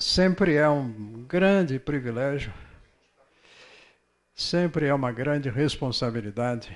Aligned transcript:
sempre 0.00 0.54
é 0.54 0.66
um 0.66 1.24
grande 1.28 1.78
privilégio, 1.78 2.52
sempre 4.34 4.86
é 4.86 4.94
uma 4.94 5.12
grande 5.12 5.50
responsabilidade 5.50 6.74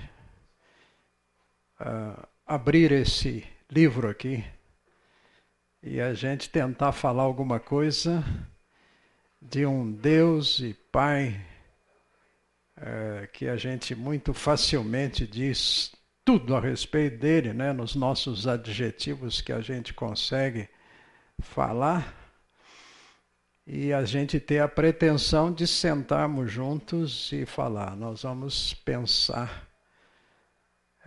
uh, 1.81 2.27
abrir 2.47 2.93
esse 2.93 3.43
livro 3.71 4.11
aqui 4.11 4.45
e 5.83 6.03
a 6.03 6.13
gente 6.13 6.50
tentar 6.50 6.93
falar 6.93 7.23
alguma 7.23 7.59
coisa 7.59 8.23
de 9.41 9.64
um 9.64 9.91
Deus 9.91 10.61
e 10.61 10.75
Pai 10.93 11.41
uh, 12.77 13.27
que 13.32 13.48
a 13.48 13.56
gente 13.56 13.95
muito 13.95 14.34
facilmente 14.34 15.27
diz 15.27 15.95
tudo 16.22 16.54
a 16.54 16.61
respeito 16.61 17.18
dele, 17.18 17.54
né, 17.54 17.72
nos 17.72 17.95
nossos 17.95 18.46
adjetivos 18.46 19.41
que 19.41 19.52
a 19.52 19.62
gente 19.62 19.95
consegue 19.95 20.68
falar 21.41 22.23
e 23.66 23.92
a 23.92 24.04
gente 24.04 24.38
ter 24.38 24.60
a 24.60 24.68
pretensão 24.68 25.52
de 25.52 25.66
sentarmos 25.66 26.50
juntos 26.50 27.32
e 27.32 27.46
falar. 27.46 27.96
Nós 27.96 28.23
vamos 28.23 28.74
pensar 28.74 29.68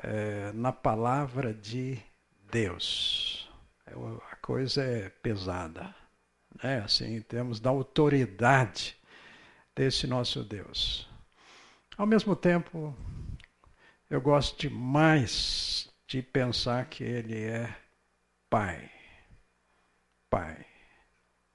é, 0.02 0.52
na 0.53 0.71
palavra 0.71 1.53
de 1.53 2.02
Deus. 2.52 3.49
É, 3.85 3.93
a 4.31 4.35
coisa 4.38 4.83
é 4.83 5.09
pesada, 5.09 5.93
né? 6.63 6.80
Assim, 6.80 7.21
temos 7.21 7.59
da 7.59 7.70
autoridade 7.70 8.97
desse 9.75 10.08
nosso 10.08 10.44
Deus. 10.44 11.08
Ao 11.95 12.08
mesmo 12.08 12.35
tempo, 12.35 12.95
eu 14.09 14.19
gosto 14.19 14.59
demais 14.59 15.89
de 16.08 16.23
pensar 16.23 16.85
que 16.85 17.03
Ele 17.03 17.39
é 17.39 17.75
Pai. 18.49 18.89
Pai 20.30 20.77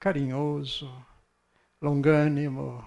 carinhoso, 0.03 0.93
longânimo, 1.81 2.83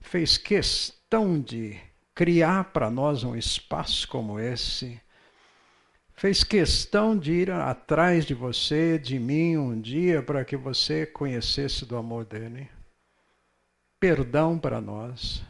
fez 0.00 0.38
questão 0.38 1.38
de 1.38 1.78
criar 2.14 2.72
para 2.72 2.90
nós 2.90 3.24
um 3.24 3.36
espaço 3.36 4.08
como 4.08 4.40
esse, 4.40 4.98
fez 6.14 6.42
questão 6.42 7.14
de 7.14 7.32
ir 7.32 7.50
atrás 7.50 8.24
de 8.24 8.32
você, 8.32 8.98
de 8.98 9.18
mim, 9.18 9.58
um 9.58 9.78
dia, 9.78 10.22
para 10.22 10.46
que 10.46 10.56
você 10.56 11.04
conhecesse 11.04 11.84
do 11.84 11.94
amor 11.98 12.24
dele. 12.24 12.70
Perdão 14.00 14.58
para 14.58 14.80
nós, 14.80 15.44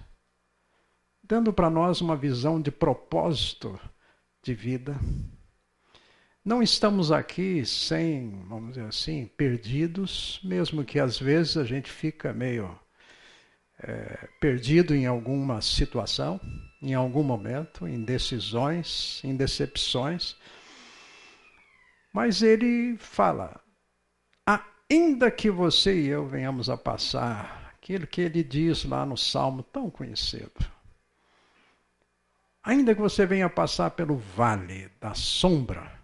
dando 1.23 1.53
para 1.53 1.71
nós 1.71 2.01
uma 2.01 2.17
visão 2.17 2.61
de 2.61 2.73
propósito 2.73 3.79
de 4.43 4.55
vida. 4.55 4.99
Não 6.45 6.61
estamos 6.61 7.13
aqui 7.13 7.65
sem, 7.65 8.45
vamos 8.49 8.71
dizer 8.71 8.87
assim, 8.87 9.27
perdidos, 9.37 10.41
mesmo 10.43 10.85
que 10.85 10.99
às 10.99 11.17
vezes 11.17 11.57
a 11.57 11.63
gente 11.63 11.89
fica 11.89 12.33
meio 12.33 12.77
é, 13.81 14.29
perdido 14.41 14.93
em 14.93 15.07
alguma 15.07 15.61
situação, 15.63 16.41
em 16.83 16.95
algum 16.95 17.23
momento, 17.23 17.87
em 17.87 18.05
decisões, 18.05 19.21
em 19.23 19.37
decepções. 19.37 20.37
Mas 22.13 22.43
ele 22.43 22.97
fala: 22.99 23.61
ainda 24.91 25.31
que 25.31 25.49
você 25.49 25.95
e 25.95 26.09
eu 26.09 26.27
venhamos 26.27 26.69
a 26.69 26.77
passar 26.77 27.73
aquilo 27.73 28.05
que 28.05 28.21
ele 28.21 28.43
diz 28.43 28.85
lá 28.85 29.07
no 29.07 29.17
salmo 29.17 29.63
tão 29.63 29.89
conhecido. 29.89 30.53
Ainda 32.65 32.97
que 32.97 33.01
você 33.01 33.25
venha 33.25 33.49
passar 33.49 33.91
pelo 33.93 34.17
vale 34.17 34.91
da 35.01 35.15
sombra 35.15 36.02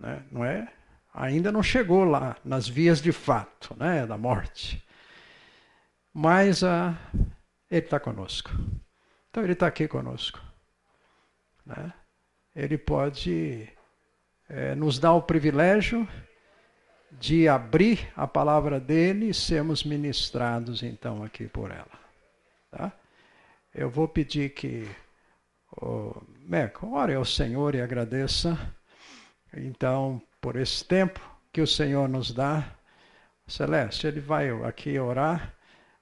né? 0.00 0.24
não 0.32 0.44
é? 0.44 0.66
Ainda 1.12 1.52
não 1.52 1.62
chegou 1.62 2.04
lá 2.04 2.36
nas 2.44 2.66
vias 2.66 3.00
de 3.00 3.12
fato, 3.12 3.76
né, 3.78 4.06
da 4.06 4.16
morte. 4.16 4.82
Mas 6.12 6.64
ah, 6.64 6.96
ele 7.70 7.84
está 7.84 8.00
conosco. 8.00 8.50
Então 9.28 9.42
ele 9.42 9.52
está 9.52 9.66
aqui 9.66 9.86
conosco. 9.86 10.40
Né? 11.64 11.92
Ele 12.54 12.78
pode 12.78 13.68
é, 14.48 14.74
nos 14.74 14.98
dar 14.98 15.12
o 15.12 15.22
privilégio 15.22 16.08
de 17.12 17.48
abrir 17.48 18.08
a 18.16 18.26
palavra 18.26 18.78
dele 18.80 19.30
e 19.30 19.34
sermos 19.34 19.84
ministrados 19.84 20.82
então 20.82 21.22
aqui 21.22 21.46
por 21.46 21.70
ela. 21.70 22.00
Tá? 22.70 22.92
Eu 23.74 23.90
vou 23.90 24.08
pedir 24.08 24.50
que 24.50 24.88
o 25.80 26.14
Meco 26.40 26.94
ore 26.94 27.14
ao 27.14 27.24
Senhor 27.24 27.74
e 27.74 27.80
agradeça 27.80 28.58
então, 29.56 30.20
por 30.40 30.56
esse 30.56 30.84
tempo 30.84 31.20
que 31.52 31.60
o 31.60 31.66
Senhor 31.66 32.08
nos 32.08 32.32
dá, 32.32 32.64
Celeste, 33.46 34.06
ele 34.06 34.20
vai 34.20 34.48
aqui 34.64 34.98
orar, 34.98 35.54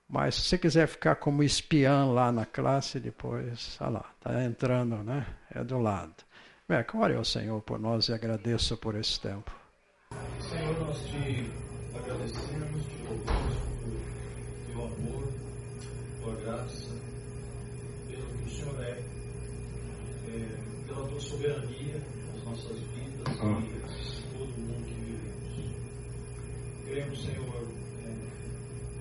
mas 0.08 0.34
se 0.34 0.42
você 0.42 0.58
quiser 0.58 0.86
ficar 0.86 1.16
como 1.16 1.42
espião 1.42 2.12
lá 2.12 2.30
na 2.30 2.44
classe, 2.44 3.00
depois, 3.00 3.78
olha 3.80 3.90
lá, 3.90 4.12
está 4.16 4.44
entrando, 4.44 4.96
né? 5.02 5.26
É 5.54 5.64
do 5.64 5.78
lado. 5.78 6.14
Meca, 6.68 6.98
ore 6.98 7.14
ao 7.14 7.24
Senhor 7.24 7.60
por 7.62 7.78
nós 7.78 8.08
e 8.08 8.12
agradeço 8.12 8.76
por 8.76 8.94
esse 8.94 9.18
tempo. 9.18 9.50
Senhor, 10.40 10.78
nós 10.80 11.00
te 11.06 11.50
agradecemos, 11.96 12.84
te 12.84 13.02
louvamos 13.02 13.56
por 13.82 14.66
teu 14.66 14.84
amor, 14.84 15.32
tua 16.22 16.36
graça, 16.36 16.90
pelo 18.06 18.26
que 18.26 18.46
o 18.46 18.50
Senhor 18.50 18.82
é, 18.82 18.98
é 20.28 20.86
pela 20.86 21.08
tua 21.08 21.20
soberania 21.20 22.02
nas 22.34 22.44
nossas 22.44 22.78
vidas 22.78 23.17
ah. 23.40 23.62
todo 24.36 24.48
mundo 24.58 24.84
que 24.84 24.94
vivemos. 24.94 25.74
Queremos, 26.84 27.24
Senhor, 27.24 27.68
é, 28.04 28.14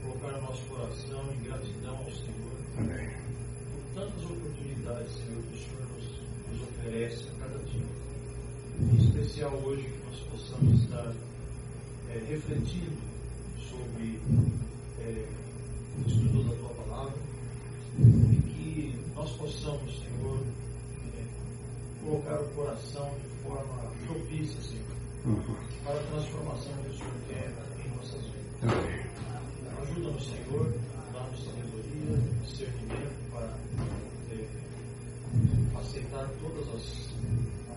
colocar 0.04 0.42
nosso 0.42 0.62
coração 0.66 1.26
em 1.34 1.44
gratidão 1.44 1.98
ao 1.98 2.12
Senhor 2.12 2.58
Amém. 2.78 3.10
por 3.72 4.02
tantas 4.02 4.24
oportunidades, 4.24 5.12
Senhor, 5.14 5.42
que 5.42 5.56
o 5.56 5.60
Senhor 5.60 5.88
nos, 5.96 6.06
nos 6.52 6.70
oferece 6.70 7.26
a 7.30 7.44
cada 7.44 7.58
dia. 7.66 7.86
Em 8.80 8.98
especial 8.98 9.54
hoje 9.56 9.84
que 9.84 10.00
nós 10.06 10.20
possamos 10.32 10.84
estar 10.84 11.14
é, 12.10 12.24
refletindo 12.30 12.98
sobre 13.70 14.20
coração 22.58 23.14
de 23.22 23.28
forma 23.44 23.92
propícia, 24.08 24.60
Senhor, 24.62 24.98
uhum. 25.26 25.56
para 25.84 25.94
a 25.94 26.04
transformação 26.06 26.74
que 26.82 26.90
o 26.90 26.98
Senhor 26.98 27.14
quer 27.28 27.54
em 27.86 27.96
nossas 27.96 28.22
vidas. 28.26 28.64
Uhum. 28.64 29.84
Ajuda-nos, 29.84 30.26
Senhor, 30.26 30.74
dá-nos 31.14 31.44
sabedoria, 31.46 32.18
discernimento 32.44 33.32
para 33.32 33.54
é, 34.32 34.48
aceitar 35.80 36.28
todas 36.42 36.68
as, 36.74 37.14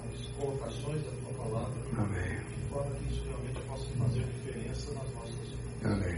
as, 0.01 0.27
colocações 0.39 1.05
da 1.05 1.11
Tua 1.11 1.45
palavra, 1.45 1.83
Amém. 1.99 2.39
de 2.41 2.69
forma 2.71 2.97
que 2.97 3.13
isso 3.13 3.23
realmente 3.25 3.61
possa 3.69 3.87
fazer 3.99 4.25
diferença 4.25 4.95
nas 4.95 5.15
nossas 5.15 5.47
vidas. 5.47 5.93
Amém. 5.93 6.17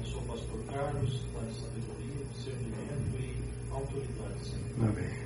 Eu 0.00 0.06
sou 0.06 0.22
o 0.22 0.24
pastor 0.24 0.64
Carlos, 0.64 1.20
dá 1.34 1.40
sabedoria, 1.52 2.24
discernimento 2.32 3.20
e 3.20 3.36
autoridade, 3.70 4.48
Senhor. 4.48 4.88
Amém. 4.88 5.21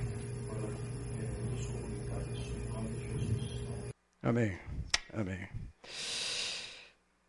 Amém. 4.27 4.59
Amém. 5.13 5.47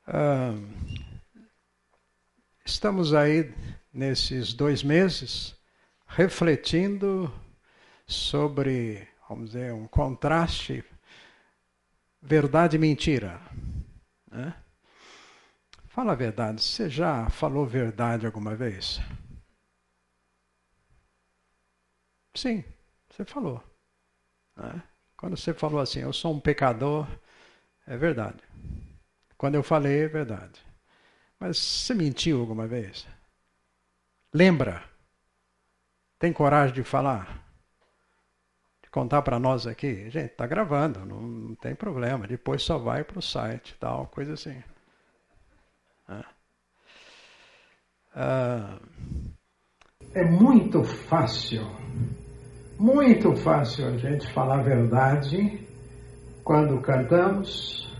Ah, 0.04 0.50
estamos 2.66 3.14
aí 3.14 3.54
nesses 3.92 4.53
dois 4.53 4.82
meses 4.82 5.56
refletindo 6.09 7.32
sobre, 8.04 9.06
vamos 9.28 9.50
dizer, 9.50 9.72
um 9.72 9.86
contraste 9.86 10.84
verdade 12.20 12.75
e 12.75 12.81
mentira. 12.81 13.41
Né? 14.28 14.60
Fala 15.86 16.15
a 16.15 16.16
verdade, 16.16 16.60
você 16.60 16.91
já 16.91 17.30
falou 17.30 17.65
verdade 17.65 18.27
alguma 18.27 18.56
vez? 18.56 18.98
Sim, 22.34 22.65
você 23.09 23.24
falou. 23.24 23.62
Né? 24.56 24.83
Quando 25.18 25.36
você 25.36 25.53
falou 25.53 25.80
assim, 25.80 25.98
eu 25.98 26.12
sou 26.12 26.32
um 26.32 26.38
pecador, 26.38 27.06
é 27.84 27.97
verdade. 27.97 28.38
Quando 29.36 29.56
eu 29.56 29.65
falei, 29.65 30.04
é 30.04 30.09
verdade. 30.09 30.65
Mas 31.41 31.59
você 31.59 31.92
mentiu 31.92 32.41
alguma 32.41 32.68
vez? 32.68 33.04
Lembra? 34.32 34.84
Tem 36.20 36.32
coragem 36.32 36.74
de 36.74 36.84
falar? 36.84 37.44
De 38.80 38.88
contar 38.91 39.22
para 39.22 39.41
nós 39.41 39.66
aqui? 39.66 40.09
Gente, 40.09 40.30
está 40.30 40.47
gravando, 40.47 41.04
não, 41.04 41.20
não, 41.20 41.54
tem 41.56 41.74
problema. 41.74 42.26
Depois 42.26 42.62
só 42.62 42.78
vai 42.78 43.03
para 43.03 43.18
o 43.18 43.22
site, 43.22 43.76
tal, 43.80 44.06
coisa 44.06 44.34
assim. 44.34 44.62
Ah, 48.15 48.78
é 50.15 50.24
muito 50.24 50.82
fácil 50.84 51.62
muito 52.78 53.34
fácil 53.36 53.89
a 53.89 53.97
gente 53.97 54.33
falar 54.33 54.60
a 54.60 54.63
verdade 54.63 55.60
quando 56.45 56.80
cantamos, 56.80 57.92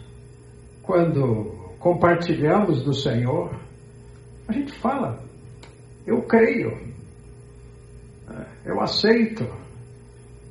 quando 0.83 1.75
compartilhamos 1.79 2.83
do 2.83 2.95
Senhor, 2.95 3.51
A 4.49 4.53
gente 4.53 4.73
fala, 4.73 5.23
eu 6.07 6.23
creio, 6.23 6.75
eu 8.65 8.81
aceito, 8.81 9.47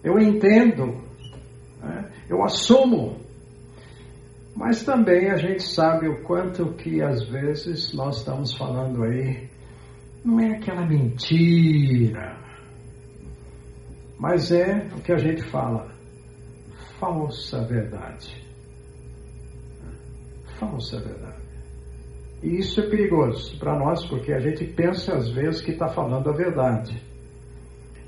eu 0.03 0.19
entendo, 0.19 1.01
eu 2.29 2.43
assumo. 2.43 3.17
Mas 4.55 4.83
também 4.83 5.31
a 5.31 5.35
gente 5.35 5.63
sabe 5.63 6.07
o 6.07 6.21
quanto 6.21 6.73
que 6.73 7.01
às 7.01 7.27
vezes 7.27 7.91
nós 7.93 8.17
estamos 8.17 8.55
falando 8.55 9.03
aí, 9.03 9.49
não 10.23 10.39
é 10.39 10.51
aquela 10.57 10.85
mentira, 10.85 12.37
mas 14.19 14.51
é 14.51 14.87
o 14.95 15.01
que 15.01 15.11
a 15.11 15.17
gente 15.17 15.43
fala, 15.43 15.87
falsa 16.99 17.63
verdade. 17.63 18.45
Falsa 20.59 20.99
verdade. 20.99 21.37
E 22.41 22.57
isso 22.57 22.79
é 22.81 22.89
perigoso 22.89 23.57
para 23.59 23.77
nós, 23.77 24.05
porque 24.05 24.31
a 24.31 24.39
gente 24.39 24.65
pensa 24.65 25.15
às 25.15 25.29
vezes 25.29 25.61
que 25.61 25.71
está 25.71 25.87
falando 25.87 26.29
a 26.29 26.33
verdade. 26.33 27.01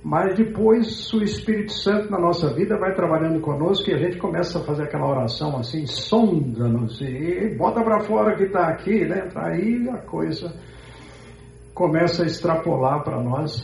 Mas 0.03 0.37
depois 0.37 1.11
o 1.13 1.21
Espírito 1.21 1.73
Santo 1.73 2.09
na 2.09 2.19
nossa 2.19 2.53
vida 2.53 2.77
vai 2.77 2.93
trabalhando 2.93 3.41
conosco 3.41 3.89
e 3.89 3.93
a 3.93 3.97
gente 3.97 4.17
começa 4.17 4.59
a 4.59 4.63
fazer 4.63 4.83
aquela 4.83 5.07
oração 5.07 5.57
assim, 5.57 5.85
sonda-nos 5.85 7.01
e 7.01 7.53
bota 7.57 7.83
para 7.83 7.99
fora 8.01 8.35
que 8.37 8.43
está 8.43 8.67
aqui, 8.69 9.05
né? 9.05 9.29
Aí 9.35 9.89
a 9.89 9.97
coisa 9.97 10.53
começa 11.73 12.23
a 12.23 12.25
extrapolar 12.25 13.03
para 13.03 13.21
nós, 13.21 13.61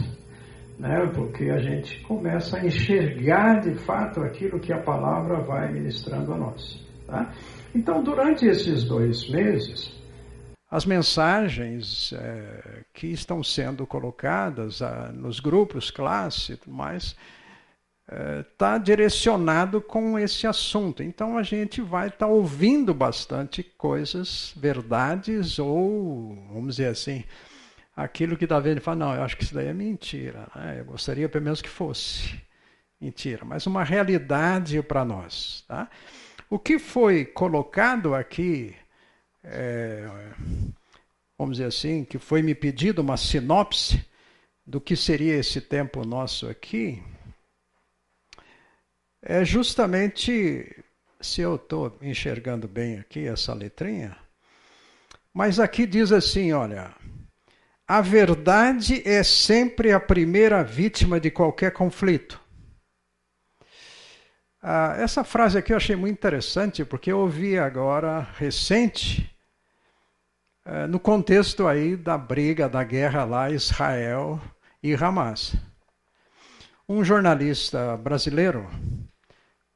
né? 0.78 1.10
Porque 1.14 1.50
a 1.50 1.60
gente 1.60 2.02
começa 2.02 2.58
a 2.58 2.66
enxergar 2.66 3.62
de 3.62 3.76
fato 3.76 4.22
aquilo 4.22 4.60
que 4.60 4.74
a 4.74 4.80
palavra 4.80 5.38
vai 5.38 5.72
ministrando 5.72 6.34
a 6.34 6.38
nós. 6.38 6.84
Tá? 7.08 7.34
Então, 7.74 8.04
durante 8.04 8.46
esses 8.46 8.84
dois 8.84 9.30
meses, 9.30 9.96
as 10.70 10.86
mensagens 10.86 12.12
é, 12.14 12.84
que 12.94 13.08
estão 13.08 13.44
sendo 13.44 13.86
colocadas 13.86 14.82
ah, 14.82 15.12
nos 15.14 15.40
grupos, 15.40 15.92
classe 15.92 16.60
mais, 16.68 17.16
está 18.42 18.76
é, 18.76 18.80
direcionado 18.80 19.82
com 19.82 20.18
esse 20.18 20.46
assunto. 20.46 21.02
Então 21.02 21.38
a 21.38 21.44
gente 21.44 21.82
vai 21.82 22.08
estar 22.08 22.26
tá 22.26 22.28
ouvindo 22.28 22.94
bastante 22.94 23.64
coisas, 23.64 24.54
verdades, 24.58 25.60
ou, 25.60 26.36
vamos 26.52 26.76
dizer 26.76 26.90
assim, 26.90 27.24
aquilo 27.96 28.38
que 28.38 28.46
está 28.46 28.60
vendo 28.60 28.78
e 28.78 28.82
fala, 28.82 28.98
não, 28.98 29.16
eu 29.16 29.24
acho 29.24 29.38
que 29.38 29.44
isso 29.44 29.54
daí 29.54 29.68
é 29.68 29.74
mentira. 29.74 30.48
Né? 30.56 30.80
Eu 30.80 30.86
gostaria 30.86 31.30
pelo 31.30 31.44
menos 31.44 31.62
que 31.62 31.70
fosse 31.70 32.40
mentira, 33.00 33.46
mas 33.46 33.66
uma 33.66 33.84
realidade 33.84 34.82
para 34.82 35.06
nós. 35.06 35.64
Tá? 35.68 35.90
O 36.50 36.60
que 36.60 36.78
foi 36.80 37.26
colocado 37.26 38.14
aqui 38.16 38.76
é, 39.44 40.08
vamos 41.38 41.58
dizer 41.58 41.68
assim, 41.68 42.04
que 42.04 42.18
foi 42.18 42.42
me 42.42 42.56
pedido 42.56 43.02
uma 43.02 43.18
sinopse 43.18 44.04
do 44.66 44.82
que 44.82 44.96
seria 44.96 45.36
esse 45.36 45.62
tempo 45.62 46.06
nosso 46.06 46.48
aqui, 46.50 47.04
é 49.22 49.44
justamente, 49.44 50.84
se 51.20 51.42
eu 51.42 51.56
estou 51.56 51.98
enxergando 52.02 52.68
bem 52.68 53.00
aqui 53.00 53.28
essa 53.28 53.54
letrinha, 53.54 54.18
mas 55.34 55.60
aqui 55.60 55.86
diz 55.86 56.12
assim: 56.12 56.52
olha, 56.54 56.94
a 57.88 58.02
verdade 58.02 59.08
é 59.08 59.24
sempre 59.24 59.92
a 59.92 60.00
primeira 60.00 60.64
vítima 60.64 61.20
de 61.20 61.30
qualquer 61.30 61.72
conflito. 61.72 62.40
Ah, 64.62 64.96
essa 64.98 65.24
frase 65.24 65.60
aqui 65.60 65.72
eu 65.72 65.78
achei 65.78 65.96
muito 65.96 66.14
interessante, 66.14 66.84
porque 66.84 67.12
eu 67.12 67.20
ouvi 67.20 67.58
agora, 67.60 68.22
recente, 68.38 69.32
eh, 70.66 70.88
no 70.88 71.00
contexto 71.00 71.68
aí 71.68 71.96
da 71.96 72.18
briga, 72.18 72.68
da 72.68 72.84
guerra 72.84 73.24
lá, 73.24 73.52
Israel 73.52 74.42
e 74.82 74.96
Hamas. 74.96 75.56
Um 76.90 77.04
jornalista 77.04 77.96
brasileiro, 77.98 78.68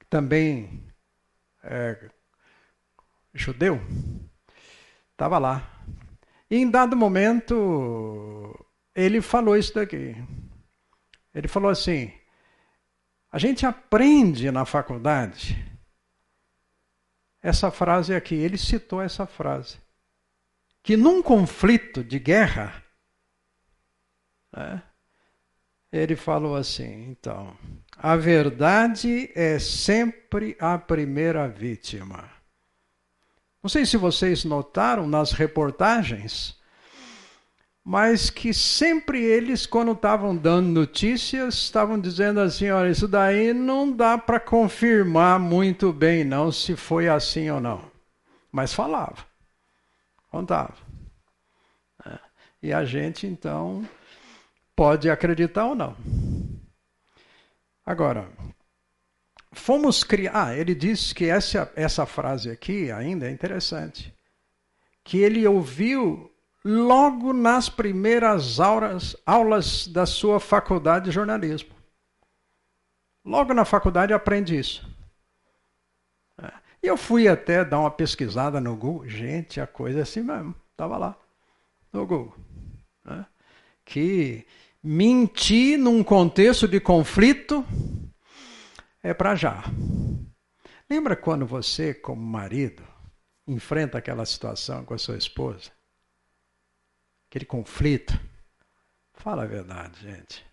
também 0.10 0.84
é, 1.64 2.10
judeu, 3.34 3.80
estava 5.12 5.38
lá. 5.38 5.79
E 6.50 6.58
em 6.58 6.70
dado 6.70 6.96
momento, 6.96 8.66
ele 8.96 9.22
falou 9.22 9.56
isso 9.56 9.74
daqui. 9.76 10.16
Ele 11.34 11.48
falou 11.48 11.70
assim: 11.70 12.12
a 13.32 13.38
gente 13.38 13.66
aprende 13.66 14.50
na 14.50 14.66
faculdade 14.66 15.64
essa 17.42 17.70
frase 17.70 18.16
aqui. 18.16 18.36
Ele 18.36 18.58
citou 18.58 19.02
essa 19.02 19.26
frase 19.28 19.78
que 20.82 20.98
num 20.98 21.22
conflito 21.22 22.04
de 22.04 22.18
guerra, 22.18 22.84
né, 24.52 24.82
ele 25.92 26.16
falou 26.16 26.56
assim: 26.56 27.10
então, 27.10 27.56
a 27.96 28.16
verdade 28.16 29.32
é 29.36 29.60
sempre 29.60 30.58
a 30.60 30.78
primeira 30.78 31.48
vítima. 31.48 32.39
Não 33.62 33.70
sei 33.70 33.86
se 33.86 33.98
vocês 33.98 34.46
notaram 34.46 35.08
nas 35.08 35.32
reportagens, 35.32 36.58
mas 37.84 38.30
que 38.30 38.54
sempre 38.54 39.22
eles, 39.22 39.66
quando 39.66 39.92
estavam 39.92 40.36
dando 40.36 40.68
notícias, 40.68 41.56
estavam 41.56 42.00
dizendo 42.00 42.40
assim: 42.40 42.70
olha, 42.70 42.90
isso 42.90 43.08
daí 43.08 43.54
não 43.54 43.92
dá 43.92 44.18
para 44.18 44.40
confirmar 44.40 45.40
muito 45.40 45.92
bem, 45.92 46.24
não, 46.24 46.52
se 46.52 46.76
foi 46.76 47.10
assim 47.10 47.50
ou 47.50 47.60
não. 47.60 47.82
Mas 48.52 48.74
falava. 48.74 49.26
Contava. 50.32 50.76
É. 52.06 52.20
E 52.62 52.74
a 52.74 52.86
gente, 52.86 53.26
então, 53.28 53.88
pode 54.76 55.10
acreditar 55.10 55.66
ou 55.66 55.76
não. 55.76 55.96
Agora, 57.86 58.30
fomos 59.52 60.04
criar. 60.04 60.48
Ah, 60.48 60.56
ele 60.56 60.76
disse 60.76 61.14
que 61.14 61.26
essa, 61.26 61.72
essa 61.76 62.06
frase 62.06 62.50
aqui 62.50 62.92
ainda 62.92 63.28
é 63.28 63.32
interessante. 63.32 64.14
Que 65.04 65.20
ele 65.20 65.48
ouviu 65.48 66.32
logo 66.64 67.34
nas 67.34 67.70
primeiras 67.70 68.60
aulas, 68.60 69.16
aulas 69.26 69.88
da 69.88 70.06
sua 70.06 70.40
faculdade 70.40 71.06
de 71.06 71.12
jornalismo. 71.12 71.70
Logo 73.26 73.54
na 73.54 73.66
faculdade 73.66 74.14
aprende 74.14 74.58
isso. 74.58 74.88
E 76.82 76.88
eu 76.88 76.96
fui 76.96 77.28
até 77.28 77.64
dar 77.66 77.80
uma 77.80 77.92
pesquisada 77.92 78.62
no 78.62 78.76
Google. 78.76 79.08
Gente, 79.08 79.60
a 79.60 79.68
coisa 79.68 80.00
é 80.00 80.02
assim 80.04 80.22
mesmo. 80.22 80.56
Estava 80.72 80.98
lá, 80.98 81.18
no 81.92 82.06
Google. 82.06 82.36
Né? 83.04 83.26
Que 83.84 84.46
mentir 84.82 85.78
num 85.78 86.02
contexto 86.04 86.68
de 86.68 86.80
conflito 86.80 87.66
é 89.02 89.14
para 89.14 89.36
já. 89.36 89.64
Lembra 90.90 91.16
quando 91.16 91.46
você, 91.46 91.94
como 91.94 92.22
marido, 92.22 92.84
enfrenta 93.48 93.98
aquela 93.98 94.26
situação 94.26 94.84
com 94.84 94.94
a 94.94 94.98
sua 94.98 95.18
esposa? 95.18 95.72
Aquele 97.30 97.46
conflito? 97.46 98.20
Fala 99.14 99.44
a 99.44 99.48
verdade, 99.48 100.02
gente. 100.02 100.46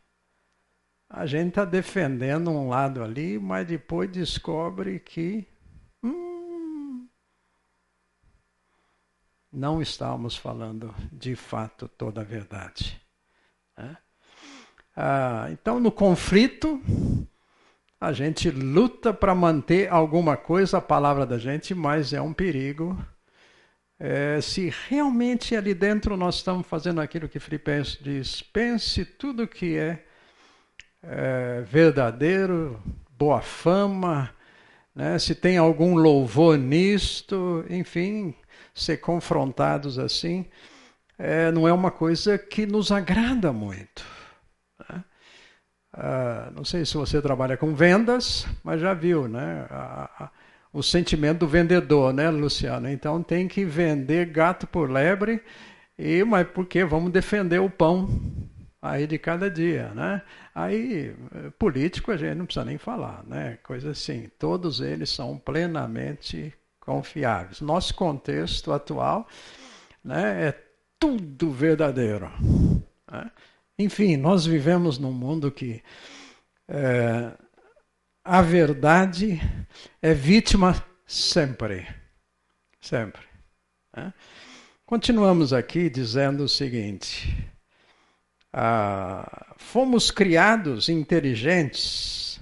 A 1.09 1.25
gente 1.25 1.51
está 1.51 1.65
defendendo 1.65 2.51
um 2.51 2.69
lado 2.69 3.03
ali, 3.03 3.39
mas 3.39 3.67
depois 3.67 4.11
descobre 4.11 4.99
que 4.99 5.47
não 9.57 9.81
estávamos 9.81 10.37
falando 10.37 10.95
de 11.11 11.35
fato 11.35 11.89
toda 11.89 12.21
a 12.21 12.25
verdade. 12.25 13.01
Né? 13.77 13.97
Ah, 14.95 15.49
então, 15.51 15.81
no 15.81 15.91
conflito, 15.91 16.81
a 18.01 18.13
gente 18.13 18.51
luta 18.51 19.13
para 19.13 19.35
manter 19.35 19.91
alguma 19.91 20.37
coisa, 20.37 20.79
a 20.79 20.83
palavra 20.83 21.25
da 21.25 21.39
gente, 21.39 21.75
mas 21.75 22.13
é 22.13 22.21
um 22.21 22.33
perigo. 22.33 22.97
É, 23.99 24.41
se 24.43 24.73
realmente 24.89 25.57
ali 25.57 25.73
dentro 25.73 26.17
nós 26.17 26.37
estamos 26.37 26.67
fazendo 26.67 27.01
aquilo 27.01 27.29
que 27.29 27.41
Filipenses 27.41 27.99
diz, 28.01 28.43
pense 28.43 29.05
tudo 29.05 29.49
que 29.49 29.77
é, 29.79 30.05
é 31.03 31.63
verdadeiro, 31.63 32.79
boa 33.19 33.41
fama, 33.41 34.31
né, 34.95 35.19
se 35.19 35.35
tem 35.35 35.57
algum 35.57 35.95
louvor 35.95 36.59
nisto, 36.59 37.65
enfim, 37.71 38.35
ser 38.75 38.99
confrontados 38.99 39.99
assim, 39.99 40.45
é, 41.19 41.51
não 41.51 41.67
é 41.67 41.73
uma 41.73 41.91
coisa 41.91 42.37
que 42.37 42.67
nos 42.67 42.93
agrada 42.93 43.51
muito. 43.51 44.16
Ah, 45.97 46.51
não 46.55 46.65
sei 46.65 46.85
se 46.85 46.95
você 46.95 47.23
trabalha 47.23 47.57
com 47.57 47.75
vendas, 47.75 48.47
mas 48.63 48.81
já 48.81 48.93
viu, 48.93 49.27
né? 49.27 49.67
A, 49.71 50.25
a, 50.25 50.31
o 50.73 50.83
sentimento 50.83 51.41
do 51.41 51.49
vendedor, 51.49 52.13
né, 52.13 52.29
Luciano? 52.29 52.89
Então 52.89 53.23
tem 53.23 53.49
que 53.49 53.65
vender 53.65 54.27
gato 54.27 54.67
por 54.67 54.91
lebre, 54.91 55.43
e 55.99 56.23
mas 56.23 56.47
porque 56.49 56.85
vamos 56.85 57.11
defender 57.11 57.61
o 57.61 57.71
pão 57.71 58.09
aí 58.83 59.07
de 59.07 59.19
cada 59.19 59.51
dia, 59.51 59.89
né? 59.95 60.21
Aí 60.55 61.15
político 61.59 62.13
a 62.13 62.17
gente 62.17 62.35
não 62.37 62.45
precisa 62.45 62.65
nem 62.65 62.77
falar, 62.77 63.25
né? 63.27 63.59
Coisa 63.63 63.91
assim, 63.93 64.31
todos 64.39 64.81
eles 64.81 65.09
são 65.11 65.39
plenamente 65.39 66.53
confiáveis. 66.79 67.61
Nosso 67.63 67.95
contexto 67.95 68.73
atual 68.73 69.27
né, 70.05 70.49
é 70.49 70.63
tudo 70.99 71.51
verdadeiro. 71.51 72.31
Né? 73.11 73.31
Enfim, 73.79 74.17
nós 74.17 74.47
vivemos 74.47 74.99
num 74.99 75.13
mundo 75.13 75.53
que 75.53 75.83
é, 76.67 77.37
a 78.25 78.41
verdade 78.41 79.39
é 80.01 80.15
vítima 80.15 80.83
sempre. 81.07 81.87
Sempre. 82.81 83.23
Né? 83.95 84.15
Continuamos 84.87 85.53
aqui 85.53 85.91
dizendo 85.91 86.45
o 86.45 86.49
seguinte: 86.49 87.53
ah, 88.51 89.55
fomos 89.59 90.11
criados 90.11 90.89
inteligentes 90.89 92.41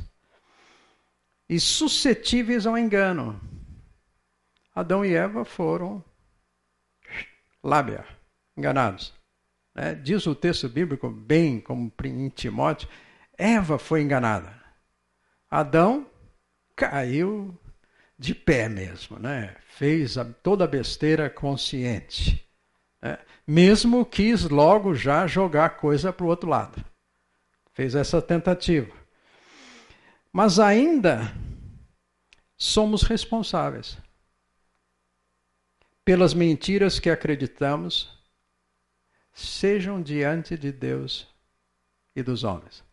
e 1.48 1.58
suscetíveis 1.58 2.64
ao 2.64 2.78
engano. 2.78 3.40
Adão 4.72 5.04
e 5.04 5.14
Eva 5.14 5.44
foram 5.44 6.04
lábia, 7.62 8.06
enganados. 8.56 9.23
Né? 9.74 9.94
Diz 9.94 10.26
o 10.26 10.34
texto 10.34 10.68
bíblico, 10.68 11.10
bem 11.10 11.60
como 11.60 11.92
em 12.04 12.28
Timóteo, 12.28 12.88
Eva 13.36 13.78
foi 13.78 14.02
enganada. 14.02 14.54
Adão 15.50 16.06
caiu 16.76 17.56
de 18.18 18.34
pé 18.34 18.68
mesmo, 18.68 19.18
né? 19.18 19.56
fez 19.66 20.16
a, 20.16 20.24
toda 20.24 20.64
a 20.64 20.68
besteira 20.68 21.28
consciente. 21.28 22.46
Né? 23.02 23.18
Mesmo 23.46 24.06
quis 24.06 24.44
logo 24.44 24.94
já 24.94 25.26
jogar 25.26 25.76
coisa 25.76 26.12
para 26.12 26.24
o 26.24 26.28
outro 26.28 26.48
lado. 26.48 26.84
Fez 27.72 27.94
essa 27.94 28.22
tentativa. 28.22 28.94
Mas 30.32 30.58
ainda 30.58 31.32
somos 32.56 33.02
responsáveis 33.02 33.98
pelas 36.04 36.34
mentiras 36.34 37.00
que 37.00 37.10
acreditamos, 37.10 38.10
sejam 39.34 40.00
diante 40.00 40.56
de 40.56 40.70
Deus 40.70 41.28
e 42.14 42.22
dos 42.22 42.44
homens. 42.44 42.84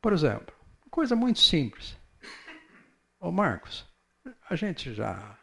Por 0.00 0.12
exemplo, 0.12 0.52
coisa 0.90 1.14
muito 1.14 1.38
simples. 1.38 1.96
Ô 3.20 3.30
Marcos, 3.30 3.86
a 4.48 4.56
gente 4.56 4.92
já 4.92 5.38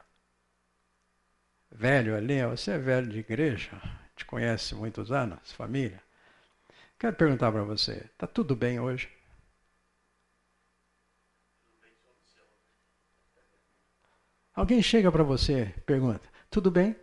velho 1.72 2.16
ali, 2.16 2.44
você 2.46 2.72
é 2.72 2.78
velho 2.78 3.08
de 3.08 3.20
igreja, 3.20 3.72
te 4.16 4.26
conhece 4.26 4.76
muitos 4.76 5.12
anos, 5.12 5.52
família. 5.54 6.02
Quero 6.98 7.16
perguntar 7.16 7.52
para 7.52 7.64
você, 7.64 8.10
está 8.12 8.28
tudo 8.28 8.56
bem 8.56 8.80
hoje? 8.80 9.10
Alguém 14.54 14.82
chega 14.82 15.10
para 15.10 15.24
você, 15.24 15.74
pergunta: 15.86 16.28
tudo 16.50 16.70
bem? 16.70 16.96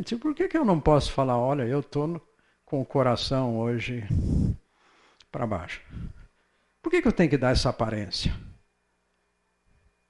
Gente, 0.00 0.16
por 0.16 0.34
que, 0.34 0.48
que 0.48 0.56
eu 0.56 0.64
não 0.64 0.80
posso 0.80 1.12
falar, 1.12 1.36
olha, 1.36 1.64
eu 1.64 1.80
estou 1.80 2.26
com 2.64 2.80
o 2.80 2.86
coração 2.86 3.58
hoje 3.58 4.02
para 5.30 5.46
baixo? 5.46 5.82
Por 6.80 6.88
que, 6.88 7.02
que 7.02 7.08
eu 7.08 7.12
tenho 7.12 7.28
que 7.28 7.36
dar 7.36 7.50
essa 7.50 7.68
aparência? 7.68 8.34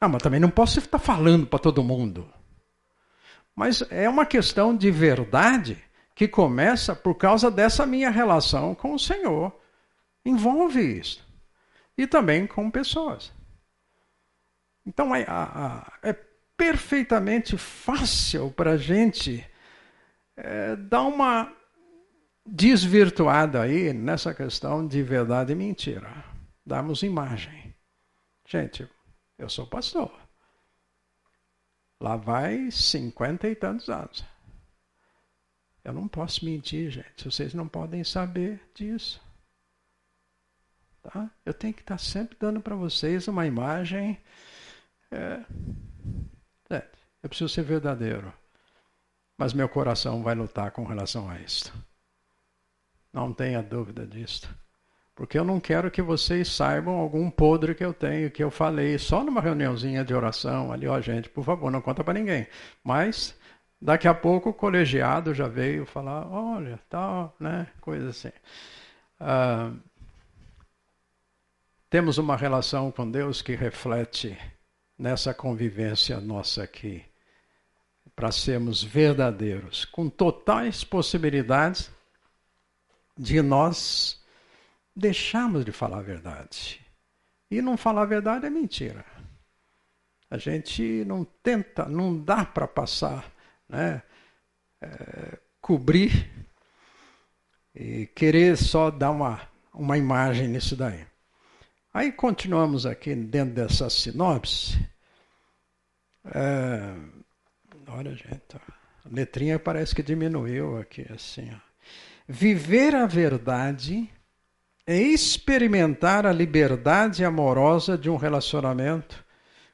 Ah, 0.01 0.07
mas 0.07 0.23
também 0.23 0.39
não 0.39 0.49
posso 0.49 0.79
estar 0.79 1.01
falando 1.01 1.45
para 1.45 1.59
todo 1.59 1.83
mundo. 1.83 2.33
Mas 3.53 3.83
é 3.91 4.09
uma 4.09 4.25
questão 4.25 4.77
de 4.77 4.93
verdade 4.93 5.77
que 6.15 6.29
começa 6.29 6.95
por 6.95 7.17
causa 7.17 7.51
dessa 7.51 7.85
minha 7.85 8.11
relação 8.11 8.77
com 8.77 8.95
o 8.95 8.99
Senhor. 8.99 9.53
Envolve 10.25 10.81
isso. 10.81 11.27
E 11.99 12.07
também 12.07 12.47
com 12.47 12.71
pessoas. 12.71 13.33
Então 14.87 15.13
é, 15.17 15.27
é 16.01 16.13
perfeitamente 16.57 17.59
fácil 17.59 18.53
para 18.53 18.75
a 18.75 18.77
gente 18.77 19.50
é, 20.43 20.77
dar 20.77 21.03
uma 21.03 21.55
desvirtuada 22.45 23.63
aí 23.63 23.93
nessa 23.93 24.35
questão 24.35 24.87
de 24.87 25.03
verdade 25.03 25.53
e 25.53 25.55
mentira. 25.55 26.25
Darmos 26.65 27.03
imagem. 27.03 27.75
Gente, 28.47 28.89
eu 29.39 29.49
sou 29.49 29.67
pastor. 29.67 30.13
Lá 32.01 32.17
vai 32.17 32.71
cinquenta 32.71 33.49
e 33.49 33.55
tantos 33.55 33.89
anos. 33.89 34.25
Eu 35.85 35.93
não 35.93 36.09
posso 36.09 36.45
mentir, 36.45 36.91
gente. 36.91 37.25
Vocês 37.25 37.55
não 37.55 37.69
podem 37.69 38.05
saber 38.05 38.61
disso. 38.75 39.21
Tá? 41.03 41.31
Eu 41.45 41.55
tenho 41.55 41.73
que 41.73 41.81
estar 41.81 41.99
sempre 41.99 42.37
dando 42.39 42.61
para 42.61 42.75
vocês 42.75 43.27
uma 43.29 43.47
imagem 43.47 44.21
é, 45.11 45.45
eu 47.23 47.29
preciso 47.29 47.49
ser 47.49 47.63
verdadeiro. 47.63 48.33
Mas 49.41 49.55
meu 49.55 49.71
coração 49.71 50.23
vai 50.23 50.35
lutar 50.35 50.71
com 50.71 50.85
relação 50.85 51.31
a 51.31 51.41
isto. 51.41 51.73
Não 53.11 53.33
tenha 53.33 53.63
dúvida 53.63 54.07
disto. 54.07 54.55
Porque 55.15 55.39
eu 55.39 55.45
não 55.45 55.59
quero 55.59 55.91
que 55.91 56.03
vocês 56.03 56.47
saibam 56.47 56.97
algum 56.97 57.31
podre 57.31 57.75
que 57.75 57.83
eu 57.83 57.95
tenho, 57.95 58.31
que 58.31 58.45
eu 58.45 58.51
falei 58.51 58.99
só 58.99 59.25
numa 59.25 59.41
reuniãozinha 59.41 60.05
de 60.05 60.13
oração 60.13 60.71
ali, 60.71 60.87
ó, 60.87 61.01
gente, 61.01 61.31
por 61.31 61.43
favor, 61.43 61.71
não 61.71 61.81
conta 61.81 62.05
para 62.05 62.13
ninguém. 62.13 62.47
Mas 62.85 63.35
daqui 63.81 64.07
a 64.07 64.13
pouco 64.13 64.51
o 64.51 64.55
colegiado 64.55 65.33
já 65.33 65.49
veio 65.49 65.87
falar, 65.87 66.31
olha, 66.31 66.79
tal, 66.91 67.35
né, 67.41 67.67
coisa 67.81 68.11
assim. 68.11 68.33
Ah, 69.19 69.73
temos 71.89 72.19
uma 72.19 72.37
relação 72.37 72.93
com 72.93 73.11
Deus 73.11 73.41
que 73.41 73.55
reflete 73.55 74.37
nessa 74.99 75.33
convivência 75.33 76.21
nossa 76.21 76.63
aqui, 76.63 77.03
para 78.21 78.31
sermos 78.31 78.83
verdadeiros, 78.83 79.87
com 79.87 80.11
totais 80.11 80.85
possibilidades 80.85 81.91
de 83.17 83.41
nós 83.41 84.23
deixarmos 84.95 85.65
de 85.65 85.73
falar 85.73 86.01
a 86.01 86.03
verdade. 86.03 86.85
E 87.51 87.63
não 87.63 87.79
falar 87.79 88.03
a 88.03 88.05
verdade 88.05 88.45
é 88.45 88.51
mentira. 88.51 89.07
A 90.31 90.37
gente 90.37 91.03
não 91.07 91.25
tenta, 91.25 91.87
não 91.87 92.15
dá 92.15 92.45
para 92.45 92.69
passar, 92.69 93.25
né? 93.67 94.03
É, 94.83 95.39
cobrir 95.59 96.31
e 97.75 98.07
querer 98.09 98.55
só 98.59 98.91
dar 98.91 99.13
uma, 99.13 99.49
uma 99.73 99.97
imagem 99.97 100.47
nisso 100.47 100.77
daí. 100.77 101.07
Aí 101.95 102.13
continuamos 102.13 102.85
aqui 102.85 103.15
dentro 103.15 103.55
dessa 103.55 103.89
sinopse. 103.89 104.79
É, 106.35 107.20
olha, 107.91 108.15
gente, 108.15 108.57
a 108.57 108.61
letrinha 109.11 109.59
parece 109.59 109.95
que 109.95 110.03
diminuiu 110.03 110.79
aqui, 110.79 111.07
assim. 111.13 111.51
Ó. 111.53 111.59
Viver 112.29 112.95
a 112.95 113.07
verdade 113.07 114.09
é 114.87 114.97
experimentar 114.97 116.27
a 116.27 116.33
liberdade 116.33 117.25
amorosa 117.25 117.99
de 117.99 118.09
um 118.09 118.17
relacionamento 118.17 119.25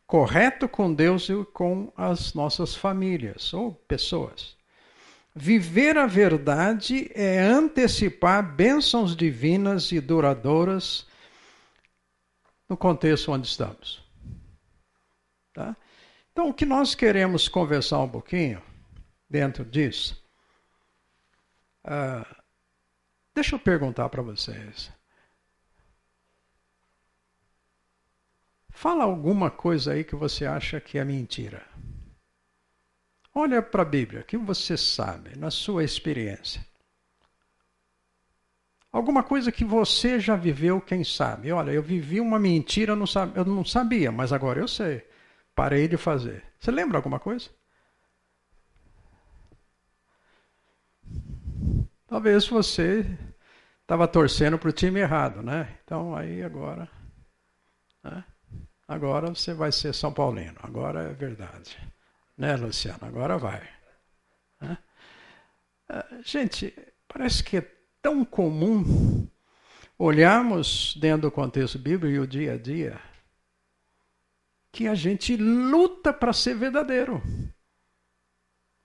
correto 0.07 0.69
com 0.69 0.93
Deus 0.93 1.29
e 1.29 1.45
com 1.53 1.93
as 1.97 2.33
nossas 2.35 2.75
famílias 2.75 3.53
ou 3.53 3.73
pessoas. 3.73 4.57
Viver 5.35 5.99
a 5.99 6.07
verdade 6.07 7.11
é 7.15 7.41
antecipar 7.41 8.55
bênçãos 8.55 9.15
divinas 9.15 9.93
e 9.93 10.01
duradouras 10.01 11.07
no 12.69 12.77
contexto 12.77 13.33
onde 13.33 13.47
estamos. 13.47 14.03
Tá? 15.53 15.77
Então, 16.37 16.51
o 16.51 16.53
que 16.53 16.67
nós 16.67 16.95
queremos 16.95 17.49
conversar 17.49 17.99
um 18.01 18.09
pouquinho 18.11 18.63
dentro 19.27 19.65
disso, 19.65 20.23
uh, 21.83 22.27
deixa 23.35 23.55
eu 23.55 23.59
perguntar 23.59 24.11
para 24.11 24.21
vocês. 24.21 24.93
Fala 28.69 29.05
alguma 29.05 29.51
coisa 29.51 29.95
aí 29.95 30.05
que 30.05 30.15
você 30.15 30.45
acha 30.45 30.79
que 30.79 30.99
é 30.99 31.05
mentira. 31.07 31.67
Olha 33.35 33.63
para 33.63 33.81
a 33.81 33.87
Bíblia, 33.87 34.21
o 34.21 34.25
que 34.25 34.37
você 34.37 34.77
sabe, 34.77 35.39
na 35.39 35.51
sua 35.51 35.85
experiência. 35.85 36.63
Alguma 38.93 39.23
coisa 39.23 39.51
que 39.51 39.65
você 39.65 40.21
já 40.21 40.37
viveu, 40.37 40.83
quem 40.83 41.03
sabe? 41.03 41.51
Olha, 41.51 41.71
eu 41.71 41.83
vivi 41.83 42.21
uma 42.21 42.39
mentira, 42.39 42.93
eu 42.93 42.97
não, 42.97 43.07
sabia, 43.07 43.41
eu 43.41 43.45
não 43.47 43.65
sabia, 43.65 44.13
mas 44.13 44.35
agora 44.35 44.61
eu 44.61 44.69
sei. 44.69 45.16
Parei 45.57 45.89
de 45.89 45.97
fazer. 45.97 46.45
Você 46.61 46.71
lembra 46.71 46.99
alguma 46.99 47.19
coisa? 47.19 47.49
Talvez 52.07 52.47
você 52.47 53.07
estava 53.81 54.07
torcendo 54.07 54.59
para 54.59 54.69
o 54.69 54.73
time 54.73 55.01
errado, 55.01 55.43
né? 55.43 55.79
Então 55.83 56.15
aí 56.15 56.43
agora. 56.43 56.87
Né? 58.05 58.23
Agora 58.87 59.29
você 59.31 59.55
vai 59.55 59.73
ser 59.73 59.95
São 59.95 60.13
Paulino. 60.13 60.59
Agora 60.63 61.05
é 61.05 61.15
verdade. 61.15 61.79
Né, 62.37 62.55
Luciano? 62.55 63.01
Agora 63.01 63.39
vai. 63.39 63.67
Né? 64.61 64.79
Gente, 66.23 66.77
parece 67.09 67.43
que 67.43 67.57
é 67.57 67.73
tão 68.03 68.27
comum 68.27 69.27
olharmos 69.99 70.95
dentro 71.01 71.23
do 71.23 71.31
contexto 71.31 71.79
bíblico 71.79 72.15
e 72.15 72.19
o 72.19 72.27
dia 72.27 72.53
a 72.53 72.59
dia 72.59 73.01
que 74.77 74.87
a 74.87 74.95
gente 74.95 75.35
luta 75.39 76.13
para 76.13 76.35
ser 76.35 76.55
verdadeiro. 76.55 77.23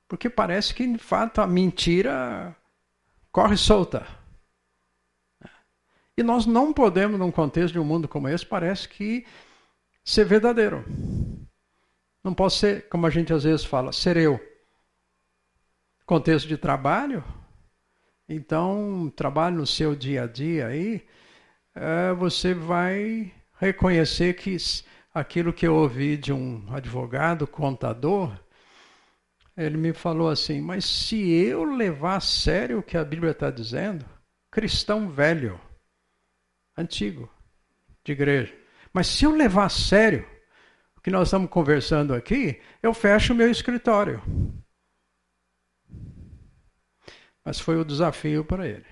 Porque 0.08 0.30
parece 0.30 0.74
que, 0.74 0.88
de 0.88 0.98
fato, 0.98 1.42
a 1.42 1.48
mentira 1.48 2.56
corre 3.30 3.58
solta. 3.58 4.08
E 6.16 6.24
nós 6.24 6.46
não 6.46 6.72
podemos, 6.72 7.20
num 7.20 7.30
contexto 7.30 7.74
de 7.74 7.80
um 7.80 7.84
mundo 7.84 8.08
como 8.08 8.30
esse, 8.30 8.46
parece 8.46 8.88
que 8.88 9.26
ser 10.02 10.24
verdadeiro. 10.24 10.86
Não 12.24 12.34
posso 12.34 12.60
ser, 12.60 12.88
como 12.88 13.06
a 13.06 13.10
gente 13.10 13.34
às 13.34 13.44
vezes 13.44 13.66
fala, 13.66 13.92
ser 13.92 14.16
eu. 14.16 14.40
Contexto 16.06 16.48
de 16.48 16.56
trabalho, 16.56 17.22
então 18.30 19.12
trabalho 19.14 19.58
no 19.58 19.68
seu 19.68 19.94
dia 19.94 20.24
a 20.24 20.28
dia 20.28 20.68
aí, 20.68 21.06
é, 21.76 22.14
você 22.14 22.54
vai 22.54 23.34
reconhecer 23.60 24.36
que 24.36 24.56
aquilo 25.14 25.54
que 25.54 25.68
eu 25.68 25.76
ouvi 25.76 26.18
de 26.18 26.32
um 26.32 26.74
advogado, 26.74 27.46
contador, 27.46 28.38
ele 29.56 29.78
me 29.78 29.94
falou 29.94 30.30
assim: 30.30 30.62
mas 30.62 30.86
se 30.86 31.30
eu 31.32 31.64
levar 31.64 32.18
a 32.18 32.22
sério 32.22 32.80
o 32.80 32.84
que 32.84 32.98
a 32.98 33.04
Bíblia 33.04 33.32
está 33.32 33.52
dizendo, 33.52 34.06
cristão 34.50 35.10
velho, 35.10 35.60
antigo, 36.78 37.30
de 38.04 38.14
igreja, 38.14 38.56
mas 38.94 39.08
se 39.08 39.26
eu 39.26 39.32
levar 39.32 39.66
a 39.66 39.70
sério 39.70 40.28
o 40.96 41.02
que 41.02 41.12
nós 41.12 41.28
estamos 41.28 41.50
conversando 41.50 42.14
aqui, 42.14 42.62
eu 42.82 42.94
fecho 42.94 43.34
o 43.34 43.36
meu 43.36 43.50
escritório. 43.50 44.22
Mas 47.44 47.60
foi 47.60 47.76
o 47.76 47.86
desafio 47.86 48.46
para 48.46 48.68
ele. 48.68 48.86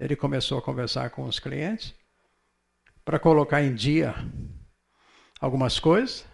Ele 0.00 0.16
começou 0.16 0.58
a 0.58 0.62
conversar 0.62 1.10
com 1.10 1.24
os 1.24 1.38
clientes 1.38 1.94
para 3.08 3.18
colocar 3.18 3.62
em 3.62 3.74
dia 3.74 4.14
algumas 5.40 5.80
coisas. 5.80 6.26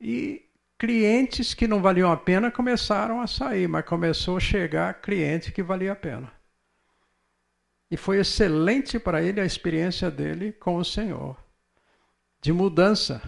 E 0.00 0.48
clientes 0.78 1.54
que 1.54 1.66
não 1.66 1.82
valiam 1.82 2.12
a 2.12 2.16
pena 2.16 2.52
começaram 2.52 3.20
a 3.20 3.26
sair, 3.26 3.66
mas 3.66 3.84
começou 3.84 4.36
a 4.36 4.40
chegar 4.40 5.00
cliente 5.00 5.50
que 5.50 5.60
valia 5.60 5.90
a 5.90 5.96
pena. 5.96 6.32
E 7.90 7.96
foi 7.96 8.20
excelente 8.20 8.96
para 8.96 9.20
ele 9.20 9.40
a 9.40 9.44
experiência 9.44 10.08
dele 10.08 10.52
com 10.52 10.76
o 10.76 10.84
Senhor, 10.84 11.36
de 12.40 12.52
mudança 12.52 13.20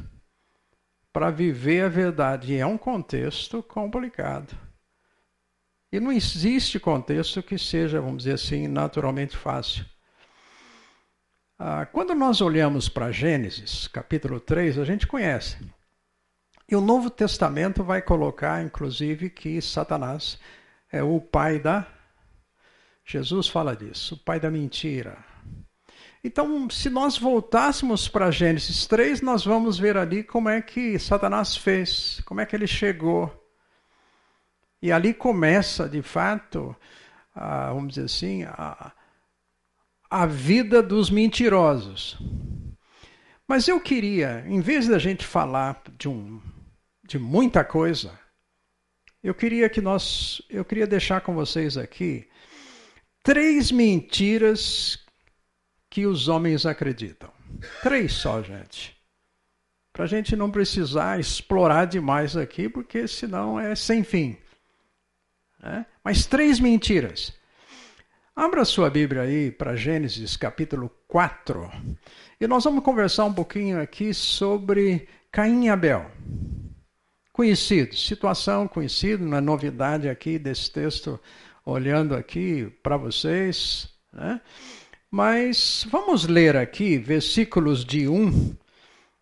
para 1.12 1.28
viver 1.28 1.86
a 1.86 1.88
verdade. 1.88 2.52
E 2.52 2.58
é 2.58 2.66
um 2.66 2.78
contexto 2.78 3.64
complicado. 3.64 4.56
E 5.90 5.98
não 5.98 6.12
existe 6.12 6.78
contexto 6.78 7.42
que 7.42 7.58
seja, 7.58 8.00
vamos 8.00 8.18
dizer 8.18 8.34
assim, 8.34 8.68
naturalmente 8.68 9.36
fácil. 9.36 9.84
Ah, 11.62 11.84
quando 11.84 12.14
nós 12.14 12.40
olhamos 12.40 12.88
para 12.88 13.12
Gênesis, 13.12 13.86
capítulo 13.86 14.40
3, 14.40 14.78
a 14.78 14.84
gente 14.86 15.06
conhece. 15.06 15.58
E 16.66 16.74
o 16.74 16.80
Novo 16.80 17.10
Testamento 17.10 17.84
vai 17.84 18.00
colocar, 18.00 18.64
inclusive, 18.64 19.28
que 19.28 19.60
Satanás 19.60 20.38
é 20.90 21.02
o 21.02 21.20
pai 21.20 21.58
da. 21.58 21.86
Jesus 23.04 23.46
fala 23.46 23.76
disso, 23.76 24.14
o 24.14 24.18
pai 24.18 24.40
da 24.40 24.50
mentira. 24.50 25.22
Então, 26.24 26.70
se 26.70 26.88
nós 26.88 27.18
voltássemos 27.18 28.08
para 28.08 28.30
Gênesis 28.30 28.86
3, 28.86 29.20
nós 29.20 29.44
vamos 29.44 29.78
ver 29.78 29.98
ali 29.98 30.24
como 30.24 30.48
é 30.48 30.62
que 30.62 30.98
Satanás 30.98 31.54
fez, 31.54 32.22
como 32.24 32.40
é 32.40 32.46
que 32.46 32.56
ele 32.56 32.66
chegou 32.66 33.30
e 34.80 34.90
ali 34.90 35.12
começa, 35.12 35.86
de 35.86 36.00
fato, 36.00 36.74
a, 37.34 37.70
vamos 37.70 37.96
dizer 37.96 38.06
assim, 38.06 38.44
a, 38.44 38.94
a 40.10 40.26
vida 40.26 40.82
dos 40.82 41.08
mentirosos. 41.08 42.18
Mas 43.46 43.68
eu 43.68 43.80
queria, 43.80 44.44
em 44.46 44.60
vez 44.60 44.88
da 44.88 44.98
gente 44.98 45.24
falar 45.24 45.80
de, 45.96 46.08
um, 46.08 46.40
de 47.04 47.18
muita 47.18 47.64
coisa, 47.64 48.18
eu 49.22 49.34
queria 49.34 49.68
que 49.68 49.80
nós, 49.80 50.42
eu 50.50 50.64
queria 50.64 50.86
deixar 50.86 51.20
com 51.20 51.34
vocês 51.34 51.76
aqui 51.76 52.28
três 53.22 53.70
mentiras 53.70 54.98
que 55.88 56.06
os 56.06 56.28
homens 56.28 56.66
acreditam. 56.66 57.30
Três 57.82 58.12
só, 58.12 58.42
gente. 58.42 58.96
Para 59.92 60.04
a 60.04 60.08
gente 60.08 60.36
não 60.36 60.50
precisar 60.50 61.18
explorar 61.18 61.84
demais 61.84 62.36
aqui, 62.36 62.68
porque 62.68 63.06
senão 63.06 63.58
é 63.58 63.74
sem 63.74 64.02
fim. 64.02 64.36
Né? 65.60 65.84
Mas 66.02 66.26
três 66.26 66.58
mentiras. 66.58 67.32
Abra 68.40 68.64
sua 68.64 68.88
Bíblia 68.88 69.20
aí 69.20 69.50
para 69.50 69.76
Gênesis 69.76 70.34
capítulo 70.34 70.90
4. 71.06 71.70
E 72.40 72.46
nós 72.46 72.64
vamos 72.64 72.82
conversar 72.82 73.26
um 73.26 73.34
pouquinho 73.34 73.78
aqui 73.78 74.14
sobre 74.14 75.06
Caim 75.30 75.66
e 75.66 75.68
Abel. 75.68 76.10
Conhecidos, 77.34 78.06
situação 78.06 78.66
conhecida, 78.66 79.22
não 79.22 79.36
é 79.36 79.42
novidade 79.42 80.08
aqui 80.08 80.38
desse 80.38 80.70
texto, 80.70 81.20
olhando 81.66 82.14
aqui 82.14 82.72
para 82.82 82.96
vocês. 82.96 83.90
Né? 84.10 84.40
Mas 85.10 85.86
vamos 85.90 86.26
ler 86.26 86.56
aqui 86.56 86.96
versículos 86.96 87.84
de 87.84 88.08
1 88.08 88.56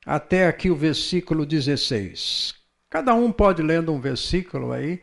até 0.07 0.47
aqui 0.47 0.71
o 0.71 0.77
versículo 0.77 1.45
16. 1.45 2.55
Cada 2.89 3.13
um 3.17 3.33
pode 3.33 3.63
lendo 3.63 3.93
um 3.93 4.01
versículo 4.01 4.71
aí 4.71 5.01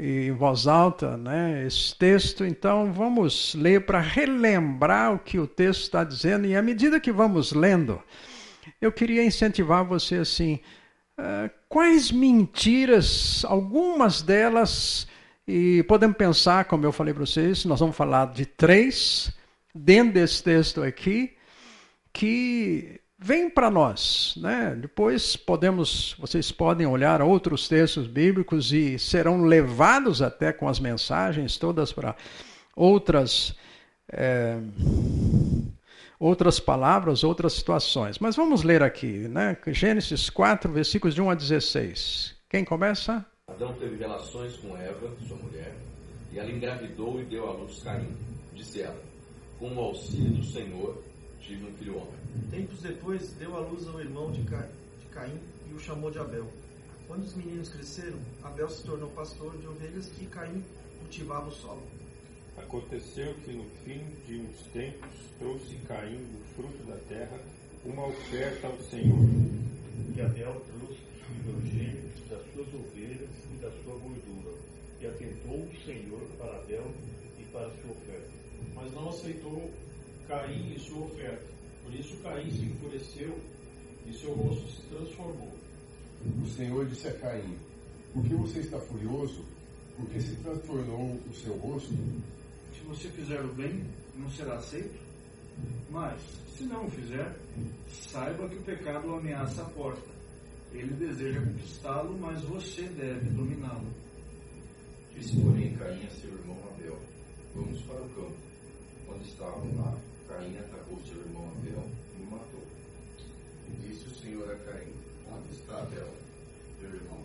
em 0.00 0.32
voz 0.32 0.66
alta 0.66 1.16
né, 1.18 1.66
esse 1.66 1.94
texto, 1.94 2.44
então 2.44 2.90
vamos 2.90 3.54
ler 3.54 3.84
para 3.84 4.00
relembrar 4.00 5.12
o 5.14 5.18
que 5.18 5.38
o 5.38 5.46
texto 5.46 5.82
está 5.82 6.02
dizendo, 6.02 6.46
e 6.46 6.56
à 6.56 6.62
medida 6.62 6.98
que 6.98 7.12
vamos 7.12 7.52
lendo, 7.52 8.02
eu 8.80 8.90
queria 8.90 9.22
incentivar 9.22 9.84
você 9.84 10.16
assim: 10.16 10.58
uh, 11.18 11.50
quais 11.68 12.10
mentiras, 12.10 13.44
algumas 13.44 14.22
delas, 14.22 15.06
e 15.46 15.82
podemos 15.82 16.16
pensar, 16.16 16.64
como 16.64 16.86
eu 16.86 16.92
falei 16.92 17.12
para 17.12 17.26
vocês, 17.26 17.66
nós 17.66 17.80
vamos 17.80 17.96
falar 17.96 18.32
de 18.32 18.46
três, 18.46 19.30
dentro 19.74 20.14
desse 20.14 20.42
texto 20.42 20.82
aqui, 20.82 21.34
que 22.10 23.00
vem 23.20 23.50
para 23.50 23.70
nós, 23.70 24.34
né? 24.38 24.74
Depois 24.80 25.36
podemos, 25.36 26.16
vocês 26.18 26.50
podem 26.50 26.86
olhar 26.86 27.20
outros 27.20 27.68
textos 27.68 28.06
bíblicos 28.06 28.72
e 28.72 28.98
serão 28.98 29.44
levados 29.44 30.22
até 30.22 30.52
com 30.52 30.66
as 30.66 30.80
mensagens 30.80 31.58
todas 31.58 31.92
para 31.92 32.16
outras 32.74 33.54
é, 34.10 34.58
outras 36.18 36.58
palavras, 36.58 37.22
outras 37.22 37.52
situações. 37.52 38.18
Mas 38.18 38.36
vamos 38.36 38.62
ler 38.62 38.82
aqui, 38.82 39.28
né? 39.28 39.56
Gênesis 39.68 40.30
4, 40.30 40.72
versículos 40.72 41.14
de 41.14 41.20
1 41.20 41.30
a 41.30 41.34
16. 41.34 42.36
Quem 42.48 42.64
começa? 42.64 43.24
Adão 43.48 43.74
teve 43.74 43.96
relações 43.96 44.56
com 44.56 44.76
Eva, 44.76 45.14
sua 45.26 45.36
mulher, 45.36 45.74
e 46.32 46.38
ela 46.38 46.50
engravidou 46.50 47.20
e 47.20 47.24
deu 47.24 47.48
à 47.48 47.52
luz 47.52 47.82
Caim. 47.82 48.16
Disse 48.54 48.80
ela: 48.80 49.00
Com 49.58 49.74
o 49.74 49.80
auxílio 49.80 50.32
do 50.32 50.44
Senhor 50.44 51.09
tive 51.50 51.66
um 51.66 51.72
filho 51.72 51.96
homem. 51.96 52.14
Tempos 52.48 52.80
depois, 52.80 53.32
deu 53.32 53.56
à 53.56 53.60
luz 53.60 53.86
ao 53.88 54.00
irmão 54.00 54.30
de, 54.30 54.42
Ca... 54.44 54.68
de 55.00 55.06
Caim 55.06 55.36
e 55.68 55.74
o 55.74 55.80
chamou 55.80 56.08
de 56.08 56.18
Abel. 56.20 56.46
Quando 57.08 57.24
os 57.24 57.34
meninos 57.34 57.68
cresceram, 57.70 58.18
Abel 58.44 58.70
se 58.70 58.84
tornou 58.84 59.10
pastor 59.10 59.56
de 59.58 59.66
ovelhas 59.66 60.12
e 60.20 60.26
Caim 60.26 60.62
cultivava 61.00 61.48
o 61.48 61.52
solo. 61.52 61.82
Aconteceu 62.56 63.34
que 63.44 63.52
no 63.52 63.64
fim 63.84 64.00
de 64.28 64.36
uns 64.36 64.60
tempos 64.72 65.10
trouxe 65.40 65.74
Caim 65.88 66.18
do 66.18 66.44
fruto 66.54 66.84
da 66.84 66.96
terra 67.08 67.40
uma 67.84 68.06
oferta 68.06 68.68
ao 68.68 68.78
Senhor. 68.84 69.18
E 70.14 70.20
Abel 70.20 70.62
trouxe 70.78 71.00
o 71.00 71.42
primogênito 71.42 72.28
das 72.28 72.42
suas 72.52 72.68
ovelhas 72.68 73.30
e 73.52 73.56
da 73.56 73.70
sua 73.82 73.98
gordura. 73.98 74.56
E 75.00 75.06
atentou 75.06 75.56
o 75.56 75.84
Senhor 75.84 76.20
para 76.38 76.58
Abel 76.58 76.94
e 77.40 77.42
para 77.46 77.66
a 77.66 77.70
sua 77.70 77.90
oferta. 77.90 78.30
Mas 78.76 78.92
não 78.92 79.08
aceitou 79.08 79.68
Caim 80.30 80.74
e 80.76 80.78
sua 80.78 81.06
oferta. 81.06 81.44
Por 81.82 81.92
isso 81.92 82.16
Caim 82.18 82.48
se 82.52 82.64
enfureceu 82.64 83.36
e 84.06 84.12
seu 84.14 84.32
rosto 84.32 84.64
se 84.70 84.82
transformou. 84.82 85.52
O 86.40 86.48
Senhor 86.56 86.86
disse 86.86 87.08
a 87.08 87.12
Caim: 87.14 87.58
Por 88.14 88.22
que 88.22 88.34
você 88.34 88.60
está 88.60 88.78
furioso? 88.78 89.44
Porque 89.96 90.20
se 90.20 90.36
transtornou 90.36 91.18
o 91.28 91.34
seu 91.34 91.56
rosto? 91.56 91.92
Se 92.72 92.80
você 92.86 93.08
fizer 93.08 93.40
o 93.40 93.52
bem, 93.54 93.84
não 94.16 94.30
será 94.30 94.54
aceito? 94.54 95.00
Mas, 95.90 96.20
se 96.56 96.62
não 96.62 96.86
o 96.86 96.90
fizer, 96.90 97.36
saiba 97.90 98.48
que 98.48 98.56
o 98.56 98.62
pecado 98.62 99.08
o 99.08 99.16
ameaça 99.16 99.62
a 99.62 99.70
porta. 99.70 100.08
Ele 100.72 100.94
deseja 100.94 101.40
conquistá-lo, 101.40 102.16
mas 102.20 102.40
você 102.42 102.82
deve 102.82 103.30
dominá-lo. 103.30 103.88
Disse, 105.12 105.36
porém, 105.40 105.74
Caim 105.76 106.06
a 106.06 106.10
seu 106.10 106.30
irmão 106.30 106.56
Abel: 106.72 106.96
Vamos 107.56 107.82
para 107.82 108.00
o 108.00 108.08
campo. 108.10 108.36
Quando 109.06 109.22
estavam 109.22 109.76
lá, 109.76 109.98
Caim 110.30 110.56
atacou 110.58 110.96
seu 111.02 111.18
irmão 111.18 111.44
Abel 111.50 111.84
e 112.16 112.22
o 112.22 112.30
matou. 112.30 112.62
E 113.68 113.88
disse 113.88 114.06
o 114.06 114.14
Senhor 114.14 114.48
a 114.48 114.56
Caim: 114.58 114.92
Onde 115.26 115.52
está 115.52 115.82
Abel, 115.82 116.08
meu 116.80 116.94
irmão? 116.94 117.20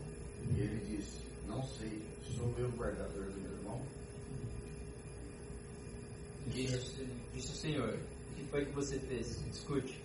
E 0.50 0.60
ele 0.60 0.98
disse: 0.98 1.20
Não 1.48 1.64
sei, 1.68 2.02
sou 2.36 2.52
eu 2.58 2.68
o 2.68 2.72
guardador 2.72 3.26
do 3.26 3.42
meu 3.42 3.52
irmão? 3.52 3.82
Disse, 6.48 7.08
disse 7.32 7.52
o 7.52 7.56
Senhor: 7.56 7.94
O 7.94 8.36
que 8.36 8.44
foi 8.50 8.66
que 8.66 8.72
você 8.72 8.98
fez? 8.98 9.40
Discute. 9.52 10.02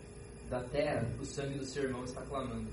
Da 0.51 0.63
terra, 0.65 1.09
o 1.19 1.25
sangue 1.25 1.59
do 1.59 1.65
seu 1.65 1.85
irmão 1.85 2.05
está 2.05 2.21
clamando. 2.23 2.69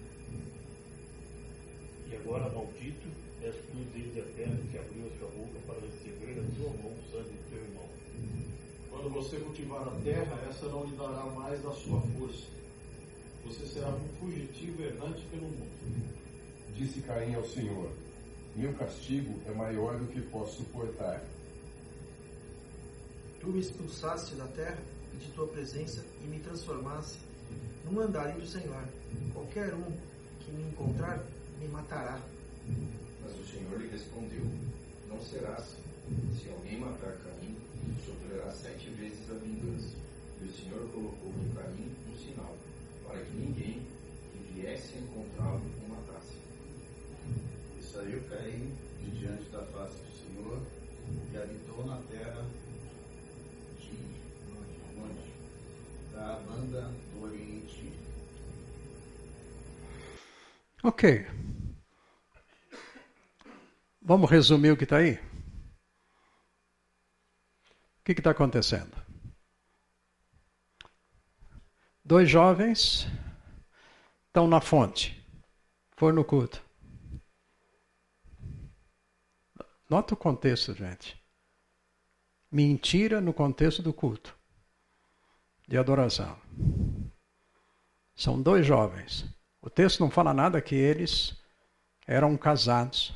E 2.09 2.15
agora, 2.17 2.51
maldito, 2.51 3.07
és 3.41 3.55
tu 3.55 3.77
desde 3.93 4.19
a 4.19 4.25
terra 4.35 4.57
que 4.71 4.77
abriu 4.77 5.05
a 5.07 5.19
sua 5.19 5.29
boca 5.29 5.59
para 5.67 5.79
receber 5.79 6.35
da 6.35 6.55
tua 6.57 6.69
mão 6.81 6.91
o 6.91 7.11
sangue 7.11 7.29
do 7.29 7.49
teu 7.49 7.63
irmão. 7.63 7.96
Quando 9.07 9.23
você 9.23 9.37
cultivar 9.37 9.87
a 9.87 9.91
terra, 10.03 10.37
essa 10.49 10.65
não 10.65 10.83
lhe 10.83 10.93
dará 10.97 11.23
mais 11.27 11.63
da 11.63 11.71
sua 11.71 12.01
força. 12.01 12.43
Você 13.45 13.65
será 13.65 13.87
um 13.87 14.07
fugitivo 14.19 14.83
errante 14.83 15.25
pelo 15.31 15.43
mundo. 15.43 16.13
Disse 16.75 16.99
Caim 16.99 17.33
ao 17.33 17.45
Senhor: 17.45 17.89
Meu 18.53 18.73
castigo 18.73 19.39
é 19.47 19.51
maior 19.51 19.97
do 19.97 20.07
que 20.07 20.19
posso 20.23 20.57
suportar. 20.57 21.23
Tu 23.39 23.47
me 23.47 23.61
expulsaste 23.61 24.35
da 24.35 24.45
terra 24.47 24.77
e 25.13 25.17
de 25.17 25.31
tua 25.31 25.47
presença 25.47 26.03
e 26.21 26.27
me 26.27 26.39
transformaste 26.39 27.19
num 27.89 28.01
andarilho 28.01 28.45
sem 28.45 28.67
lar. 28.67 28.89
Qualquer 29.33 29.73
um 29.73 29.89
que 30.41 30.51
me 30.51 30.63
encontrar 30.63 31.23
me 31.61 31.69
matará. 31.69 32.19
Mas 33.23 33.39
o 33.39 33.45
Senhor 33.45 33.79
lhe 33.79 33.87
respondeu: 33.87 34.43
Não 35.07 35.21
será 35.21 35.53
assim. 35.53 35.81
Se 36.41 36.49
alguém 36.49 36.79
matar 36.79 37.13
Caim, 37.23 37.36
sofrerá 38.05 38.51
sete 38.51 38.89
vezes 38.91 39.29
a 39.29 39.33
vingança. 39.35 39.95
E 40.41 40.45
o 40.45 40.53
Senhor 40.53 40.87
colocou 40.93 41.31
em 41.31 41.53
Caim 41.55 41.95
um 42.11 42.15
sinal, 42.17 42.55
para 43.05 43.19
que 43.19 43.31
ninguém 43.37 43.81
que 44.31 44.53
viesse 44.53 44.97
encontrá-lo 44.97 45.61
o 45.61 45.89
matasse. 45.89 46.37
E 47.79 47.83
saiu 47.83 48.21
Caim 48.29 48.71
de 49.01 49.19
diante 49.19 49.49
da 49.49 49.61
face 49.63 49.97
do 49.97 50.11
Senhor 50.17 50.61
e 51.33 51.37
habitou 51.37 51.85
na 51.85 51.97
terra 52.11 52.45
de 53.79 53.97
onde? 54.99 55.33
Da 56.13 56.39
banda 56.47 56.91
do 57.13 57.23
Oriente. 57.23 57.93
Ok. 60.83 61.25
Vamos 64.01 64.29
resumir 64.29 64.71
o 64.71 64.77
que 64.77 64.83
está 64.85 64.97
aí? 64.97 65.19
Que 68.07 68.13
está 68.13 68.31
acontecendo? 68.31 68.95
Dois 72.05 72.29
jovens 72.29 73.05
estão 74.27 74.47
na 74.47 74.61
fonte, 74.61 75.21
foram 75.97 76.15
no 76.15 76.23
culto. 76.23 76.63
Nota 79.89 80.13
o 80.13 80.17
contexto, 80.17 80.73
gente. 80.73 81.21
Mentira 82.49 83.19
no 83.19 83.33
contexto 83.33 83.81
do 83.81 83.91
culto 83.91 84.33
de 85.67 85.77
adoração. 85.77 86.39
São 88.15 88.41
dois 88.41 88.65
jovens. 88.65 89.25
O 89.61 89.69
texto 89.69 89.99
não 89.99 90.09
fala 90.09 90.33
nada 90.33 90.61
que 90.61 90.75
eles 90.75 91.35
eram 92.07 92.37
casados. 92.37 93.13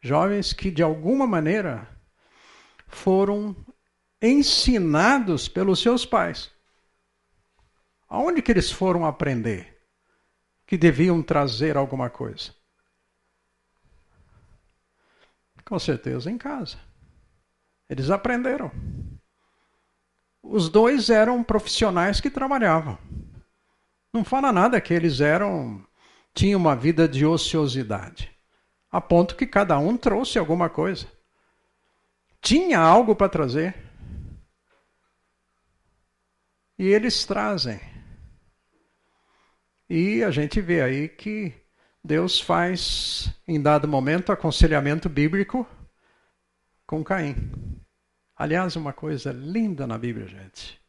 Jovens 0.00 0.52
que 0.52 0.68
de 0.68 0.82
alguma 0.82 1.28
maneira 1.28 1.95
foram 2.86 3.54
ensinados 4.20 5.48
pelos 5.48 5.80
seus 5.80 6.04
pais. 6.06 6.50
Aonde 8.08 8.40
que 8.40 8.52
eles 8.52 8.70
foram 8.70 9.04
aprender 9.04 9.80
que 10.66 10.76
deviam 10.76 11.22
trazer 11.22 11.76
alguma 11.76 12.08
coisa? 12.08 12.54
Com 15.64 15.78
certeza 15.78 16.30
em 16.30 16.38
casa. 16.38 16.78
Eles 17.88 18.10
aprenderam. 18.10 18.70
Os 20.42 20.68
dois 20.68 21.10
eram 21.10 21.42
profissionais 21.42 22.20
que 22.20 22.30
trabalhavam. 22.30 22.96
Não 24.12 24.24
fala 24.24 24.52
nada 24.52 24.80
que 24.80 24.94
eles 24.94 25.20
eram 25.20 25.84
tinham 26.32 26.60
uma 26.60 26.76
vida 26.76 27.08
de 27.08 27.24
ociosidade, 27.24 28.30
a 28.90 29.00
ponto 29.00 29.34
que 29.34 29.46
cada 29.46 29.78
um 29.78 29.96
trouxe 29.96 30.38
alguma 30.38 30.68
coisa. 30.68 31.06
Tinha 32.40 32.78
algo 32.78 33.14
para 33.14 33.28
trazer. 33.28 33.74
E 36.78 36.86
eles 36.86 37.24
trazem. 37.24 37.80
E 39.88 40.22
a 40.22 40.30
gente 40.30 40.60
vê 40.60 40.82
aí 40.82 41.08
que 41.08 41.54
Deus 42.02 42.40
faz, 42.40 43.30
em 43.46 43.60
dado 43.60 43.88
momento, 43.88 44.30
aconselhamento 44.30 45.08
bíblico 45.08 45.66
com 46.86 47.02
Caim. 47.02 47.50
Aliás, 48.36 48.76
uma 48.76 48.92
coisa 48.92 49.32
linda 49.32 49.86
na 49.86 49.96
Bíblia, 49.96 50.26
gente. 50.26 50.80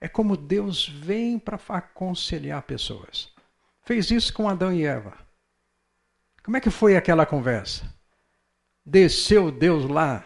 É 0.00 0.08
como 0.08 0.36
Deus 0.36 0.88
vem 0.88 1.38
para 1.38 1.58
aconselhar 1.68 2.62
pessoas. 2.62 3.32
Fez 3.82 4.10
isso 4.10 4.32
com 4.32 4.48
Adão 4.48 4.72
e 4.72 4.84
Eva. 4.84 5.16
Como 6.42 6.56
é 6.56 6.60
que 6.60 6.70
foi 6.70 6.96
aquela 6.96 7.26
conversa? 7.26 7.84
Desceu 8.84 9.50
Deus 9.50 9.84
lá, 9.84 10.24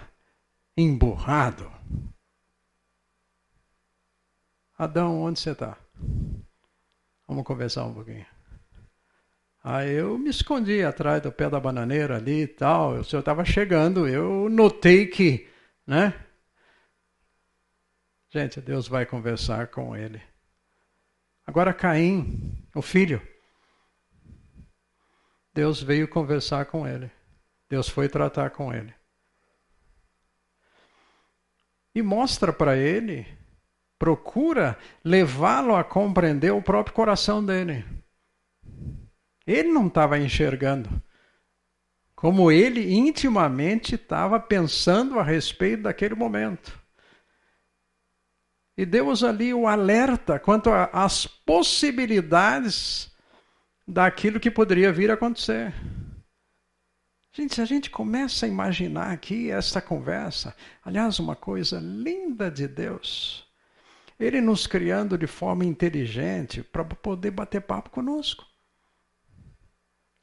emburrado. 0.76 1.70
Adão, 4.76 5.22
onde 5.22 5.38
você 5.38 5.52
está? 5.52 5.78
Vamos 7.28 7.44
conversar 7.44 7.85
um 7.85 7.94
pouquinho. 7.94 8.26
Aí 9.62 9.92
eu 9.92 10.18
me 10.18 10.28
escondi 10.28 10.82
atrás 10.82 11.22
do 11.22 11.30
pé 11.30 11.48
da 11.48 11.61
bananeira 11.61 12.16
ali 12.16 12.42
e 12.42 12.48
tal. 12.48 12.94
O 12.94 13.04
senhor 13.04 13.20
estava 13.20 13.44
chegando, 13.44 14.08
eu 14.08 14.48
notei 14.48 15.06
que, 15.06 15.48
né? 15.87 16.26
Gente, 18.30 18.61
Deus 18.61 18.88
vai 18.88 19.06
conversar 19.06 19.68
com 19.68 19.94
ele. 19.94 20.20
Agora 21.46 21.72
Caim, 21.72 22.66
o 22.74 22.82
filho, 22.82 23.20
Deus 25.54 25.82
veio 25.82 26.08
conversar 26.08 26.66
com 26.66 26.87
ele. 26.87 27.11
Deus 27.68 27.88
foi 27.88 28.08
tratar 28.08 28.50
com 28.50 28.72
ele. 28.72 28.92
E 31.94 32.02
mostra 32.02 32.52
para 32.52 32.76
ele, 32.76 33.26
procura 33.98 34.78
levá-lo 35.05 35.76
a 35.76 35.85
compreender 35.85 36.50
o 36.50 36.62
próprio 36.62 36.94
coração 36.94 37.44
dele. 37.44 37.85
Ele 39.46 39.70
não 39.70 39.87
estava 39.87 40.18
enxergando. 40.18 40.88
Como 42.14 42.50
ele 42.50 42.94
intimamente 42.94 43.96
estava 43.96 44.40
pensando 44.40 45.18
a 45.18 45.22
respeito 45.22 45.83
daquele 45.83 46.14
momento. 46.14 46.81
E 48.76 48.87
Deus 48.87 49.22
ali 49.22 49.52
o 49.52 49.66
alerta 49.66 50.38
quanto 50.38 50.70
às 50.70 51.26
possibilidades 51.26 53.12
daquilo 53.87 54.40
que 54.40 54.50
poderia 54.50 54.92
vir 54.92 55.11
a 55.11 55.14
acontecer. 55.14 55.74
Gente, 57.35 57.55
se 57.55 57.62
a 57.62 57.64
gente 57.64 57.88
começa 57.88 58.45
a 58.45 58.49
imaginar 58.49 59.11
aqui 59.11 59.51
esta 59.51 59.81
conversa, 59.81 60.55
aliás, 60.85 61.18
uma 61.18 61.35
coisa 61.35 61.81
linda 61.81 62.51
de 62.51 62.68
Deus, 62.68 63.47
Ele 64.21 64.38
nos 64.38 64.66
criando 64.66 65.16
de 65.16 65.27
forma 65.27 65.64
inteligente 65.64 66.62
para 66.62 66.85
poder 66.85 67.31
bater 67.31 67.62
papo 67.62 67.88
conosco. 67.88 68.45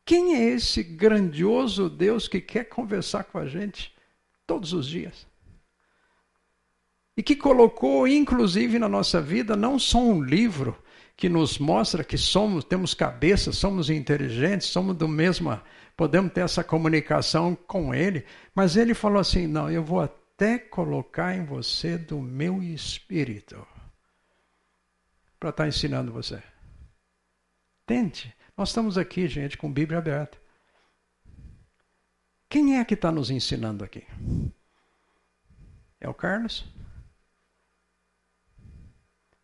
Quem 0.06 0.36
é 0.36 0.50
esse 0.50 0.84
grandioso 0.84 1.90
Deus 1.90 2.28
que 2.28 2.40
quer 2.40 2.66
conversar 2.66 3.24
com 3.24 3.40
a 3.40 3.48
gente 3.48 3.92
todos 4.46 4.72
os 4.72 4.86
dias? 4.86 5.26
E 7.18 7.24
que 7.24 7.36
colocou, 7.36 8.08
inclusive, 8.08 8.78
na 8.78 8.88
nossa 8.88 9.20
vida, 9.20 9.56
não 9.56 9.80
só 9.80 10.00
um 10.00 10.22
livro, 10.22 10.78
que 11.20 11.28
nos 11.28 11.58
mostra 11.58 12.02
que 12.02 12.18
somos, 12.18 12.64
temos 12.64 12.94
cabeça, 12.94 13.52
somos 13.52 13.90
inteligentes, 13.90 14.68
somos 14.68 14.96
do 14.96 15.06
mesmo, 15.06 15.60
podemos 16.00 16.32
ter 16.32 16.40
essa 16.40 16.64
comunicação 16.64 17.54
com 17.54 17.94
ele, 17.94 18.26
mas 18.56 18.78
ele 18.78 18.94
falou 18.94 19.20
assim: 19.20 19.46
"Não, 19.46 19.70
eu 19.70 19.84
vou 19.84 20.00
até 20.00 20.58
colocar 20.58 21.36
em 21.36 21.44
você 21.44 21.98
do 21.98 22.22
meu 22.22 22.64
espírito 22.64 23.68
para 25.38 25.50
estar 25.50 25.64
tá 25.64 25.68
ensinando 25.68 26.10
você". 26.10 26.42
Tente. 27.86 28.34
Nós 28.56 28.70
estamos 28.70 28.98
aqui, 28.98 29.28
gente, 29.28 29.58
com 29.58 29.70
Bíblia 29.70 30.00
aberta. 30.00 30.38
Quem 32.48 32.80
é 32.80 32.86
que 32.86 32.94
está 32.94 33.12
nos 33.12 33.30
ensinando 33.30 33.84
aqui? 33.84 34.08
É 36.00 36.08
o 36.08 36.14
Carlos? 36.14 36.66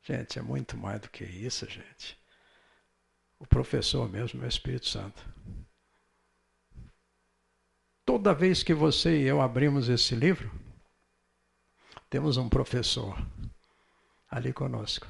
Gente, 0.03 0.39
é 0.39 0.41
muito 0.41 0.77
mais 0.77 1.01
do 1.01 1.09
que 1.09 1.25
isso, 1.25 1.69
gente. 1.69 2.17
O 3.39 3.45
professor 3.45 4.09
mesmo 4.09 4.41
é 4.41 4.45
o 4.45 4.47
Espírito 4.47 4.87
Santo. 4.87 5.34
Toda 8.05 8.33
vez 8.33 8.61
que 8.61 8.73
você 8.73 9.21
e 9.21 9.23
eu 9.23 9.41
abrimos 9.41 9.89
esse 9.89 10.13
livro, 10.13 10.51
temos 12.09 12.37
um 12.37 12.47
professor 12.47 13.17
ali 14.29 14.53
conosco, 14.53 15.07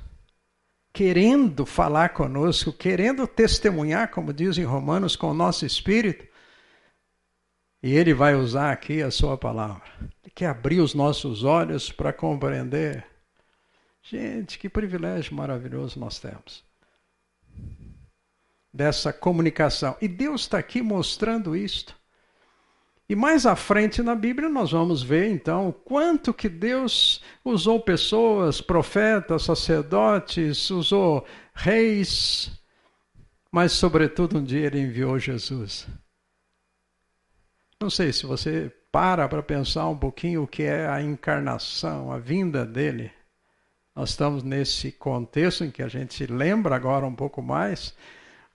querendo 0.94 1.66
falar 1.66 2.10
conosco, 2.10 2.72
querendo 2.72 3.28
testemunhar, 3.28 4.10
como 4.12 4.32
diz 4.32 4.58
em 4.58 4.64
Romanos, 4.64 5.16
com 5.16 5.32
o 5.32 5.34
nosso 5.34 5.66
espírito. 5.66 6.26
E 7.84 7.94
ele 7.94 8.14
vai 8.14 8.34
usar 8.34 8.72
aqui 8.72 9.02
a 9.02 9.12
sua 9.12 9.38
palavra. 9.38 9.84
Ele 10.24 10.32
quer 10.34 10.48
abrir 10.48 10.80
os 10.80 10.94
nossos 10.94 11.44
olhos 11.44 11.92
para 11.92 12.14
compreender 12.14 13.06
Gente, 14.08 14.60
que 14.60 14.70
privilégio 14.70 15.34
maravilhoso 15.34 16.00
nós 16.00 16.20
temos. 16.20 16.64
dessa 18.72 19.14
comunicação. 19.14 19.98
E 20.02 20.08
Deus 20.08 20.42
está 20.42 20.58
aqui 20.58 20.82
mostrando 20.82 21.56
isto. 21.56 21.98
E 23.08 23.16
mais 23.16 23.46
à 23.46 23.56
frente 23.56 24.02
na 24.02 24.16
Bíblia 24.16 24.50
nós 24.50 24.72
vamos 24.72 25.04
ver 25.04 25.30
então 25.30 25.72
quanto 25.86 26.34
que 26.34 26.50
Deus 26.50 27.22
usou 27.44 27.80
pessoas, 27.80 28.62
profetas, 28.62 29.44
sacerdotes, 29.44 30.72
usou 30.72 31.26
reis, 31.54 32.52
mas 33.52 33.74
sobretudo 33.74 34.40
um 34.40 34.44
dia 34.44 34.66
ele 34.66 34.82
enviou 34.82 35.20
Jesus. 35.20 35.88
Não 37.80 37.90
sei 37.90 38.12
se 38.12 38.26
você 38.26 38.72
para 38.92 39.28
para 39.28 39.44
pensar 39.44 39.88
um 39.88 39.98
pouquinho 39.98 40.44
o 40.44 40.48
que 40.48 40.64
é 40.64 40.88
a 40.88 41.02
encarnação, 41.02 42.12
a 42.12 42.18
vinda 42.18 42.66
dele. 42.66 43.12
Nós 43.96 44.10
estamos 44.10 44.42
nesse 44.42 44.92
contexto 44.92 45.64
em 45.64 45.70
que 45.70 45.84
a 45.84 45.88
gente 45.88 46.26
lembra 46.26 46.76
agora 46.76 47.06
um 47.06 47.14
pouco 47.14 47.42
mais 47.42 47.94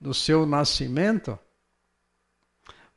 do 0.01 0.13
seu 0.13 0.45
nascimento. 0.45 1.39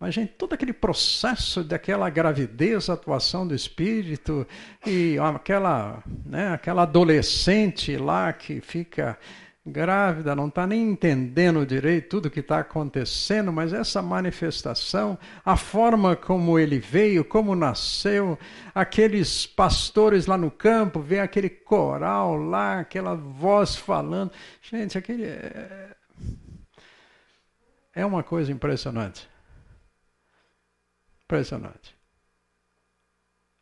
Mas, 0.03 0.15
gente, 0.15 0.33
todo 0.33 0.51
aquele 0.51 0.73
processo 0.73 1.63
daquela 1.63 2.09
gravidez, 2.09 2.89
atuação 2.89 3.47
do 3.47 3.55
espírito, 3.55 4.45
e 4.85 5.15
aquela, 5.17 6.03
né, 6.25 6.49
aquela 6.49 6.81
adolescente 6.81 7.95
lá 7.95 8.33
que 8.33 8.59
fica 8.59 9.17
grávida, 9.65 10.35
não 10.35 10.49
está 10.49 10.67
nem 10.67 10.89
entendendo 10.89 11.65
direito 11.65 12.09
tudo 12.09 12.29
que 12.29 12.41
está 12.41 12.59
acontecendo, 12.59 13.53
mas 13.53 13.71
essa 13.71 14.01
manifestação, 14.01 15.17
a 15.45 15.55
forma 15.55 16.17
como 16.17 16.59
ele 16.59 16.79
veio, 16.79 17.23
como 17.23 17.55
nasceu, 17.55 18.37
aqueles 18.75 19.45
pastores 19.45 20.25
lá 20.25 20.37
no 20.37 20.51
campo, 20.51 20.99
vê 20.99 21.21
aquele 21.21 21.49
coral 21.49 22.35
lá, 22.35 22.81
aquela 22.81 23.15
voz 23.15 23.77
falando. 23.77 24.33
Gente, 24.61 24.97
aquele. 24.97 25.23
É, 25.23 25.95
é 27.95 28.05
uma 28.05 28.21
coisa 28.21 28.51
impressionante. 28.51 29.31
Impressionante. 31.33 31.97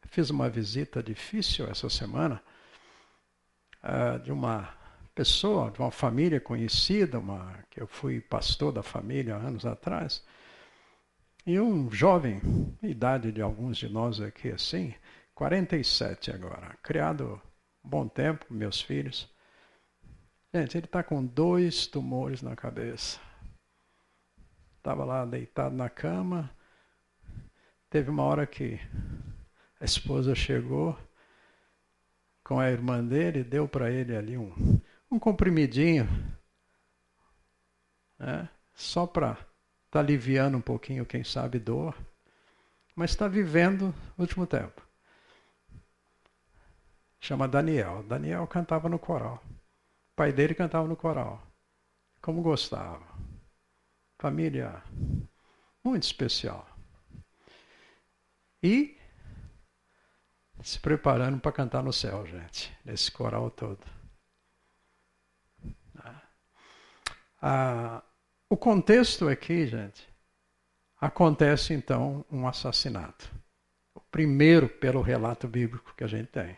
Fiz 0.08 0.30
uma 0.30 0.50
visita 0.50 1.02
difícil 1.02 1.70
essa 1.70 1.90
semana 1.90 2.44
uh, 3.82 4.20
de 4.20 4.30
uma 4.30 4.76
pessoa, 5.16 5.72
de 5.72 5.80
uma 5.80 5.90
família 5.90 6.42
conhecida, 6.42 7.18
uma, 7.18 7.64
que 7.70 7.82
eu 7.82 7.88
fui 7.88 8.20
pastor 8.20 8.74
da 8.74 8.84
família 8.84 9.38
anos 9.38 9.66
atrás, 9.66 10.22
e 11.46 11.62
um 11.62 11.90
jovem, 11.90 12.42
idade 12.84 13.32
de 13.32 13.42
alguns 13.42 13.78
de 13.78 13.88
nós 13.88 14.20
aqui 14.20 14.52
assim, 14.52 14.94
47 15.34 16.30
agora, 16.30 16.78
criado 16.84 17.42
bom 17.82 18.06
tempo, 18.06 18.48
meus 18.50 18.82
filhos. 18.82 19.34
Gente, 20.54 20.78
ele 20.78 20.88
está 20.88 21.02
com 21.02 21.26
dois 21.26 21.88
tumores 21.88 22.42
na 22.42 22.54
cabeça. 22.54 23.18
Estava 24.76 25.06
lá 25.06 25.24
deitado 25.24 25.74
na 25.74 25.90
cama, 25.90 26.54
Teve 27.92 28.10
uma 28.10 28.24
hora 28.24 28.48
que 28.48 28.80
a 29.78 29.84
esposa 29.84 30.34
chegou 30.34 30.98
com 32.42 32.58
a 32.58 32.72
irmã 32.72 33.04
dele, 33.04 33.44
deu 33.44 33.68
para 33.68 33.92
ele 33.92 34.16
ali 34.16 34.38
um, 34.38 34.80
um 35.12 35.20
comprimidinho, 35.20 36.08
né? 38.18 38.48
só 38.74 39.06
para 39.06 39.34
estar 39.34 39.46
tá 39.92 40.00
aliviando 40.00 40.58
um 40.58 40.62
pouquinho, 40.62 41.06
quem 41.06 41.22
sabe, 41.26 41.60
dor, 41.60 41.94
mas 42.96 43.12
está 43.12 43.28
vivendo 43.28 43.94
o 44.18 44.22
último 44.22 44.48
tempo. 44.48 44.82
Chama 47.20 47.46
Daniel. 47.46 48.04
Daniel 48.04 48.48
cantava 48.48 48.88
no 48.88 48.98
coral. 48.98 49.44
O 50.14 50.16
pai 50.16 50.32
dele 50.32 50.56
cantava 50.56 50.88
no 50.88 50.96
coral. 50.96 51.46
Como 52.22 52.42
gostava. 52.42 53.06
Família 54.18 54.82
muito 55.84 56.04
especial. 56.04 56.71
E 58.63 58.97
se 60.63 60.80
preparando 60.80 61.39
para 61.39 61.52
cantar 61.52 61.82
no 61.82 61.91
céu, 61.91 62.26
gente, 62.26 62.71
nesse 62.86 63.12
coral 63.12 63.50
todo. 63.50 63.80
Ah, 67.41 68.04
o 68.47 68.56
contexto 68.56 69.28
aqui, 69.28 69.65
gente, 69.65 70.08
acontece 71.00 71.74
então 71.74 72.24
um 72.32 72.47
assassinato. 72.47 73.28
O 73.95 74.00
primeiro 74.00 74.69
pelo 74.69 75.02
relato 75.02 75.47
bíblico 75.47 75.95
que 75.95 76.04
a 76.04 76.08
gente 76.08 76.28
tem. 76.28 76.56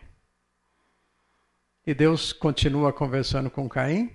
E 1.85 1.93
Deus 1.93 2.33
continua 2.33 2.91
conversando 2.91 3.49
com 3.49 3.69
Caim, 3.69 4.13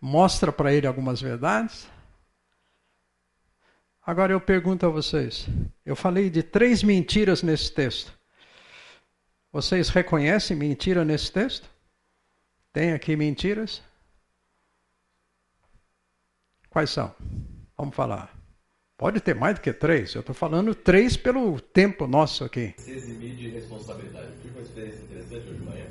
mostra 0.00 0.52
para 0.52 0.72
ele 0.72 0.86
algumas 0.86 1.20
verdades, 1.20 1.88
Agora 4.06 4.32
eu 4.32 4.40
pergunto 4.40 4.84
a 4.84 4.90
vocês: 4.90 5.46
eu 5.84 5.96
falei 5.96 6.28
de 6.28 6.42
três 6.42 6.82
mentiras 6.82 7.42
nesse 7.42 7.72
texto. 7.72 8.12
Vocês 9.50 9.88
reconhecem 9.88 10.56
mentira 10.56 11.04
nesse 11.04 11.32
texto? 11.32 11.68
Tem 12.72 12.92
aqui 12.92 13.16
mentiras? 13.16 13.82
Quais 16.68 16.90
são? 16.90 17.14
Vamos 17.78 17.94
falar. 17.94 18.36
Pode 18.98 19.20
ter 19.20 19.34
mais 19.34 19.54
do 19.54 19.60
que 19.60 19.72
três. 19.72 20.12
Eu 20.14 20.20
estou 20.20 20.34
falando 20.34 20.74
três 20.74 21.16
pelo 21.16 21.60
tempo 21.60 22.06
nosso 22.06 22.44
aqui. 22.44 22.74
Se 22.76 22.90
eximir 22.90 23.36
de 23.36 23.48
responsabilidade. 23.50 24.26
Eu 24.26 24.40
tive 24.42 24.58
uma 24.58 24.62
experiência 24.62 25.02
interessante 25.02 25.48
hoje 25.48 25.58
de 25.58 25.64
manhã. 25.64 25.86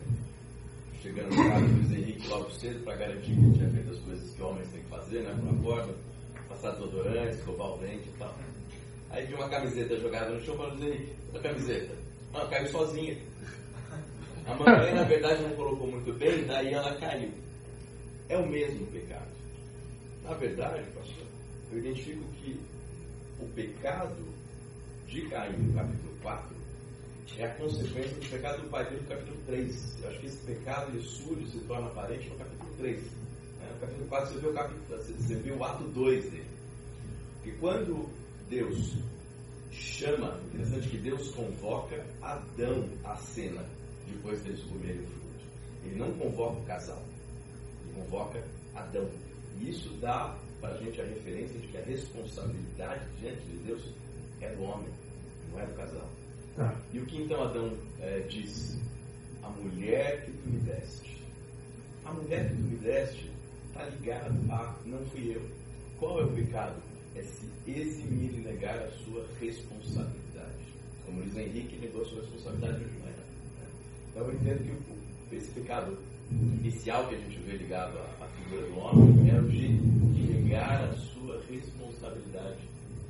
Chegando 1.02 1.36
no 1.36 1.50
carro 1.50 1.68
do 1.68 1.76
Luiz 1.76 1.92
Henrique 1.92 2.28
logo 2.28 2.52
cedo 2.52 2.84
para 2.84 2.96
garantir 2.96 3.36
que 3.36 3.54
tinha 3.54 3.70
feito 3.70 3.92
as 3.92 4.00
coisas 4.00 4.34
que 4.36 4.42
homens 4.42 4.68
têm 4.70 4.82
que 4.82 4.90
fazer, 4.90 5.22
né? 5.22 5.36
Por 5.42 5.74
acordo 5.74 6.13
passar 6.64 6.72
desodorante, 6.76 7.36
escovar 7.36 7.74
o 7.74 7.78
dente 7.80 8.08
e 8.08 8.18
tal. 8.18 8.34
Aí 9.10 9.26
vi 9.26 9.34
uma 9.34 9.50
camiseta 9.50 10.00
jogada 10.00 10.34
no 10.34 10.42
chão, 10.42 10.56
falei, 10.56 10.94
Henrique, 10.94 11.14
a 11.36 11.40
camiseta. 11.40 11.96
Caiu 12.50 12.68
sozinha. 12.70 13.18
A 14.46 14.56
mamãe, 14.56 14.94
na 14.96 15.04
verdade, 15.04 15.44
não 15.44 15.56
colocou 15.56 15.88
muito 15.88 16.12
bem, 16.14 16.46
daí 16.46 16.74
ela 16.74 16.96
caiu. 16.96 17.32
É 18.30 18.38
o 18.38 18.48
mesmo 18.48 18.88
pecado. 18.88 19.32
Na 20.24 20.34
verdade, 20.34 20.90
pastor, 20.92 21.28
eu 21.72 21.80
identifico 21.80 22.24
que 22.34 22.60
o 23.40 23.46
pecado 23.50 24.24
de 25.08 25.22
Caim, 25.30 25.58
no 25.58 25.74
capítulo 25.74 26.14
4, 26.22 26.56
é 27.38 27.46
a 27.46 27.56
consequência 27.56 28.16
do 28.16 28.30
pecado 28.30 28.62
do 28.62 28.70
pai 28.70 28.86
dele 28.86 29.02
no 29.02 29.08
capítulo 29.08 29.38
3. 29.46 30.02
Eu 30.02 30.10
acho 30.10 30.20
que 30.20 30.26
esse 30.28 30.46
pecado 30.46 30.92
ele 30.92 31.04
surge, 31.04 31.46
se 31.48 31.60
torna 31.60 31.88
aparente 31.88 32.30
no 32.30 32.36
capítulo 32.36 32.74
3 32.78 33.24
capítulo 33.84 34.08
4, 34.08 34.34
você 34.34 34.40
vê 34.40 34.48
o, 34.48 34.54
capítulo, 34.54 34.84
você 34.88 35.36
vê 35.36 35.52
o 35.52 35.64
ato 35.64 35.84
2 35.84 36.32
dele. 36.32 36.53
Porque 37.44 37.58
quando 37.60 38.10
Deus 38.50 38.96
chama, 39.70 40.40
interessante 40.46 40.88
que 40.88 40.98
Deus 40.98 41.30
convoca 41.32 42.02
Adão 42.22 42.88
à 43.04 43.18
cena 43.18 43.66
depois 44.08 44.42
deles 44.44 44.64
comerem 44.64 45.02
o 45.02 45.08
fruto. 45.08 45.46
Ele 45.84 45.96
não 45.96 46.14
convoca 46.14 46.60
o 46.60 46.66
casal, 46.66 47.04
ele 47.84 47.96
convoca 47.96 48.42
Adão. 48.74 49.10
E 49.60 49.70
isso 49.70 49.90
dá 50.00 50.38
para 50.62 50.74
a 50.74 50.78
gente 50.78 51.02
a 51.02 51.04
referência 51.04 51.60
de 51.60 51.68
que 51.68 51.78
a 51.78 51.82
responsabilidade 51.82 53.06
diante 53.20 53.42
de 53.42 53.58
Deus 53.58 53.84
é 54.40 54.56
do 54.56 54.64
homem, 54.64 54.90
não 55.52 55.60
é 55.60 55.66
do 55.66 55.74
casal. 55.74 56.10
Ah. 56.58 56.74
E 56.94 57.00
o 57.00 57.06
que 57.06 57.24
então 57.24 57.44
Adão 57.44 57.78
é, 58.00 58.20
diz? 58.30 58.80
A 59.42 59.50
mulher 59.50 60.24
que 60.24 60.32
tu 60.32 60.50
me 60.50 60.60
deste. 60.60 61.22
A 62.06 62.14
mulher 62.14 62.48
que 62.48 62.56
tu 62.56 62.62
me 62.62 62.78
deste 62.78 63.30
está 63.68 63.84
ligado 63.84 64.34
a 64.50 64.76
não 64.86 65.06
fui 65.08 65.36
eu. 65.36 65.42
Qual 66.00 66.22
é 66.22 66.24
o 66.24 66.32
pecado? 66.32 66.93
É 67.16 67.22
se 67.22 67.50
eximir 67.68 68.34
e 68.34 68.42
negar 68.42 68.78
a 68.78 68.90
sua 69.04 69.26
responsabilidade. 69.40 70.64
Como 71.06 71.22
diz 71.24 71.36
Henrique, 71.38 71.78
negou 71.78 72.02
a 72.02 72.06
sua 72.06 72.22
responsabilidade 72.22 72.80
de 72.80 73.00
manhã. 73.00 73.14
Então 74.10 74.28
eu 74.28 74.34
entendo 74.34 74.84
que 75.30 75.36
esse 75.36 75.52
pecado 75.52 75.98
inicial 76.32 77.08
que 77.08 77.16
a 77.16 77.18
gente 77.18 77.38
vê 77.40 77.58
ligado 77.58 77.98
à, 77.98 78.26
à 78.26 78.28
figura 78.28 78.68
do 78.68 78.80
homem 78.80 79.30
é 79.30 79.40
o 79.40 79.44
de, 79.44 79.78
de 79.78 80.34
negar 80.34 80.84
a 80.84 80.94
sua 80.94 81.42
responsabilidade 81.50 82.60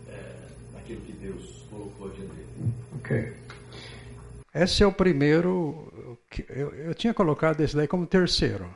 é, 0.09 0.35
naquilo 0.73 1.01
que 1.01 1.13
Deus 1.13 1.65
colocou 1.69 2.09
diante 2.09 2.33
dele. 2.33 2.73
Ok. 2.95 3.33
Esse 4.53 4.83
é 4.83 4.87
o 4.87 4.93
primeiro. 4.93 5.91
Eu, 6.49 6.73
eu 6.75 6.93
tinha 6.93 7.13
colocado 7.13 7.61
esse 7.61 7.75
daí 7.75 7.87
como 7.87 8.05
terceiro 8.05 8.69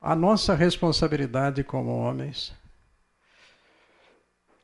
a 0.00 0.14
nossa 0.16 0.54
responsabilidade 0.54 1.62
como 1.62 1.90
homens 1.90 2.54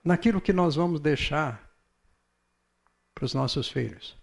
naquilo 0.03 0.41
que 0.41 0.53
nós 0.53 0.77
vamos 0.77 1.01
deixar 1.01 1.69
para 3.15 3.25
os 3.25 3.35
nossos 3.35 3.69
filhos. 3.69 4.17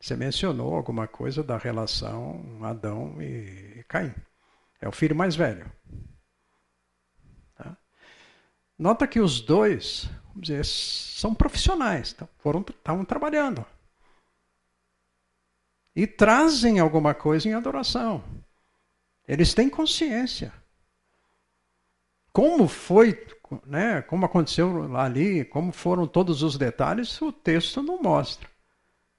Você 0.00 0.16
mencionou 0.16 0.74
alguma 0.74 1.08
coisa 1.08 1.42
da 1.42 1.56
relação 1.56 2.64
Adão 2.64 3.20
e 3.22 3.84
Caim. 3.88 4.14
É 4.80 4.88
o 4.88 4.92
filho 4.92 5.16
mais 5.16 5.34
velho. 5.34 5.70
Tá? 7.56 7.76
Nota 8.78 9.08
que 9.08 9.18
os 9.18 9.40
dois, 9.40 10.08
vamos 10.28 10.48
dizer, 10.48 10.64
são 10.64 11.34
profissionais, 11.34 12.14
foram, 12.38 12.60
estavam 12.68 13.04
trabalhando. 13.04 13.64
E 15.96 16.06
trazem 16.06 16.78
alguma 16.78 17.12
coisa 17.12 17.48
em 17.48 17.54
adoração. 17.54 18.22
Eles 19.28 19.52
têm 19.52 19.68
consciência. 19.68 20.50
Como 22.32 22.66
foi, 22.66 23.26
né, 23.66 24.00
como 24.00 24.24
aconteceu 24.24 24.96
ali, 24.96 25.44
como 25.44 25.70
foram 25.70 26.06
todos 26.06 26.42
os 26.42 26.56
detalhes, 26.56 27.20
o 27.20 27.30
texto 27.30 27.82
não 27.82 28.00
mostra. 28.00 28.48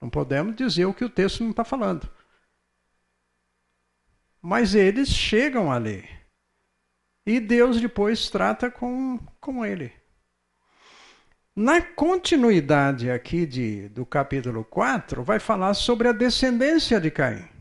Não 0.02 0.10
podemos 0.10 0.56
dizer 0.56 0.86
o 0.86 0.93
que 0.93 1.06
o 1.06 1.10
texto 1.10 1.43
não 1.43 1.52
está 1.52 1.63
falando. 1.63 2.10
Mas 4.41 4.74
eles 4.74 5.10
chegam 5.10 5.72
ali. 5.72 6.10
E 7.26 7.39
Deus 7.39 7.80
depois 7.80 8.30
trata 8.30 8.72
com, 8.72 9.19
com 9.39 9.63
ele. 9.63 9.93
Na 11.56 11.82
continuidade 11.82 13.12
aqui 13.12 13.45
de, 13.45 13.89
do 13.89 14.06
capítulo 14.06 14.63
4, 14.63 15.22
vai 15.24 15.39
falar 15.39 15.74
sobre 15.74 16.08
a 16.08 16.13
descendência 16.13 17.00
de 17.02 17.12
Caim. 17.12 17.59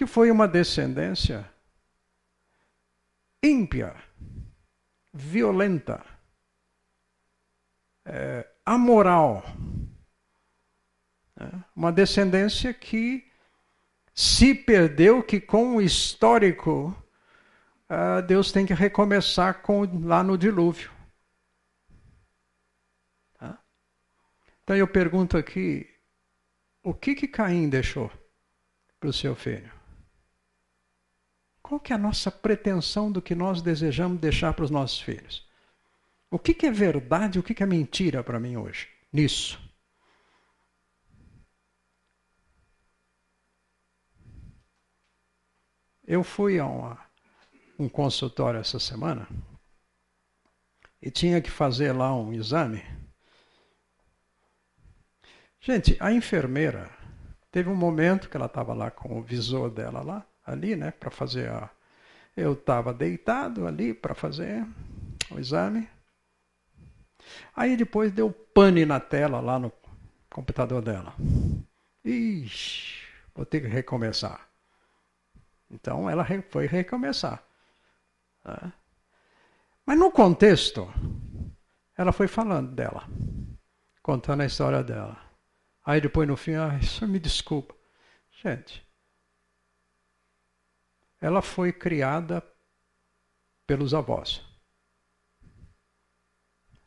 Que 0.00 0.06
foi 0.06 0.30
uma 0.30 0.48
descendência 0.48 1.46
ímpia, 3.42 3.94
violenta, 5.12 6.02
é, 8.06 8.48
amoral. 8.64 9.44
Né? 11.36 11.64
Uma 11.76 11.92
descendência 11.92 12.72
que 12.72 13.30
se 14.14 14.54
perdeu, 14.54 15.22
que 15.22 15.38
com 15.38 15.76
o 15.76 15.82
histórico 15.82 16.96
uh, 17.90 18.22
Deus 18.26 18.50
tem 18.50 18.64
que 18.64 18.72
recomeçar 18.72 19.60
com, 19.60 19.82
lá 20.06 20.22
no 20.22 20.38
dilúvio. 20.38 20.90
Tá? 23.38 23.58
Então 24.64 24.74
eu 24.74 24.88
pergunto 24.88 25.36
aqui, 25.36 25.86
o 26.82 26.94
que 26.94 27.14
que 27.14 27.28
Caim 27.28 27.68
deixou 27.68 28.10
para 28.98 29.10
o 29.10 29.12
seu 29.12 29.34
filho? 29.36 29.79
Qual 31.70 31.78
que 31.78 31.92
é 31.92 31.94
a 31.94 31.98
nossa 31.98 32.32
pretensão 32.32 33.12
do 33.12 33.22
que 33.22 33.32
nós 33.32 33.62
desejamos 33.62 34.18
deixar 34.18 34.52
para 34.52 34.64
os 34.64 34.72
nossos 34.72 35.00
filhos? 35.00 35.48
O 36.28 36.36
que, 36.36 36.52
que 36.52 36.66
é 36.66 36.70
verdade 36.72 37.38
e 37.38 37.40
o 37.40 37.44
que, 37.44 37.54
que 37.54 37.62
é 37.62 37.66
mentira 37.66 38.24
para 38.24 38.40
mim 38.40 38.56
hoje? 38.56 38.88
Nisso. 39.12 39.56
Eu 46.04 46.24
fui 46.24 46.58
a 46.58 46.66
uma, 46.66 46.98
um 47.78 47.88
consultório 47.88 48.58
essa 48.58 48.80
semana 48.80 49.28
e 51.00 51.08
tinha 51.08 51.40
que 51.40 51.52
fazer 51.52 51.92
lá 51.92 52.12
um 52.12 52.32
exame. 52.32 52.82
Gente, 55.60 55.96
a 56.00 56.10
enfermeira 56.10 56.90
teve 57.48 57.68
um 57.68 57.76
momento 57.76 58.28
que 58.28 58.36
ela 58.36 58.46
estava 58.46 58.74
lá 58.74 58.90
com 58.90 59.16
o 59.16 59.22
visor 59.22 59.70
dela 59.70 60.02
lá 60.02 60.26
ali, 60.50 60.76
né, 60.76 60.90
para 60.90 61.10
fazer 61.10 61.50
a. 61.50 61.70
Eu 62.36 62.52
estava 62.52 62.94
deitado 62.94 63.66
ali 63.66 63.92
para 63.92 64.14
fazer 64.14 64.66
o 65.30 65.38
exame. 65.38 65.88
Aí 67.54 67.76
depois 67.76 68.12
deu 68.12 68.30
pane 68.30 68.86
na 68.86 69.00
tela 69.00 69.40
lá 69.40 69.58
no 69.58 69.72
computador 70.30 70.80
dela. 70.80 71.14
Ixi, 72.04 73.04
vou 73.34 73.44
ter 73.44 73.60
que 73.60 73.66
recomeçar. 73.66 74.48
Então 75.70 76.08
ela 76.08 76.26
foi 76.50 76.66
recomeçar. 76.66 77.42
Mas 79.84 79.98
no 79.98 80.10
contexto, 80.10 80.88
ela 81.96 82.12
foi 82.12 82.26
falando 82.26 82.72
dela, 82.72 83.06
contando 84.02 84.42
a 84.42 84.46
história 84.46 84.82
dela. 84.82 85.18
Aí 85.84 86.00
depois 86.00 86.26
no 86.28 86.36
fim, 86.36 86.54
ah, 86.54 86.78
isso 86.80 87.06
me 87.06 87.18
desculpa. 87.18 87.74
Gente, 88.42 88.86
ela 91.20 91.42
foi 91.42 91.72
criada 91.72 92.42
pelos 93.66 93.92
avós. 93.92 94.42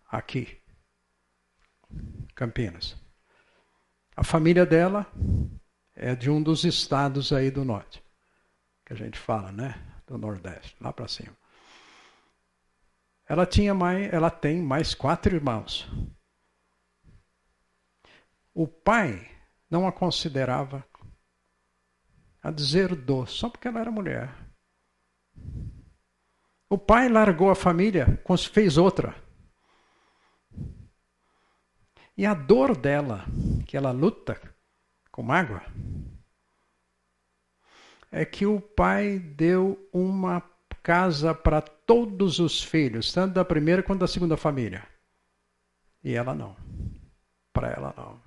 Aqui, 0.08 0.62
Campinas. 2.36 2.96
A 4.16 4.24
família 4.24 4.66
dela 4.66 5.08
é 5.96 6.16
de 6.16 6.30
um 6.30 6.42
dos 6.42 6.64
estados 6.64 7.32
aí 7.32 7.50
do 7.50 7.64
norte, 7.64 8.04
que 8.86 8.94
a 8.94 8.96
gente 8.96 9.18
fala, 9.18 9.52
né? 9.52 9.76
Do 10.06 10.18
Nordeste, 10.18 10.76
lá 10.82 10.92
para 10.92 11.08
cima. 11.08 11.36
Ela 13.28 13.46
tinha 13.46 13.74
mais, 13.74 14.12
ela 14.12 14.30
tem 14.30 14.62
mais 14.62 14.94
quatro 14.94 15.34
irmãos. 15.36 15.90
O 18.54 18.68
pai 18.68 19.32
não 19.70 19.88
a 19.88 19.92
considerava 19.92 20.86
a 22.44 22.52
dizer 22.52 22.94
do, 22.94 23.26
só 23.26 23.50
porque 23.50 23.70
ela 23.70 23.80
era 23.80 23.90
mulher. 23.90 24.30
O 26.70 26.78
pai 26.78 27.08
largou 27.08 27.50
a 27.50 27.56
família, 27.56 28.22
fez 28.52 28.78
outra. 28.78 29.16
E 32.18 32.26
a 32.26 32.34
dor 32.34 32.76
dela, 32.76 33.26
que 33.66 33.78
ela 33.78 33.92
luta 33.92 34.40
com 35.12 35.24
mágoa, 35.24 35.64
é 38.12 38.26
que 38.26 38.46
o 38.46 38.60
pai 38.60 39.18
deu 39.18 39.90
uma 39.92 40.42
casa 40.84 41.34
para 41.34 41.62
todos 41.62 42.40
os 42.40 42.62
filhos, 42.62 43.12
tanto 43.14 43.34
da 43.36 43.46
primeira 43.46 43.82
quanto 43.82 44.02
da 44.02 44.08
segunda 44.08 44.36
família. 44.36 44.86
E 46.04 46.14
ela 46.14 46.36
não. 46.36 46.56
Para 47.54 47.70
ela 47.70 47.94
não. 47.96 48.23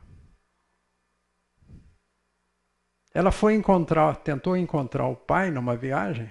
Ela 3.16 3.33
foi 3.33 3.55
encontrar, 3.55 4.14
tentou 4.16 4.59
encontrar 4.59 5.07
o 5.07 5.16
pai 5.16 5.50
numa 5.50 5.74
viagem 5.74 6.31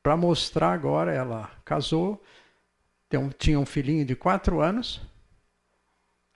para 0.00 0.16
mostrar 0.16 0.72
agora. 0.72 1.12
Ela 1.12 1.50
casou, 1.64 2.22
tinha 3.36 3.58
um 3.58 3.66
filhinho 3.66 4.04
de 4.04 4.14
quatro 4.14 4.60
anos. 4.60 5.02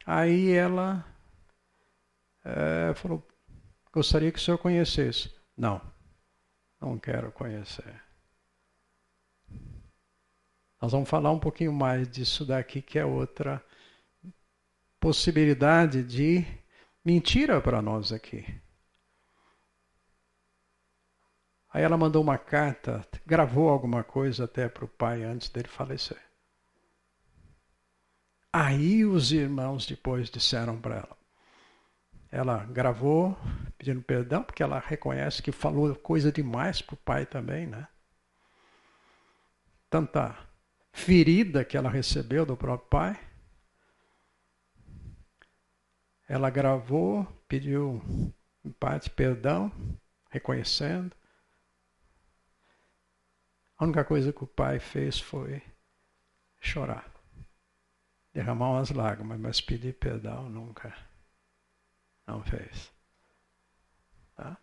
Aí 0.05 0.51
ela 0.51 1.07
é, 2.45 2.93
falou: 2.97 3.25
Gostaria 3.93 4.33
que 4.33 4.41
o 4.41 4.43
senhor 4.43 4.59
conhecesse. 4.59 5.33
Não, 5.57 5.81
não 6.81 6.99
quero 6.99 7.31
conhecer. 7.31 8.03
Nós 10.83 10.91
vamos 10.91 11.09
falar 11.09 11.31
um 11.31 11.39
pouquinho 11.39 11.73
mais 11.73 12.11
disso 12.11 12.45
daqui, 12.45 12.83
que 12.83 12.99
é 12.99 13.05
outra 13.05 13.65
possibilidade 14.99 16.03
de 16.03 16.64
mentira 17.05 17.61
para 17.61 17.83
nós 17.83 18.13
aqui. 18.13 18.45
Aí 21.73 21.83
ela 21.83 21.97
mandou 21.97 22.23
uma 22.23 22.39
carta, 22.39 23.05
gravou 23.27 23.69
alguma 23.69 24.05
coisa 24.05 24.45
até 24.45 24.69
para 24.69 24.85
o 24.85 24.89
pai 24.89 25.25
antes 25.25 25.49
dele 25.49 25.67
falecer. 25.69 26.23
Aí 28.53 29.05
os 29.05 29.33
irmãos 29.33 29.85
depois 29.85 30.31
disseram 30.31 30.81
para 30.81 30.97
ela. 30.99 31.17
Ela 32.31 32.65
gravou 32.67 33.37
pedindo 33.77 34.01
perdão, 34.03 34.45
porque 34.45 34.63
ela 34.63 34.79
reconhece 34.79 35.43
que 35.43 35.51
falou 35.51 35.95
coisa 35.97 36.31
demais 36.31 36.81
para 36.81 36.95
o 36.95 36.99
pai 36.99 37.27
também, 37.27 37.67
né? 37.67 37.89
Tanta 39.91 40.37
ferida 40.93 41.65
que 41.65 41.77
ela 41.77 41.91
recebeu 41.91 42.47
do 42.47 42.57
próprio 42.57 42.89
pai. 42.89 43.21
Ela 46.27 46.51
gravou, 46.51 47.25
pediu 47.47 48.03
em 48.65 48.73
parte 48.73 49.11
perdão, 49.11 49.71
reconhecendo. 50.31 51.15
A 53.77 53.85
única 53.85 54.05
coisa 54.05 54.33
que 54.33 54.43
o 54.45 54.47
pai 54.47 54.81
fez 54.81 55.21
foi 55.21 55.63
chorar, 56.61 57.13
derramar 58.33 58.71
umas 58.71 58.91
lágrimas, 58.91 59.39
mas 59.39 59.61
pedir 59.61 59.95
perdão 59.95 60.49
nunca 60.49 60.97
não 62.27 62.43
fez. 62.43 62.93
Tá? 64.35 64.57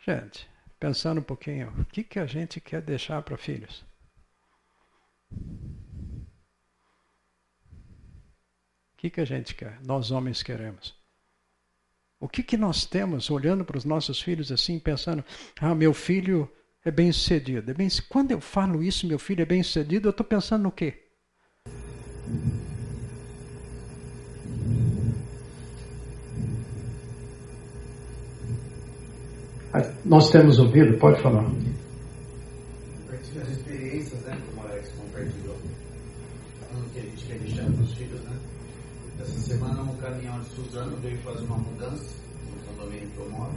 Gente, 0.00 0.48
pensando 0.78 1.20
um 1.20 1.24
pouquinho, 1.24 1.68
o 1.80 1.84
que, 1.84 2.02
que 2.02 2.18
a 2.18 2.26
gente 2.26 2.60
quer 2.60 2.82
deixar 2.82 3.22
para 3.22 3.36
filhos? 3.36 3.84
O 5.30 5.36
que, 8.98 9.08
que 9.08 9.20
a 9.20 9.24
gente 9.24 9.54
quer? 9.54 9.78
Nós 9.86 10.10
homens 10.10 10.42
queremos. 10.42 10.92
O 12.20 12.28
que, 12.28 12.42
que 12.42 12.56
nós 12.56 12.84
temos 12.84 13.30
olhando 13.30 13.64
para 13.64 13.78
os 13.78 13.84
nossos 13.84 14.20
filhos 14.20 14.50
assim, 14.50 14.76
pensando, 14.76 15.24
ah, 15.60 15.72
meu 15.72 15.94
filho 15.94 16.50
é 16.84 16.90
bem 16.90 17.12
sucedido. 17.12 17.70
É 17.70 17.74
bem, 17.74 17.88
quando 18.08 18.32
eu 18.32 18.40
falo 18.40 18.82
isso, 18.82 19.06
meu 19.06 19.18
filho 19.18 19.42
é 19.42 19.46
bem 19.46 19.62
sucedido, 19.62 20.08
eu 20.08 20.10
estou 20.10 20.26
pensando 20.26 20.64
no 20.64 20.72
quê? 20.72 21.04
Nós 30.04 30.30
temos 30.30 30.58
ouvido, 30.58 30.98
pode 30.98 31.22
falar. 31.22 31.44
Suzano 40.78 40.96
veio 40.98 41.18
fazer 41.22 41.44
uma 41.44 41.56
mudança 41.56 42.14
no 42.46 42.62
condomínio 42.66 43.10
que 43.10 43.18
eu 43.18 43.30
moro. 43.30 43.52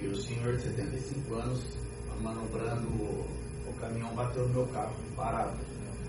E 0.00 0.06
o 0.06 0.16
senhor 0.16 0.56
de 0.56 0.62
75 0.62 1.34
anos, 1.34 1.60
manobrando 2.22 2.88
o, 2.88 3.26
o 3.68 3.72
caminhão, 3.78 4.14
bateu 4.14 4.48
no 4.48 4.54
meu 4.54 4.66
carro, 4.68 4.94
parado, 5.14 5.54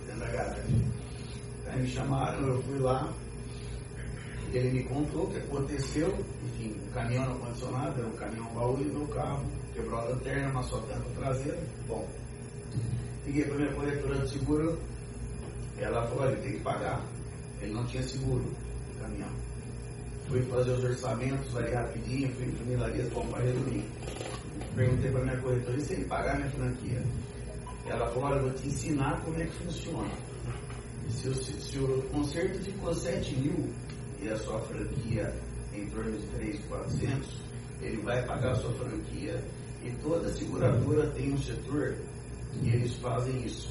dentro 0.06 0.20
da 0.22 0.28
garagem. 0.28 0.92
Aí 1.68 1.82
me 1.82 1.88
chamaram, 1.90 2.48
eu 2.48 2.64
fui 2.64 2.80
lá, 2.80 3.14
ele 4.54 4.72
me 4.72 4.84
contou 4.84 5.24
o 5.24 5.32
que 5.32 5.38
aconteceu, 5.38 6.18
enfim, 6.46 6.78
o 6.88 6.94
caminhão 6.94 7.26
não 7.26 7.40
condicionado, 7.40 8.00
era 8.00 8.08
um 8.08 8.16
caminhão 8.16 8.46
baú 8.54 8.78
e 8.80 8.86
meu 8.86 9.08
carro, 9.08 9.44
quebrou 9.74 10.00
a 10.00 10.04
lanterna, 10.06 10.50
amassou 10.50 10.80
a 10.80 10.82
tampa 10.84 11.10
traseira. 11.20 11.60
Bom, 11.90 12.08
liguei 13.26 13.44
para 13.44 13.56
minha 13.56 13.74
corretora 13.74 14.20
de 14.20 14.30
seguro, 14.30 14.80
ela 15.78 16.08
falou, 16.08 16.30
ele 16.30 16.42
tem 16.42 16.54
que 16.54 16.60
pagar. 16.60 17.04
Ele 17.62 17.74
não 17.74 17.86
tinha 17.88 18.04
seguro 18.04 18.44
do 18.44 19.02
caminhão. 19.02 19.45
Fui 20.28 20.42
fazer 20.44 20.72
os 20.72 20.84
orçamentos 20.84 21.56
ali 21.56 21.74
rapidinho, 21.74 22.34
fui 22.36 22.46
em 22.46 22.52
funilarias 22.52 23.10
bom 23.14 23.26
para 23.28 23.44
resumir. 23.44 23.86
Perguntei 24.76 25.12
para 25.12 25.22
minha 25.24 25.38
corretora, 25.38 25.80
se 25.80 25.94
ele 25.94 26.06
pagar 26.06 26.38
minha 26.38 26.50
franquia? 26.50 27.02
Ela 27.86 28.08
falou, 28.08 28.24
olha, 28.30 28.36
eu 28.38 28.44
vou 28.44 28.54
te 28.54 28.68
ensinar 28.68 29.22
como 29.24 29.40
é 29.40 29.46
que 29.46 29.52
funciona. 29.64 30.12
Se 31.10 31.30
o, 31.30 31.36
se 31.36 31.80
o 31.80 32.02
conserto 32.12 32.60
ficou 32.60 32.94
7 32.94 33.36
mil 33.36 33.70
e 34.22 34.30
a 34.30 34.38
sua 34.38 34.60
franquia 34.62 35.34
em 35.74 35.88
torno 35.90 36.18
de 36.18 36.26
3,400, 36.28 37.30
ele 37.82 38.02
vai 38.02 38.26
pagar 38.26 38.54
a 38.54 38.56
sua 38.56 38.74
franquia 38.74 39.44
e 39.84 39.92
toda 40.02 40.34
seguradora 40.34 41.08
tem 41.12 41.34
um 41.34 41.38
setor 41.38 41.96
que 42.54 42.70
eles 42.70 42.96
fazem 42.96 43.46
isso. 43.46 43.70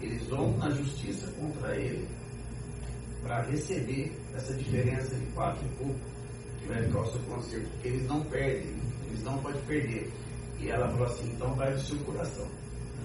Eles 0.00 0.22
vão 0.28 0.56
na 0.56 0.70
justiça 0.70 1.26
contra 1.32 1.74
ele 1.76 2.06
para 3.22 3.42
receber 3.42 4.12
essa 4.34 4.52
diferença 4.54 5.14
de 5.14 5.26
quatro 5.26 5.64
e 5.64 5.68
pouco 5.76 6.00
que 6.60 6.68
vai 6.68 6.82
ficar 6.84 7.00
o 7.00 7.12
seu 7.12 7.20
conserto, 7.22 7.68
porque 7.70 7.88
eles 7.88 8.06
não 8.06 8.22
perdem, 8.24 8.76
eles 9.06 9.22
não 9.22 9.38
podem 9.38 9.60
perder. 9.62 10.10
E 10.60 10.70
ela 10.70 10.88
falou 10.88 11.06
assim, 11.06 11.30
então 11.32 11.54
vai 11.54 11.72
do 11.72 11.80
seu 11.80 11.98
coração. 11.98 12.46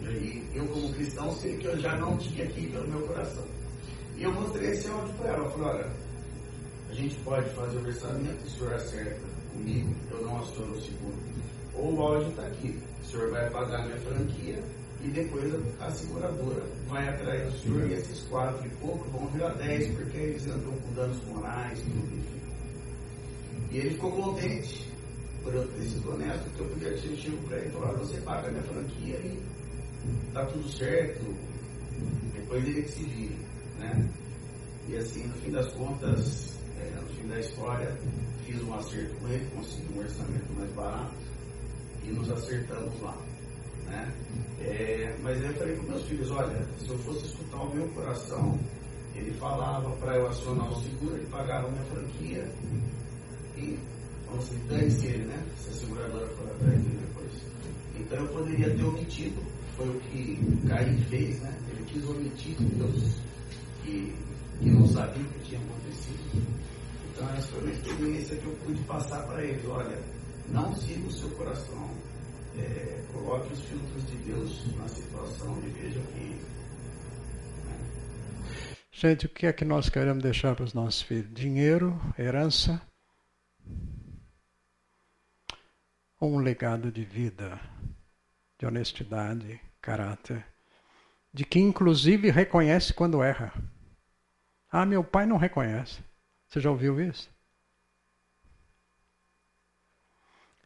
E 0.02 0.50
eu 0.54 0.68
como 0.68 0.92
cristão 0.94 1.32
sei 1.36 1.58
que 1.58 1.66
eu 1.66 1.80
já 1.80 1.96
não 1.98 2.18
tinha 2.18 2.46
aqui 2.46 2.68
pelo 2.68 2.88
meu 2.88 3.08
coração. 3.08 3.44
E 4.18 4.24
eu 4.24 4.34
mostrei 4.34 4.72
esse 4.72 4.88
áudio 4.88 5.14
para 5.16 5.30
ela, 5.30 5.50
falei, 5.52 5.68
olha, 5.68 5.92
a 6.90 6.94
gente 6.94 7.16
pode 7.24 7.50
fazer 7.52 7.78
o 7.78 7.86
orçamento, 7.86 8.46
o 8.46 8.50
senhor 8.50 8.74
acerta 8.74 9.22
comigo, 9.52 9.96
eu 10.12 10.22
não 10.24 10.38
aciono 10.40 10.74
o 10.74 10.82
seguro. 10.82 11.18
Ou 11.76 11.94
o 11.94 12.02
áudio 12.02 12.30
está 12.30 12.44
aqui, 12.44 12.80
o 13.02 13.06
senhor 13.06 13.32
vai 13.32 13.50
pagar 13.50 13.86
minha 13.86 13.98
franquia 13.98 14.64
e 15.04 15.08
depois 15.10 15.54
a 15.82 15.92
seguradora 15.92 16.64
vai 16.88 17.08
atrair 17.10 17.48
o 17.48 17.52
senhor 17.60 17.90
e 17.90 17.94
esses 17.94 18.22
quatro 18.22 18.66
e 18.66 18.70
pouco 18.78 19.10
vão 19.10 19.28
virar 19.28 19.54
dez, 19.56 19.94
porque 19.96 20.18
eles 20.18 20.48
andam 20.48 20.72
com 20.72 20.94
danos 20.94 21.22
morais, 21.26 21.78
tudo, 21.80 22.16
enfim. 22.16 22.42
E 23.70 23.78
ele 23.80 23.90
ficou 23.92 24.12
contente 24.14 24.90
por 25.44 25.54
eu 25.54 25.68
ter 25.68 25.84
sido 25.84 26.14
honesto, 26.14 26.50
que 26.56 26.60
eu 26.62 26.68
podia 26.70 26.92
ter 26.94 27.18
chego 27.18 27.38
para 27.48 27.58
ele 27.58 27.68
e 27.68 27.72
falar, 27.72 27.92
você 27.94 28.18
paga 28.22 28.50
minha 28.50 28.64
franquia 28.64 29.18
e 29.18 29.44
tá 30.34 30.46
tudo 30.46 30.70
certo, 30.70 31.36
depois 32.34 32.66
ele 32.66 32.84
que 32.84 32.92
se 32.92 33.04
vire, 33.04 33.38
né? 33.80 34.10
E 34.88 34.96
assim, 34.96 35.28
no 35.28 35.34
fim 35.36 35.52
das 35.52 35.68
contas, 35.74 36.58
é, 36.80 37.02
no 37.02 37.08
fim 37.08 37.28
da 37.28 37.40
história, 37.40 37.98
fiz 38.46 38.62
um 38.64 38.74
acerto 38.74 39.16
com 39.16 39.28
ele, 39.28 39.50
consegui 39.54 39.94
um 39.94 40.00
orçamento 40.00 40.54
mais 40.54 40.72
barato 40.72 41.16
e 42.06 42.08
nos 42.08 42.32
acertamos 42.32 43.02
lá. 43.02 43.18
Né? 43.94 44.14
É, 44.60 45.16
mas 45.22 45.44
eu 45.44 45.54
falei 45.54 45.76
com 45.76 45.84
meus 45.84 46.04
filhos, 46.06 46.32
olha, 46.32 46.66
se 46.80 46.90
eu 46.90 46.98
fosse 47.00 47.26
escutar 47.26 47.62
o 47.62 47.76
meu 47.76 47.88
coração, 47.90 48.60
ele 49.16 49.32
falava 49.34 49.90
para 49.98 50.18
eu 50.18 50.28
acionar 50.28 50.72
o 50.72 50.82
seguro, 50.82 51.16
ele 51.16 51.28
pagava 51.28 51.68
a 51.68 51.72
minha 51.72 51.84
franquia 51.84 52.52
e 53.58 53.78
vamos 54.26 54.46
dizer, 54.50 54.64
dane-se 54.68 55.08
ele, 55.08 55.26
né? 55.26 55.46
Se 55.58 55.70
a 55.70 55.74
seguradora 55.74 56.28
for 56.30 56.48
atrás 56.48 56.82
dele 56.82 57.00
depois. 57.08 57.32
Então 58.00 58.18
eu 58.18 58.28
poderia 58.30 58.76
ter 58.76 58.84
omitido, 58.84 59.42
foi 59.78 59.90
o 59.90 60.00
que 60.00 60.40
Caim 60.68 60.98
fez, 61.04 61.40
né? 61.42 61.56
Ele 61.70 61.86
quis 61.86 62.04
omitir 62.10 62.56
Deus 62.60 63.22
que, 63.84 64.16
que 64.60 64.72
não 64.72 64.88
sabia 64.88 65.22
o 65.22 65.30
que 65.30 65.50
tinha 65.50 65.62
acontecido. 65.62 66.42
Então 67.12 67.30
essa 67.30 67.48
foi 67.50 67.62
uma 67.62 67.72
experiência 67.72 68.38
que 68.38 68.46
eu 68.46 68.54
pude 68.66 68.82
passar 68.84 69.22
para 69.28 69.44
ele, 69.44 69.68
olha, 69.68 70.00
não 70.50 70.76
siga 70.76 71.08
o 71.08 71.12
seu 71.12 71.30
coração, 71.32 71.90
é, 72.58 73.06
coloque 73.12 73.54
os 73.54 73.62
filtros 73.62 74.06
de 74.08 74.16
Deus 74.18 74.78
na 74.78 74.88
situação 74.88 75.62
e 75.64 75.70
veja 75.70 76.00
que. 76.00 76.20
Né? 77.66 77.80
Gente, 78.92 79.26
o 79.26 79.30
que 79.30 79.46
é 79.46 79.54
que 79.54 79.66
nós 79.66 79.90
queremos 79.90 80.22
deixar 80.24 80.56
para 80.56 80.66
os 80.66 80.74
nossos 80.74 81.02
filhos? 81.02 81.34
Dinheiro, 81.34 82.00
herança, 82.18 82.82
ou 86.20 86.32
um 86.32 86.40
legado 86.40 86.92
de 86.92 87.04
vida, 87.04 87.60
de 88.58 88.66
honestidade, 88.66 89.60
caráter, 89.82 90.46
de 91.34 91.44
que 91.44 91.60
inclusive 91.60 92.30
reconhece 92.32 92.94
quando 92.94 93.22
erra. 93.22 93.54
Ah, 94.72 94.86
meu 94.86 95.04
pai 95.04 95.26
não 95.26 95.38
reconhece. 95.38 96.02
Você 96.48 96.60
já 96.60 96.72
ouviu 96.72 97.02
isso? 97.02 97.30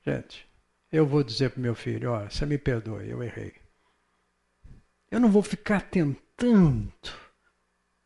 Gente, 0.06 0.47
eu 0.92 1.06
vou 1.06 1.24
dizer 1.24 1.52
para 1.52 1.62
meu 1.62 1.76
filho: 1.76 2.12
olha, 2.12 2.30
você 2.30 2.46
me 2.46 2.58
perdoe, 2.58 3.10
eu 3.10 3.24
errei. 3.24 3.54
Eu 5.10 5.20
não 5.20 5.30
vou 5.30 5.42
ficar 5.44 5.82
tentando 5.82 6.92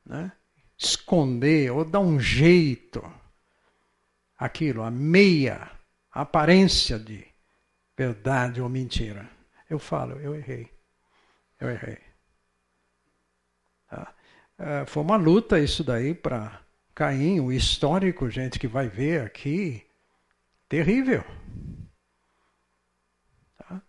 né, 0.06 0.32
esconder 0.78 1.72
ou 1.72 1.84
dar 1.84 2.00
um 2.00 2.20
jeito 2.20 3.02
aquilo, 4.38 4.82
a 4.84 4.92
meia 4.92 5.72
aparência 6.12 6.98
de 7.00 7.26
verdade 7.96 8.62
ou 8.62 8.68
mentira. 8.68 9.30
Eu 9.70 9.80
falo, 9.80 10.20
eu 10.20 10.36
errei. 10.36 10.70
Eu 11.60 11.70
errei. 11.70 12.00
Tá? 13.88 14.14
É, 14.58 14.86
foi 14.86 15.04
uma 15.04 15.16
luta 15.16 15.60
isso 15.60 15.84
daí 15.84 16.14
para 16.14 16.62
Caim, 16.94 17.40
o 17.40 17.52
histórico, 17.52 18.30
gente, 18.30 18.60
que 18.60 18.68
vai 18.68 18.90
ver 18.90 19.22
aqui. 19.22 19.86
Terrível. 20.68 21.24
Ah, 23.60 23.82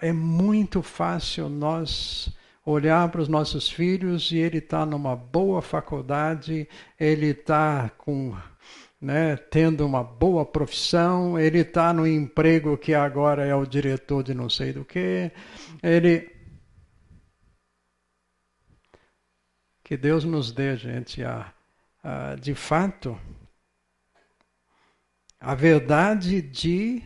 é 0.00 0.12
muito 0.12 0.82
fácil 0.82 1.48
nós 1.48 2.34
olhar 2.64 3.08
para 3.10 3.20
os 3.20 3.28
nossos 3.28 3.70
filhos 3.70 4.32
e 4.32 4.38
ele 4.38 4.58
está 4.58 4.86
numa 4.86 5.14
boa 5.14 5.60
faculdade, 5.60 6.68
ele 6.98 7.26
está 7.26 7.90
com 7.98 8.36
né, 9.00 9.36
tendo 9.36 9.86
uma 9.86 10.02
boa 10.02 10.44
profissão, 10.44 11.38
ele 11.38 11.58
está 11.60 11.92
no 11.92 12.06
emprego 12.06 12.76
que 12.76 12.94
agora 12.94 13.44
é 13.46 13.54
o 13.54 13.66
diretor 13.66 14.22
de 14.22 14.34
não 14.34 14.48
sei 14.48 14.72
do 14.72 14.84
que, 14.84 15.30
ele 15.82 16.34
que 19.84 19.96
Deus 19.96 20.24
nos 20.24 20.50
dê, 20.50 20.76
gente, 20.76 21.22
a, 21.22 21.52
a, 22.02 22.34
de 22.34 22.54
fato 22.54 23.16
a 25.38 25.54
verdade 25.54 26.42
de 26.42 27.00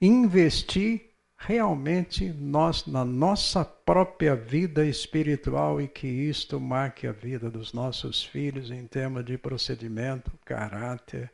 investir 0.00 1.13
realmente 1.46 2.32
nós, 2.32 2.86
na 2.86 3.04
nossa 3.04 3.64
própria 3.64 4.34
vida 4.34 4.84
espiritual 4.86 5.78
e 5.78 5.86
que 5.86 6.06
isto 6.06 6.58
marque 6.58 7.06
a 7.06 7.12
vida 7.12 7.50
dos 7.50 7.74
nossos 7.74 8.24
filhos 8.24 8.70
em 8.70 8.86
termos 8.86 9.24
de 9.26 9.36
procedimento, 9.36 10.32
caráter, 10.42 11.30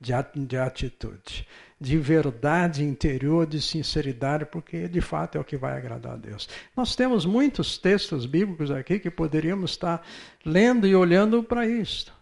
de, 0.00 0.12
de 0.46 0.56
atitude, 0.56 1.46
de 1.80 1.98
verdade 1.98 2.84
interior, 2.84 3.46
de 3.46 3.60
sinceridade, 3.60 4.46
porque 4.46 4.86
de 4.86 5.00
fato 5.00 5.36
é 5.36 5.40
o 5.40 5.44
que 5.44 5.56
vai 5.56 5.76
agradar 5.76 6.12
a 6.12 6.16
Deus. 6.16 6.48
Nós 6.76 6.94
temos 6.94 7.26
muitos 7.26 7.78
textos 7.78 8.26
bíblicos 8.26 8.70
aqui 8.70 9.00
que 9.00 9.10
poderíamos 9.10 9.72
estar 9.72 10.06
lendo 10.44 10.86
e 10.86 10.94
olhando 10.94 11.42
para 11.42 11.66
isto. 11.66 12.12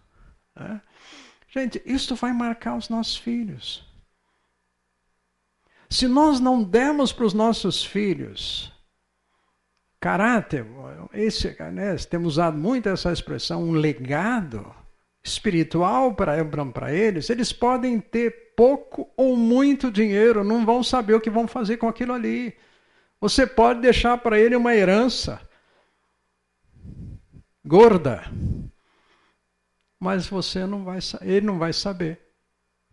Né? 0.58 0.80
Gente, 1.50 1.82
isto 1.84 2.14
vai 2.14 2.32
marcar 2.32 2.76
os 2.76 2.88
nossos 2.88 3.18
filhos. 3.18 3.85
Se 5.88 6.08
nós 6.08 6.40
não 6.40 6.62
dermos 6.62 7.12
para 7.12 7.24
os 7.24 7.34
nossos 7.34 7.84
filhos 7.84 8.72
caráter, 10.00 10.66
esse, 11.12 11.56
né, 11.72 11.96
temos 12.08 12.34
usado 12.34 12.56
muito 12.56 12.88
essa 12.88 13.12
expressão, 13.12 13.64
um 13.64 13.72
legado 13.72 14.74
espiritual 15.22 16.14
para 16.14 16.92
eles, 16.92 17.30
eles 17.30 17.52
podem 17.52 17.98
ter 17.98 18.54
pouco 18.56 19.10
ou 19.16 19.36
muito 19.36 19.90
dinheiro, 19.90 20.44
não 20.44 20.64
vão 20.64 20.82
saber 20.82 21.14
o 21.14 21.20
que 21.20 21.30
vão 21.30 21.48
fazer 21.48 21.76
com 21.76 21.88
aquilo 21.88 22.12
ali. 22.12 22.56
Você 23.20 23.46
pode 23.46 23.80
deixar 23.80 24.18
para 24.18 24.38
ele 24.38 24.54
uma 24.54 24.74
herança 24.74 25.40
gorda, 27.64 28.24
mas 29.98 30.26
você 30.26 30.66
não 30.66 30.84
vai, 30.84 30.98
ele 31.22 31.46
não 31.46 31.58
vai 31.58 31.72
saber 31.72 32.25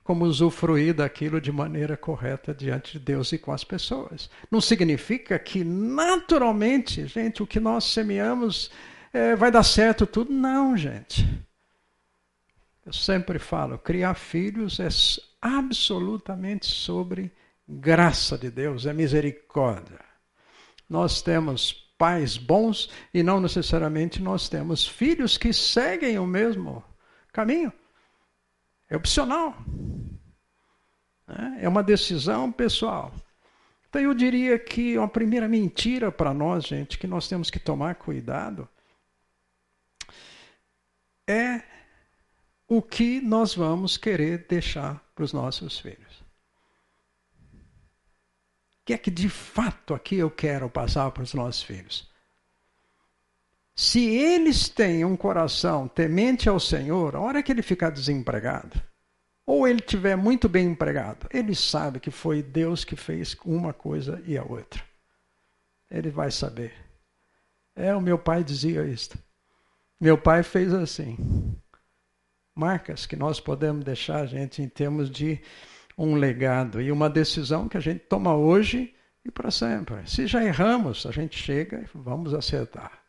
como 0.04 0.26
usufruir 0.26 0.94
daquilo 0.94 1.40
de 1.40 1.52
maneira 1.52 1.96
correta 1.96 2.54
diante 2.54 2.94
de 2.94 3.00
Deus 3.00 3.32
e 3.32 3.38
com 3.38 3.52
as 3.52 3.64
pessoas. 3.64 4.30
Não 4.52 4.60
significa 4.60 5.40
que 5.40 5.64
naturalmente, 5.64 7.08
gente, 7.08 7.42
o 7.42 7.48
que 7.48 7.60
nós 7.60 7.86
semeamos 7.86 8.70
é, 9.14 9.36
vai 9.36 9.50
dar 9.50 9.64
certo 9.64 10.06
tudo. 10.06 10.34
Não, 10.34 10.76
gente. 10.76 11.26
Eu 12.86 12.92
sempre 12.92 13.40
falo, 13.40 13.78
criar 13.78 14.14
filhos 14.14 14.80
é 14.80 14.90
absolutamente 15.42 16.66
sobre 16.66 17.32
graça 17.68 18.38
de 18.38 18.52
Deus, 18.52 18.86
é 18.86 18.92
misericórdia. 18.92 20.00
Nós 20.90 21.22
temos 21.22 21.72
pais 21.98 22.38
bons 22.38 22.90
e 23.14 23.24
não 23.24 23.40
necessariamente 23.40 24.22
nós 24.22 24.50
temos 24.50 24.86
filhos 24.86 25.38
que 25.38 25.54
seguem 25.54 26.20
o 26.20 26.28
mesmo 26.28 26.84
caminho. 27.32 27.72
É 28.94 28.96
opcional. 28.96 29.58
Né? 31.28 31.58
É 31.62 31.68
uma 31.68 31.82
decisão 31.82 32.52
pessoal. 32.52 33.12
Então 33.90 34.00
eu 34.00 34.14
diria 34.14 34.60
que 34.60 34.96
uma 34.96 35.08
primeira 35.08 35.48
mentira 35.48 36.12
para 36.12 36.32
nós, 36.32 36.66
gente, 36.66 37.00
que 37.00 37.08
nós 37.08 37.28
temos 37.28 37.50
que 37.50 37.58
tomar 37.58 37.96
cuidado 37.96 38.70
é 41.28 41.64
o 42.68 42.84
que 42.84 43.20
nós 43.20 43.56
vamos 43.56 43.98
querer 43.98 44.46
deixar 44.48 45.04
para 45.16 45.24
os 45.24 45.34
nossos 45.34 45.80
filhos. 45.80 46.22
O 48.82 48.86
que 48.86 48.94
é 48.94 48.98
que 48.98 49.10
de 49.10 49.30
fato 49.30 49.96
aqui 49.96 50.18
eu 50.18 50.30
quero 50.30 50.70
passar 50.70 51.10
para 51.10 51.24
os 51.24 51.34
nossos 51.34 51.64
filhos? 51.64 52.13
Se 53.76 54.06
eles 54.08 54.70
têm 54.70 55.04
um 55.04 55.16
coração 55.16 55.88
temente 55.88 56.48
ao 56.48 56.60
Senhor, 56.60 57.16
a 57.16 57.20
hora 57.20 57.42
que 57.42 57.52
ele 57.52 57.64
ficar 57.64 57.90
desempregado, 57.90 58.80
ou 59.46 59.68
ele 59.68 59.82
tiver 59.82 60.16
muito 60.16 60.48
bem 60.48 60.68
empregado, 60.68 61.28
ele 61.34 61.56
sabe 61.56 62.00
que 62.00 62.12
foi 62.12 62.42
Deus 62.42 62.86
que 62.86 62.96
fez 62.96 63.36
uma 63.44 63.74
coisa 63.74 64.22
e 64.26 64.38
a 64.38 64.44
outra. 64.44 64.82
Ele 65.90 66.10
vai 66.10 66.32
saber. 66.32 66.74
É, 67.76 67.94
o 67.96 68.02
meu 68.02 68.18
pai 68.18 68.44
dizia 68.44 68.86
isto. 68.86 69.18
Meu 70.00 70.18
pai 70.18 70.44
fez 70.44 70.74
assim. 70.74 71.18
Marcas 72.56 73.06
que 73.06 73.16
nós 73.16 73.40
podemos 73.40 73.84
deixar, 73.84 74.26
gente, 74.28 74.62
em 74.62 74.70
termos 74.70 75.10
de 75.10 75.42
um 75.98 76.16
legado 76.16 76.82
e 76.82 76.92
uma 76.92 77.10
decisão 77.10 77.68
que 77.68 77.78
a 77.78 77.80
gente 77.80 78.02
toma 78.02 78.36
hoje 78.36 78.94
e 79.26 79.32
para 79.32 79.50
sempre. 79.50 80.08
Se 80.10 80.28
já 80.28 80.44
erramos, 80.44 81.06
a 81.06 81.12
gente 81.12 81.38
chega 81.38 81.82
e 81.82 81.88
vamos 81.94 82.34
acertar. 82.34 83.03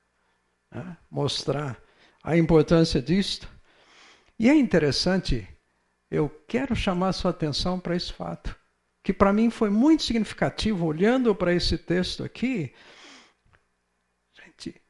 Né? 0.75 0.97
Mostrar 1.11 1.81
a 2.23 2.37
importância 2.37 3.01
disto. 3.01 3.49
E 4.39 4.49
é 4.51 4.55
interessante, 4.55 5.47
eu 6.11 6.29
quero 6.49 6.75
chamar 6.75 7.09
a 7.11 7.13
sua 7.13 7.31
atenção 7.31 7.79
para 7.79 7.95
esse 7.95 8.13
fato, 8.13 8.57
que 9.03 9.13
para 9.13 9.33
mim 9.33 9.51
foi 9.51 9.71
muito 9.71 10.03
significativo, 10.03 10.87
olhando 10.87 11.35
para 11.35 11.55
esse 11.55 11.79
texto 11.79 12.25
aqui. 12.25 12.75
Gente, 14.33 14.83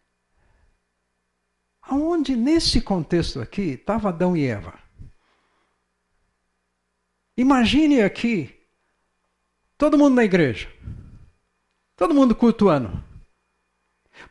aonde 1.82 2.34
nesse 2.34 2.80
contexto 2.80 3.40
aqui 3.40 3.72
estava 3.72 4.08
Adão 4.08 4.34
e 4.34 4.46
Eva? 4.46 4.78
Imagine 7.36 8.00
aqui, 8.00 8.54
todo 9.76 9.98
mundo 9.98 10.14
na 10.14 10.24
igreja, 10.24 10.72
todo 11.96 12.14
mundo 12.14 12.34
cultuando. 12.34 13.13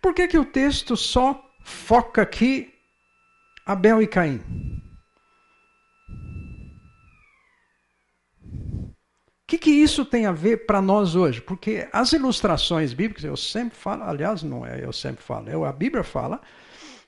Por 0.01 0.13
que, 0.13 0.27
que 0.27 0.37
o 0.37 0.45
texto 0.45 0.95
só 0.95 1.43
foca 1.63 2.21
aqui 2.21 2.73
Abel 3.65 4.01
e 4.01 4.07
Caim? 4.07 4.41
O 8.45 9.47
que, 9.47 9.57
que 9.57 9.69
isso 9.69 10.03
tem 10.03 10.25
a 10.25 10.31
ver 10.31 10.65
para 10.65 10.81
nós 10.81 11.15
hoje? 11.15 11.39
Porque 11.39 11.87
as 11.91 12.11
ilustrações 12.11 12.93
bíblicas, 12.93 13.23
eu 13.23 13.37
sempre 13.37 13.77
falo, 13.77 14.03
aliás, 14.03 14.41
não 14.41 14.65
é 14.65 14.83
eu 14.83 14.91
sempre 14.91 15.23
falo, 15.23 15.49
eu, 15.49 15.63
a 15.63 15.71
Bíblia 15.71 16.03
fala 16.03 16.41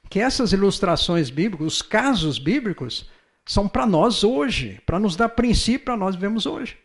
que 0.10 0.20
essas 0.20 0.54
ilustrações 0.54 1.30
bíblicas, 1.30 1.66
os 1.66 1.82
casos 1.82 2.38
bíblicos, 2.38 3.10
são 3.46 3.68
para 3.68 3.86
nós 3.86 4.24
hoje, 4.24 4.82
para 4.86 5.00
nos 5.00 5.16
dar 5.16 5.30
princípio 5.30 5.86
para 5.86 5.98
nós 5.98 6.16
vivemos 6.16 6.46
hoje. 6.46 6.78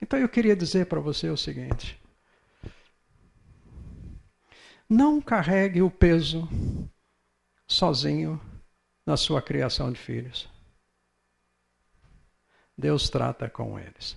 Então 0.00 0.18
eu 0.18 0.28
queria 0.28 0.54
dizer 0.54 0.86
para 0.86 1.00
você 1.00 1.28
o 1.28 1.36
seguinte: 1.36 2.00
não 4.88 5.20
carregue 5.20 5.82
o 5.82 5.90
peso 5.90 6.48
sozinho 7.66 8.40
na 9.04 9.16
sua 9.16 9.42
criação 9.42 9.92
de 9.92 9.98
filhos. 9.98 10.48
Deus 12.76 13.10
trata 13.10 13.50
com 13.50 13.78
eles. 13.78 14.16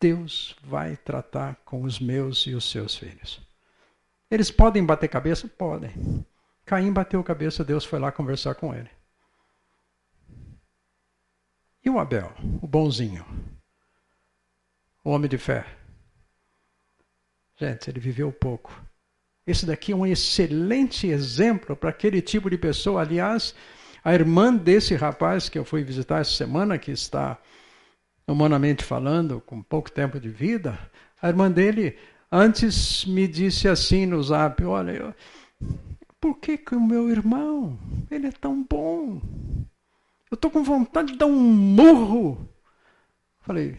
Deus 0.00 0.56
vai 0.62 0.96
tratar 0.96 1.56
com 1.56 1.82
os 1.82 2.00
meus 2.00 2.46
e 2.46 2.54
os 2.54 2.70
seus 2.70 2.96
filhos. 2.96 3.40
Eles 4.30 4.50
podem 4.50 4.84
bater 4.84 5.08
cabeça? 5.08 5.46
Podem. 5.46 6.24
Caim 6.64 6.92
bateu 6.92 7.22
cabeça, 7.22 7.64
Deus 7.64 7.84
foi 7.84 7.98
lá 7.98 8.12
conversar 8.12 8.54
com 8.54 8.74
ele. 8.74 8.88
E 11.84 11.90
o 11.90 11.98
Abel, 11.98 12.32
o 12.62 12.66
bonzinho, 12.68 13.26
o 15.02 15.10
homem 15.10 15.28
de 15.28 15.38
fé? 15.38 15.79
Gente, 17.60 17.90
ele 17.90 18.00
viveu 18.00 18.32
pouco. 18.32 18.72
Esse 19.46 19.66
daqui 19.66 19.92
é 19.92 19.96
um 19.96 20.06
excelente 20.06 21.06
exemplo 21.06 21.76
para 21.76 21.90
aquele 21.90 22.22
tipo 22.22 22.48
de 22.48 22.56
pessoa. 22.56 23.02
Aliás, 23.02 23.54
a 24.02 24.14
irmã 24.14 24.56
desse 24.56 24.94
rapaz 24.94 25.50
que 25.50 25.58
eu 25.58 25.64
fui 25.64 25.84
visitar 25.84 26.22
essa 26.22 26.30
semana, 26.30 26.78
que 26.78 26.90
está 26.90 27.38
humanamente 28.26 28.82
falando, 28.82 29.42
com 29.42 29.62
pouco 29.62 29.92
tempo 29.92 30.18
de 30.18 30.30
vida, 30.30 30.78
a 31.20 31.28
irmã 31.28 31.50
dele 31.50 31.98
antes 32.32 33.04
me 33.04 33.28
disse 33.28 33.68
assim 33.68 34.06
no 34.06 34.22
zap: 34.22 34.64
Olha, 34.64 34.92
eu, 34.92 35.14
por 36.18 36.38
que, 36.38 36.56
que 36.56 36.74
o 36.74 36.80
meu 36.80 37.10
irmão, 37.10 37.78
ele 38.10 38.28
é 38.28 38.32
tão 38.32 38.64
bom? 38.64 39.20
Eu 40.30 40.34
estou 40.34 40.50
com 40.50 40.62
vontade 40.62 41.12
de 41.12 41.18
dar 41.18 41.26
um 41.26 41.38
murro. 41.38 42.48
Falei, 43.42 43.76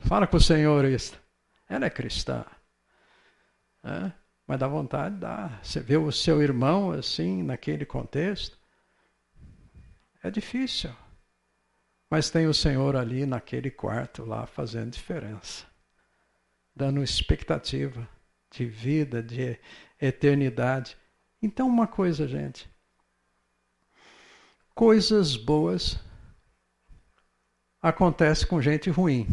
fala 0.00 0.26
com 0.26 0.38
o 0.38 0.40
Senhor 0.40 0.86
isso. 0.86 1.20
Ela 1.68 1.84
é 1.84 1.90
cristã. 1.90 2.42
É? 3.86 4.12
Mas 4.46 4.58
dá 4.58 4.66
vontade, 4.66 5.16
dá. 5.16 5.60
Você 5.62 5.80
vê 5.80 5.96
o 5.96 6.10
seu 6.10 6.42
irmão 6.42 6.90
assim, 6.90 7.42
naquele 7.42 7.86
contexto. 7.86 8.58
É 10.22 10.30
difícil. 10.30 10.90
Mas 12.10 12.30
tem 12.30 12.46
o 12.46 12.54
Senhor 12.54 12.96
ali 12.96 13.26
naquele 13.26 13.70
quarto 13.70 14.24
lá 14.24 14.46
fazendo 14.46 14.90
diferença. 14.90 15.64
Dando 16.74 17.02
expectativa 17.02 18.08
de 18.50 18.66
vida, 18.66 19.22
de 19.22 19.58
eternidade. 20.00 20.96
Então, 21.42 21.66
uma 21.68 21.86
coisa, 21.86 22.26
gente 22.26 22.68
coisas 24.76 25.38
boas 25.38 25.98
acontecem 27.80 28.46
com 28.46 28.60
gente 28.60 28.90
ruim, 28.90 29.26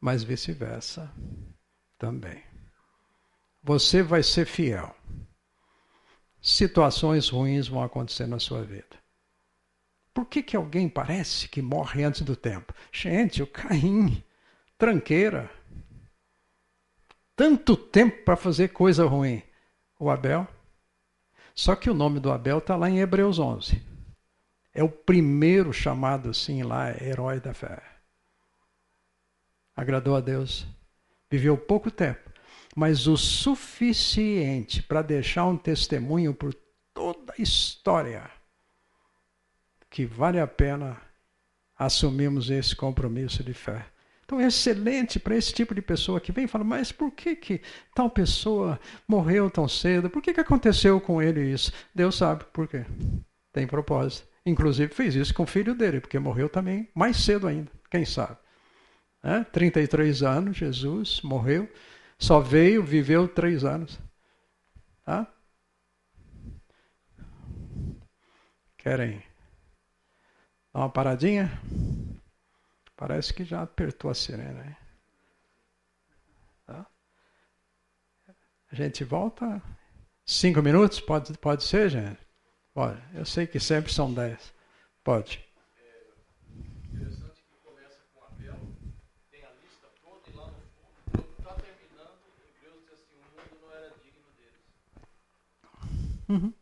mas 0.00 0.24
vice-versa 0.24 1.08
também. 1.96 2.49
Você 3.62 4.02
vai 4.02 4.22
ser 4.22 4.46
fiel. 4.46 4.94
Situações 6.40 7.28
ruins 7.28 7.68
vão 7.68 7.82
acontecer 7.82 8.26
na 8.26 8.38
sua 8.38 8.62
vida. 8.62 8.98
Por 10.14 10.26
que, 10.26 10.42
que 10.42 10.56
alguém 10.56 10.88
parece 10.88 11.48
que 11.48 11.60
morre 11.60 12.02
antes 12.02 12.22
do 12.22 12.34
tempo? 12.34 12.74
Gente, 12.90 13.42
o 13.42 13.46
Caim, 13.46 14.24
tranqueira. 14.78 15.50
Tanto 17.36 17.76
tempo 17.76 18.24
para 18.24 18.36
fazer 18.36 18.68
coisa 18.68 19.06
ruim. 19.06 19.42
O 19.98 20.08
Abel, 20.08 20.48
só 21.54 21.76
que 21.76 21.90
o 21.90 21.94
nome 21.94 22.20
do 22.20 22.32
Abel 22.32 22.58
está 22.58 22.76
lá 22.76 22.88
em 22.88 23.00
Hebreus 23.00 23.38
11. 23.38 23.82
É 24.72 24.82
o 24.82 24.88
primeiro 24.88 25.72
chamado 25.72 26.30
assim 26.30 26.62
lá, 26.62 26.90
herói 27.02 27.40
da 27.40 27.52
fé. 27.52 27.82
Agradou 29.76 30.16
a 30.16 30.20
Deus. 30.20 30.66
Viveu 31.30 31.58
pouco 31.58 31.90
tempo, 31.90 32.29
mas 32.80 33.06
o 33.06 33.14
suficiente 33.14 34.82
para 34.82 35.02
deixar 35.02 35.44
um 35.44 35.54
testemunho 35.54 36.32
por 36.32 36.54
toda 36.94 37.34
a 37.38 37.42
história 37.42 38.30
que 39.90 40.06
vale 40.06 40.40
a 40.40 40.46
pena 40.46 40.98
assumirmos 41.78 42.48
esse 42.48 42.74
compromisso 42.74 43.44
de 43.44 43.52
fé. 43.52 43.84
Então 44.24 44.40
é 44.40 44.46
excelente 44.46 45.20
para 45.20 45.36
esse 45.36 45.52
tipo 45.52 45.74
de 45.74 45.82
pessoa 45.82 46.22
que 46.22 46.32
vem 46.32 46.46
e 46.46 46.48
fala, 46.48 46.64
mas 46.64 46.90
por 46.90 47.10
que, 47.10 47.36
que 47.36 47.60
tal 47.94 48.08
pessoa 48.08 48.80
morreu 49.06 49.50
tão 49.50 49.68
cedo? 49.68 50.08
Por 50.08 50.22
que, 50.22 50.32
que 50.32 50.40
aconteceu 50.40 50.98
com 51.02 51.20
ele 51.20 51.52
isso? 51.52 51.70
Deus 51.94 52.16
sabe 52.16 52.44
por 52.50 52.66
quê. 52.66 52.86
Tem 53.52 53.66
propósito. 53.66 54.26
Inclusive 54.46 54.94
fez 54.94 55.14
isso 55.14 55.34
com 55.34 55.42
o 55.42 55.46
filho 55.46 55.74
dele, 55.74 56.00
porque 56.00 56.18
morreu 56.18 56.48
também 56.48 56.88
mais 56.94 57.18
cedo 57.18 57.46
ainda, 57.46 57.70
quem 57.90 58.06
sabe. 58.06 58.38
É? 59.22 59.44
33 59.44 60.22
anos, 60.22 60.56
Jesus 60.56 61.20
morreu, 61.22 61.68
só 62.20 62.38
veio, 62.38 62.84
viveu 62.84 63.26
três 63.26 63.64
anos. 63.64 63.98
Tá? 65.04 65.26
Querem 68.76 69.22
dar 70.72 70.80
uma 70.80 70.90
paradinha? 70.90 71.50
Parece 72.94 73.32
que 73.32 73.42
já 73.42 73.62
apertou 73.62 74.10
a 74.10 74.14
sirene. 74.14 74.76
Tá? 76.66 76.86
A 78.70 78.74
gente 78.74 79.02
volta. 79.02 79.62
Cinco 80.26 80.62
minutos? 80.62 81.00
Pode, 81.00 81.36
pode 81.38 81.64
ser, 81.64 81.88
gente? 81.88 82.20
Olha, 82.74 83.02
eu 83.14 83.24
sei 83.24 83.46
que 83.46 83.58
sempre 83.58 83.92
são 83.92 84.12
dez. 84.12 84.52
Pode. 85.02 85.42
É 85.76 86.94
interessante 86.94 87.42
que 87.42 87.56
começa 87.64 88.04
com 88.14 88.22
a 88.22 88.30
Uhum. 96.30 96.54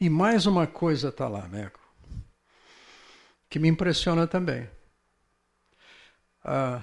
E 0.00 0.08
mais 0.08 0.46
uma 0.46 0.66
coisa 0.66 1.10
está 1.10 1.28
lá, 1.28 1.46
Meco, 1.46 1.78
que 3.50 3.58
me 3.58 3.68
impressiona 3.68 4.26
também. 4.26 4.70
Ah, 6.42 6.82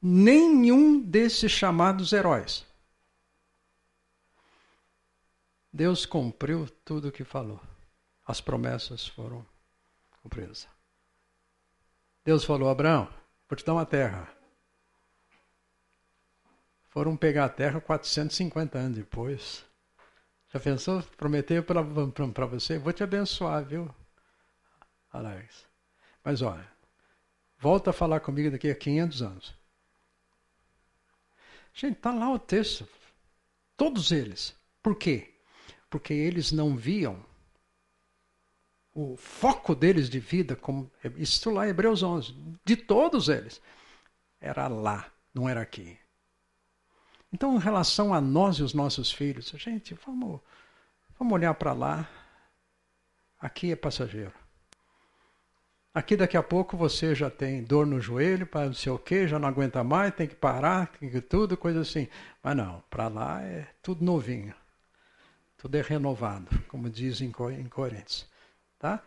nenhum 0.00 0.98
desses 0.98 1.52
chamados 1.52 2.14
heróis. 2.14 2.64
Deus 5.70 6.06
cumpriu 6.06 6.66
tudo 6.82 7.08
o 7.08 7.12
que 7.12 7.24
falou. 7.24 7.60
As 8.24 8.40
promessas 8.40 9.06
foram 9.06 9.44
cumpridas. 10.22 10.66
Deus 12.24 12.42
falou: 12.42 12.70
Abraão, 12.70 13.06
vou 13.48 13.56
te 13.56 13.64
dar 13.66 13.74
uma 13.74 13.84
terra. 13.84 14.35
Foram 16.96 17.14
pegar 17.14 17.44
a 17.44 17.48
terra 17.50 17.78
450 17.78 18.78
anos 18.78 18.96
depois. 18.96 19.66
Já 20.48 20.58
pensou? 20.58 21.02
Prometeu 21.18 21.62
para 21.62 21.82
você, 22.46 22.78
vou 22.78 22.90
te 22.90 23.02
abençoar, 23.02 23.62
viu, 23.62 23.94
Alex? 25.12 25.66
Mas 26.24 26.40
olha, 26.40 26.66
volta 27.58 27.90
a 27.90 27.92
falar 27.92 28.20
comigo 28.20 28.50
daqui 28.50 28.70
a 28.70 28.74
500 28.74 29.20
anos. 29.20 29.54
Gente, 31.74 31.98
está 31.98 32.14
lá 32.14 32.32
o 32.32 32.38
texto. 32.38 32.88
Todos 33.76 34.10
eles. 34.10 34.56
Por 34.82 34.96
quê? 34.96 35.34
Porque 35.90 36.14
eles 36.14 36.50
não 36.50 36.78
viam 36.78 37.22
o 38.94 39.18
foco 39.18 39.74
deles 39.74 40.08
de 40.08 40.18
vida, 40.18 40.56
como 40.56 40.90
isso 41.18 41.50
lá 41.50 41.68
Hebreus 41.68 42.02
11, 42.02 42.34
de 42.64 42.74
todos 42.74 43.28
eles, 43.28 43.60
era 44.40 44.66
lá, 44.66 45.12
não 45.34 45.46
era 45.46 45.60
aqui. 45.60 45.98
Então, 47.36 47.54
em 47.54 47.58
relação 47.58 48.14
a 48.14 48.20
nós 48.20 48.56
e 48.56 48.62
os 48.62 48.72
nossos 48.72 49.12
filhos, 49.12 49.52
gente, 49.58 49.92
vamos, 50.06 50.40
vamos 51.18 51.34
olhar 51.34 51.52
para 51.52 51.74
lá. 51.74 52.08
Aqui 53.38 53.70
é 53.70 53.76
passageiro. 53.76 54.32
Aqui 55.92 56.16
daqui 56.16 56.34
a 56.34 56.42
pouco 56.42 56.78
você 56.78 57.14
já 57.14 57.28
tem 57.28 57.62
dor 57.62 57.86
no 57.86 58.00
joelho, 58.00 58.46
para 58.46 58.64
não 58.64 58.72
sei 58.72 58.90
o 58.90 58.98
quê, 58.98 59.28
já 59.28 59.38
não 59.38 59.46
aguenta 59.46 59.84
mais, 59.84 60.14
tem 60.14 60.26
que 60.26 60.34
parar, 60.34 60.86
tem 60.86 61.10
que 61.10 61.20
tudo, 61.20 61.58
coisa 61.58 61.82
assim. 61.82 62.08
Mas 62.42 62.56
não, 62.56 62.82
para 62.88 63.06
lá 63.08 63.42
é 63.42 63.68
tudo 63.82 64.02
novinho. 64.02 64.54
Tudo 65.58 65.74
é 65.74 65.82
renovado, 65.82 66.48
como 66.68 66.88
dizem 66.88 67.30
em 67.58 67.68
Coríntios. 67.68 68.26
Tá? 68.78 69.02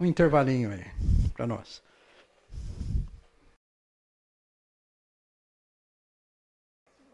Um 0.00 0.06
intervalinho 0.06 0.72
aí 0.72 0.86
para 1.34 1.46
nós. 1.46 1.82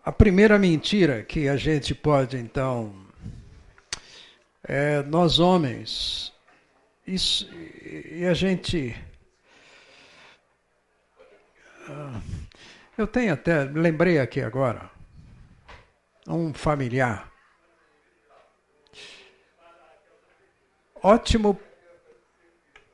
A 0.07 0.13
primeira 0.13 0.57
mentira 0.57 1.25
que 1.25 1.49
a 1.49 1.57
gente 1.57 1.93
pode, 1.93 2.37
então, 2.37 2.95
é 4.63 5.03
nós 5.03 5.41
homens, 5.41 6.33
isso, 7.05 7.53
e 7.53 8.25
a 8.25 8.33
gente. 8.33 8.97
Ah, 11.89 12.21
eu 12.97 13.09
tenho 13.09 13.35
até, 13.35 13.65
lembrei 13.65 14.21
aqui 14.21 14.41
agora, 14.41 14.89
um 16.29 16.55
familiar 16.55 17.29
ótimo 21.03 21.61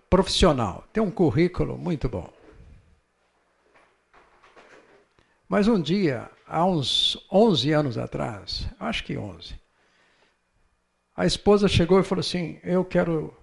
profissional, 0.08 0.88
tem 0.94 1.02
um 1.02 1.10
currículo 1.10 1.76
muito 1.76 2.08
bom. 2.08 2.41
Mas 5.52 5.68
um 5.68 5.78
dia, 5.78 6.30
há 6.46 6.64
uns 6.64 7.28
11 7.30 7.72
anos 7.72 7.98
atrás, 7.98 8.66
acho 8.80 9.04
que 9.04 9.18
11, 9.18 9.54
a 11.14 11.26
esposa 11.26 11.68
chegou 11.68 12.00
e 12.00 12.02
falou 12.02 12.20
assim: 12.20 12.58
Eu 12.64 12.82
quero 12.86 13.36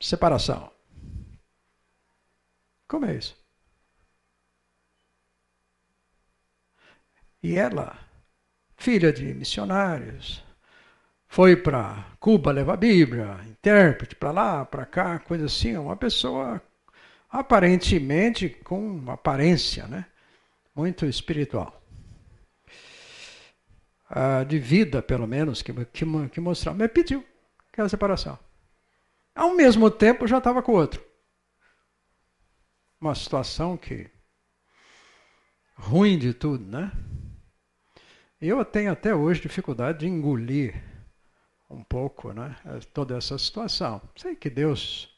separação. 0.00 0.70
Como 2.86 3.04
é 3.04 3.16
isso? 3.16 3.36
E 7.42 7.56
ela, 7.56 7.98
filha 8.76 9.12
de 9.12 9.34
missionários, 9.34 10.40
foi 11.26 11.56
para 11.56 12.16
Cuba 12.20 12.52
levar 12.52 12.76
Bíblia, 12.76 13.40
intérprete 13.44 14.14
para 14.14 14.30
lá, 14.30 14.64
para 14.64 14.86
cá, 14.86 15.18
coisa 15.18 15.46
assim, 15.46 15.76
uma 15.76 15.96
pessoa 15.96 16.62
aparentemente 17.28 18.48
com 18.48 19.10
aparência, 19.10 19.88
né? 19.88 20.06
Muito 20.78 21.04
espiritual. 21.06 21.82
Ah, 24.08 24.44
de 24.44 24.60
vida, 24.60 25.02
pelo 25.02 25.26
menos, 25.26 25.60
que, 25.60 25.72
que, 25.86 26.06
que. 26.30 26.40
Mas 26.40 26.64
pediu 26.94 27.26
aquela 27.72 27.88
separação. 27.88 28.38
Ao 29.34 29.56
mesmo 29.56 29.90
tempo, 29.90 30.28
já 30.28 30.38
estava 30.38 30.62
com 30.62 30.70
outro. 30.70 31.04
Uma 33.00 33.12
situação 33.16 33.76
que. 33.76 34.08
ruim 35.74 36.16
de 36.16 36.32
tudo, 36.32 36.64
né? 36.64 36.92
Eu 38.40 38.64
tenho 38.64 38.92
até 38.92 39.12
hoje 39.12 39.40
dificuldade 39.40 39.98
de 39.98 40.06
engolir 40.06 40.80
um 41.68 41.82
pouco, 41.82 42.32
né? 42.32 42.54
Toda 42.94 43.18
essa 43.18 43.36
situação. 43.36 44.00
Sei 44.14 44.36
que 44.36 44.48
Deus 44.48 45.12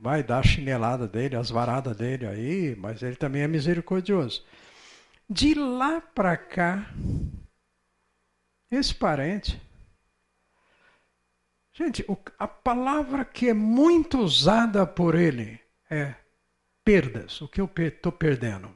vai 0.00 0.22
dar 0.22 0.38
a 0.38 0.42
chinelada 0.42 1.06
dele, 1.06 1.36
as 1.36 1.50
varadas 1.50 1.96
dele 1.96 2.26
aí, 2.26 2.74
mas 2.76 3.02
ele 3.02 3.16
também 3.16 3.42
é 3.42 3.48
misericordioso. 3.48 4.44
De 5.28 5.54
lá 5.54 6.00
para 6.00 6.36
cá, 6.36 6.90
esse 8.70 8.94
parente. 8.94 9.60
Gente, 11.72 12.04
a 12.38 12.48
palavra 12.48 13.24
que 13.24 13.48
é 13.48 13.54
muito 13.54 14.18
usada 14.18 14.86
por 14.86 15.14
ele 15.14 15.60
é 15.88 16.14
perdas. 16.84 17.40
O 17.40 17.48
que 17.48 17.60
eu 17.60 17.70
estou 17.76 18.10
perdendo? 18.10 18.74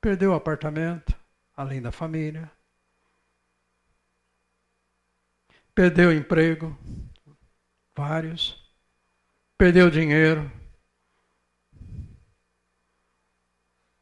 Perdeu 0.00 0.30
o 0.32 0.34
apartamento, 0.34 1.14
além 1.56 1.82
da 1.82 1.92
família 1.92 2.50
Perdeu 5.74 6.10
o 6.10 6.12
emprego, 6.12 6.76
vários. 7.96 8.61
Perdeu 9.62 9.88
dinheiro. 9.88 10.50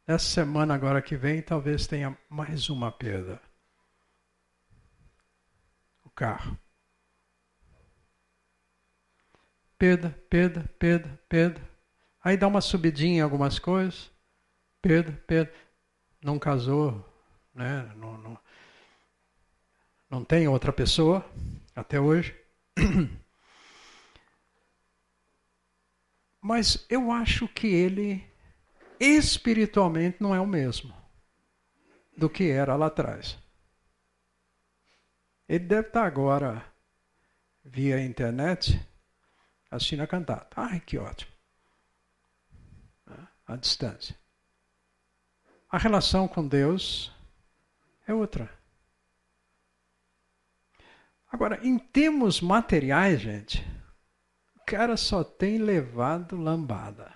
Essa 0.07 0.25
semana 0.25 0.75
agora 0.75 1.03
que 1.03 1.19
vem 1.19 1.43
talvez 1.43 1.87
tenha 1.87 2.17
mais 2.31 2.71
uma 2.71 2.91
perda. 2.91 3.39
O 6.03 6.09
carro. 6.09 6.59
Perda, 9.77 10.19
perda, 10.31 10.65
perda, 10.79 11.21
perda. 11.29 11.61
Aí 12.25 12.39
dá 12.39 12.49
uma 12.49 12.63
subidinha 12.63 13.19
em 13.19 13.21
algumas 13.21 13.59
coisas. 13.59 14.11
Perda, 14.81 15.13
perda. 15.27 15.53
Não 16.23 16.39
casou, 16.39 17.07
né? 17.55 17.83
Não, 17.97 18.17
não, 18.17 18.39
não 20.09 20.25
tem 20.25 20.49
outra 20.49 20.73
pessoa 20.73 21.23
até 21.77 22.01
hoje. 22.01 22.35
Mas 26.41 26.86
eu 26.88 27.11
acho 27.11 27.47
que 27.49 27.66
ele 27.66 28.26
espiritualmente 28.99 30.18
não 30.20 30.34
é 30.34 30.41
o 30.41 30.47
mesmo 30.47 30.95
do 32.16 32.28
que 32.28 32.51
era 32.51 32.76
lá 32.76 32.86
atrás. 32.86 33.38
Ele 35.49 35.64
deve 35.64 35.88
estar 35.88 36.05
agora 36.05 36.64
via 37.64 38.01
internet 38.05 38.80
assistindo 39.70 40.03
a 40.03 40.07
cantata. 40.07 40.49
Ai, 40.61 40.80
que 40.80 40.97
ótimo. 40.99 41.32
A 43.47 43.57
distância. 43.57 44.16
A 45.68 45.78
relação 45.78 46.28
com 46.28 46.47
Deus 46.47 47.12
é 48.07 48.14
outra. 48.14 48.49
Agora, 51.32 51.64
em 51.66 51.78
termos 51.78 52.41
materiais, 52.41 53.20
gente, 53.20 53.64
cara 54.71 54.97
só 54.97 55.25
tem 55.25 55.59
levado 55.59 56.37
lambada. 56.37 57.12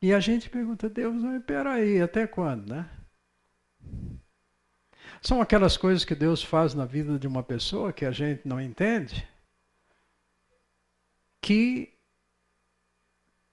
E 0.00 0.14
a 0.14 0.20
gente 0.20 0.48
pergunta, 0.48 0.88
Deus, 0.88 1.16
mas 1.16 1.44
peraí, 1.44 2.00
até 2.00 2.28
quando, 2.28 2.68
né? 2.68 2.88
São 5.20 5.40
aquelas 5.40 5.76
coisas 5.76 6.04
que 6.04 6.14
Deus 6.14 6.40
faz 6.40 6.74
na 6.74 6.84
vida 6.84 7.18
de 7.18 7.26
uma 7.26 7.42
pessoa 7.42 7.92
que 7.92 8.04
a 8.04 8.12
gente 8.12 8.46
não 8.46 8.60
entende, 8.60 9.28
que 11.42 11.92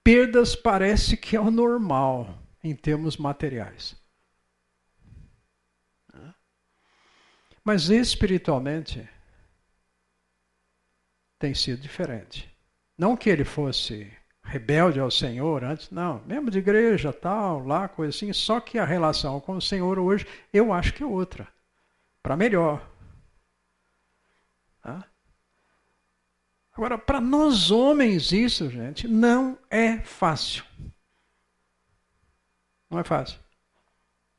perdas 0.04 0.54
parece 0.54 1.16
que 1.16 1.34
é 1.34 1.40
o 1.40 1.50
normal 1.50 2.40
em 2.62 2.76
termos 2.76 3.16
materiais. 3.16 4.00
Mas 7.64 7.90
espiritualmente 7.90 9.08
tem 11.38 11.54
sido 11.54 11.80
diferente. 11.80 12.50
Não 12.96 13.16
que 13.16 13.28
ele 13.28 13.44
fosse 13.44 14.10
rebelde 14.42 15.00
ao 15.00 15.10
Senhor 15.10 15.64
antes, 15.64 15.90
não, 15.90 16.22
membro 16.24 16.50
de 16.50 16.58
igreja, 16.58 17.12
tal, 17.12 17.66
lá, 17.66 17.88
coisa 17.88 18.16
assim, 18.16 18.32
só 18.32 18.60
que 18.60 18.78
a 18.78 18.84
relação 18.84 19.40
com 19.40 19.56
o 19.56 19.62
Senhor 19.62 19.98
hoje, 19.98 20.26
eu 20.52 20.72
acho 20.72 20.94
que 20.94 21.02
é 21.02 21.06
outra, 21.06 21.48
para 22.22 22.36
melhor. 22.36 22.88
Tá? 24.80 25.04
Agora, 26.72 26.96
para 26.96 27.20
nós 27.20 27.70
homens, 27.70 28.32
isso, 28.32 28.70
gente, 28.70 29.08
não 29.08 29.58
é 29.68 29.98
fácil. 29.98 30.64
Não 32.88 33.00
é 33.00 33.04
fácil. 33.04 33.40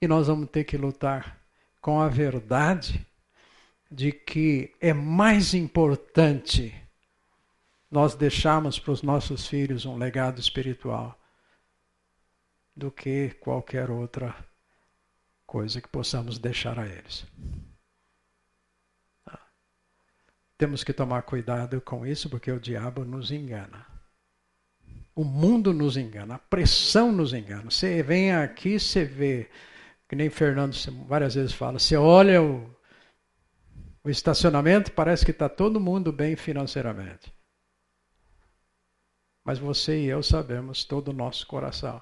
E 0.01 0.07
nós 0.07 0.27
vamos 0.27 0.49
ter 0.49 0.63
que 0.63 0.77
lutar 0.77 1.37
com 1.81 1.99
a 1.99 2.07
verdade 2.07 3.05
de 3.91 4.11
que 4.11 4.73
é 4.79 4.93
mais 4.93 5.53
importante 5.53 6.73
nós 7.89 8.15
deixarmos 8.15 8.77
para 8.77 8.91
os 8.91 9.01
nossos 9.01 9.47
filhos 9.47 9.85
um 9.85 9.97
legado 9.97 10.39
espiritual 10.39 11.17
do 12.75 12.91
que 12.91 13.31
qualquer 13.39 13.89
outra 13.89 14.35
coisa 15.45 15.81
que 15.81 15.87
possamos 15.87 16.37
deixar 16.37 16.77
a 16.77 16.85
eles. 16.85 17.25
Tá? 19.23 19.39
Temos 20.57 20.83
que 20.83 20.93
tomar 20.93 21.23
cuidado 21.23 21.79
com 21.81 22.05
isso, 22.05 22.29
porque 22.29 22.51
o 22.51 22.59
diabo 22.59 23.05
nos 23.05 23.31
engana. 23.31 23.87
O 25.15 25.23
mundo 25.23 25.73
nos 25.73 25.97
engana, 25.97 26.35
a 26.35 26.39
pressão 26.39 27.11
nos 27.11 27.33
engana. 27.33 27.71
Você 27.71 28.03
vem 28.03 28.33
aqui, 28.33 28.79
você 28.79 29.03
vê, 29.05 29.49
que 30.07 30.15
nem 30.15 30.29
Fernando 30.29 30.75
várias 31.07 31.33
vezes 31.33 31.53
fala, 31.53 31.79
você 31.79 31.95
olha 31.95 32.43
o, 32.43 32.69
o 34.03 34.09
estacionamento, 34.09 34.91
parece 34.91 35.25
que 35.25 35.31
está 35.31 35.49
todo 35.49 35.79
mundo 35.79 36.11
bem 36.11 36.35
financeiramente. 36.35 37.36
Mas 39.47 39.59
você 39.59 40.01
e 40.01 40.07
eu 40.07 40.21
sabemos 40.21 40.83
todo 40.83 41.07
o 41.07 41.13
nosso 41.13 41.47
coração. 41.47 42.01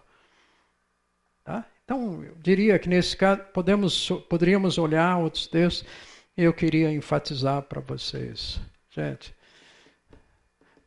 Tá? 1.43 1.63
Então, 1.83 2.23
eu 2.23 2.33
diria 2.41 2.79
que 2.79 2.89
nesse 2.89 3.15
caso 3.15 3.43
podemos, 3.53 4.09
poderíamos 4.27 4.79
olhar 4.79 5.19
outros 5.19 5.45
textos 5.45 5.87
e 6.35 6.41
eu 6.41 6.51
queria 6.51 6.91
enfatizar 6.91 7.61
para 7.61 7.79
vocês. 7.79 8.59
Gente, 8.89 9.31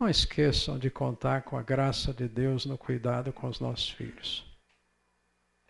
não 0.01 0.09
esqueçam 0.09 0.77
de 0.81 0.91
contar 0.91 1.43
com 1.43 1.57
a 1.57 1.63
graça 1.63 2.13
de 2.13 2.27
Deus 2.27 2.67
no 2.67 2.77
cuidado 2.77 3.33
com 3.33 3.47
os 3.47 3.61
nossos 3.61 3.91
filhos. 3.91 4.45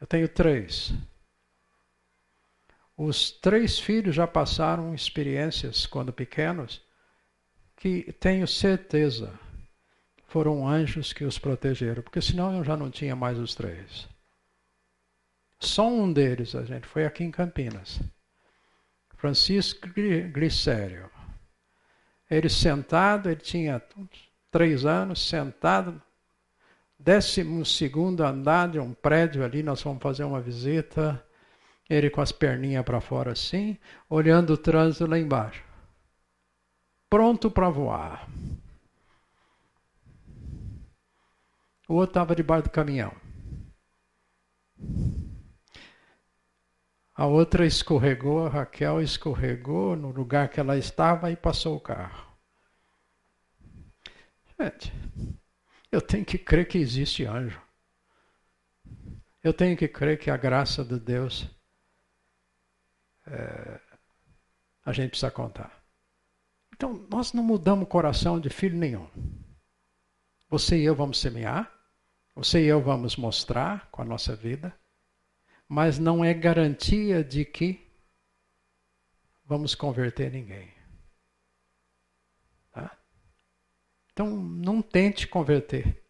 Eu 0.01 0.07
tenho 0.07 0.26
três. 0.26 0.95
Os 2.97 3.30
três 3.30 3.78
filhos 3.78 4.14
já 4.14 4.26
passaram 4.26 4.95
experiências 4.95 5.84
quando 5.84 6.14
pequenos 6.14 6.80
que 7.76 8.11
tenho 8.14 8.49
certeza 8.49 9.39
foram 10.29 10.68
anjos 10.68 11.12
que 11.12 11.24
os 11.24 11.39
protegeram, 11.39 12.03
porque 12.03 12.20
senão 12.20 12.57
eu 12.57 12.62
já 12.62 12.76
não 12.76 12.91
tinha 12.91 13.16
mais 13.16 13.39
os 13.39 13.55
três. 13.55 14.09
Só 15.59 15.89
um 15.89 16.12
deles, 16.12 16.55
a 16.55 16.62
gente, 16.64 16.87
foi 16.87 17.05
aqui 17.05 17.24
em 17.24 17.31
Campinas. 17.31 17.99
Francisco 19.16 19.89
Glicério. 20.33 21.11
Ele 22.31 22.49
sentado, 22.49 23.31
ele 23.31 23.41
tinha 23.41 23.83
três 24.51 24.85
anos, 24.85 25.26
sentado, 25.26 26.01
décimo 26.99 27.64
segundo 27.64 28.22
andar 28.22 28.68
de 28.68 28.79
um 28.79 28.93
prédio 28.93 29.43
ali, 29.43 29.62
nós 29.62 29.81
fomos 29.81 30.03
fazer 30.03 30.24
uma 30.24 30.43
visita, 30.43 31.24
ele 31.89 32.11
com 32.11 32.20
as 32.20 32.31
perninhas 32.31 32.85
para 32.85 33.01
fora 33.01 33.33
assim, 33.33 33.79
olhando 34.11 34.53
o 34.53 34.59
trânsito 34.59 35.07
lá 35.07 35.18
embaixo. 35.18 35.64
Pronto 37.09 37.51
para 37.51 37.70
voar. 37.70 38.29
O 41.89 41.95
outro 41.95 42.11
estava 42.11 42.36
debaixo 42.36 42.64
do 42.64 42.70
caminhão. 42.70 43.12
A 47.14 47.26
outra 47.26 47.66
escorregou, 47.66 48.47
a 48.47 48.51
Raquel 48.51 49.01
escorregou 49.01 49.97
no 49.97 50.11
lugar 50.11 50.49
que 50.51 50.61
ela 50.61 50.76
estava 50.76 51.32
e 51.32 51.36
passou 51.36 51.76
o 51.76 51.80
carro. 51.80 52.28
Gente, 54.61 54.93
eu 55.91 56.01
tenho 56.01 56.24
que 56.24 56.36
crer 56.36 56.68
que 56.68 56.78
existe 56.78 57.24
anjo. 57.24 57.61
Eu 59.43 59.55
tenho 59.55 59.76
que 59.76 59.89
crer 59.89 60.18
que 60.18 60.30
a 60.30 60.36
graça 60.36 60.84
de 60.84 61.01
Deus 61.01 61.49
é, 63.26 63.80
a 64.84 64.93
gente 64.93 65.11
precisa 65.11 65.30
contar. 65.30 65.82
Então, 66.74 67.07
nós 67.11 67.32
não 67.32 67.43
mudamos 67.43 67.84
o 67.84 67.89
coração 67.89 68.39
de 68.39 68.51
filho 68.51 68.76
nenhum. 68.76 69.09
Você 70.49 70.78
e 70.78 70.84
eu 70.84 70.95
vamos 70.95 71.18
semear, 71.18 71.78
você 72.39 72.62
e 72.62 72.66
eu 72.66 72.80
vamos 72.80 73.16
mostrar 73.16 73.91
com 73.91 74.01
a 74.01 74.05
nossa 74.05 74.36
vida, 74.36 74.72
mas 75.68 75.99
não 75.99 76.24
é 76.24 76.32
garantia 76.32 77.24
de 77.24 77.45
que 77.45 77.84
vamos 79.45 79.74
converter 79.74 80.30
ninguém. 80.30 80.72
Tá? 82.70 82.97
Então, 84.12 84.30
não 84.30 84.80
tente 84.80 85.26
converter. 85.26 86.01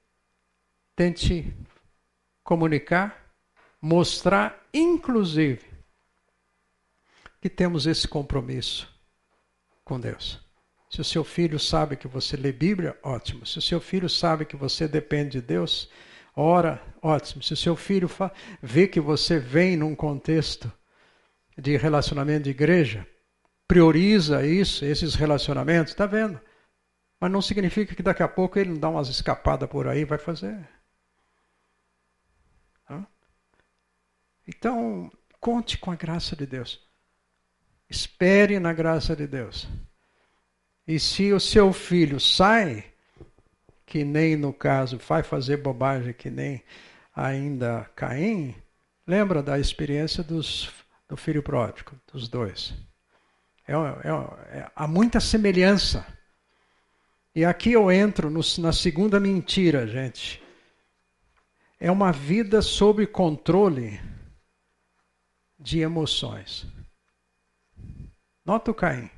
Tente 0.95 1.57
comunicar, 2.45 3.35
mostrar, 3.81 4.69
inclusive, 4.75 5.65
que 7.41 7.49
temos 7.49 7.87
esse 7.87 8.07
compromisso 8.07 8.87
com 9.83 9.99
Deus. 9.99 10.47
Se 10.91 11.01
o 11.01 11.05
seu 11.05 11.25
filho 11.25 11.59
sabe 11.59 11.97
que 11.97 12.07
você 12.07 12.37
lê 12.37 12.53
Bíblia, 12.53 12.99
ótimo. 13.03 13.47
Se 13.47 13.57
o 13.57 13.63
seu 13.63 13.81
filho 13.81 14.11
sabe 14.11 14.45
que 14.45 14.57
você 14.57 14.87
depende 14.87 15.41
de 15.41 15.47
Deus, 15.47 15.91
Ora, 16.41 16.81
ótimo. 17.03 17.43
Se 17.43 17.53
o 17.53 17.57
seu 17.57 17.75
filho 17.75 18.09
vê 18.63 18.87
que 18.87 19.01
você 19.01 19.41
vem 19.41 19.77
num 19.77 19.93
contexto 19.97 20.73
de 21.57 21.77
relacionamento 21.77 22.45
de 22.45 22.51
igreja, 22.51 23.05
prioriza 23.67 24.47
isso, 24.47 24.85
esses 24.85 25.17
relacionamentos, 25.17 25.93
está 25.93 26.07
vendo? 26.07 26.41
Mas 27.19 27.33
não 27.33 27.43
significa 27.43 27.93
que 27.93 28.05
daqui 28.05 28.23
a 28.23 28.29
pouco 28.29 28.57
ele 28.57 28.71
não 28.71 28.79
dá 28.79 28.89
umas 28.89 29.09
escapadas 29.09 29.69
por 29.69 29.89
aí 29.89 30.05
vai 30.05 30.17
fazer. 30.17 30.57
Então, 34.47 35.11
conte 35.41 35.77
com 35.77 35.91
a 35.91 35.97
graça 35.97 36.37
de 36.37 36.47
Deus. 36.47 36.81
Espere 37.91 38.61
na 38.61 38.73
graça 38.73 39.17
de 39.17 39.27
Deus. 39.27 39.69
E 40.87 41.01
se 41.01 41.33
o 41.33 41.41
seu 41.41 41.73
filho 41.73 42.21
sai 42.21 42.85
que 43.89 44.05
nem 44.05 44.37
no 44.37 44.53
caso 44.53 44.99
vai 44.99 45.23
fazer 45.23 45.57
bobagem 45.57 46.13
que 46.13 46.29
nem 46.29 46.63
ainda 47.17 47.91
Caim, 47.97 48.55
lembra 49.07 49.43
da 49.43 49.59
experiência 49.59 50.23
dos, 50.23 50.71
do 51.09 51.17
filho 51.17 51.43
pródigo, 51.43 51.99
dos 52.13 52.29
dois. 52.29 52.75
É, 53.67 53.73
é, 53.73 54.59
é, 54.59 54.71
há 54.77 54.87
muita 54.87 55.21
semelhança. 55.21 56.07
E 57.35 57.47
aqui 57.47 57.73
eu 57.73 57.91
entro 57.91 58.29
no, 58.29 58.41
na 58.59 58.73
segunda 58.73 59.19
mentira, 59.19 59.87
gente. 59.87 60.43
É 61.81 61.91
uma 61.91 62.13
vida 62.13 62.61
sob 62.61 63.07
controle 63.07 63.99
de 65.59 65.81
emoções. 65.81 66.67
Nota 68.45 68.71
o 68.71 68.75
Caim. 68.75 69.11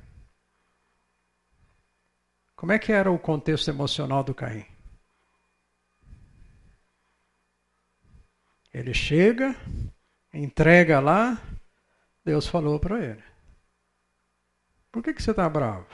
Como 2.61 2.71
é 2.71 2.77
que 2.77 2.91
era 2.91 3.09
o 3.11 3.17
contexto 3.17 3.69
emocional 3.69 4.23
do 4.23 4.35
Caim? 4.35 4.63
Ele 8.71 8.93
chega, 8.93 9.55
entrega 10.31 10.99
lá, 10.99 11.41
Deus 12.23 12.45
falou 12.45 12.79
para 12.79 13.03
ele: 13.03 13.23
Por 14.91 15.01
que, 15.01 15.11
que 15.11 15.23
você 15.23 15.31
está 15.31 15.49
bravo? 15.49 15.87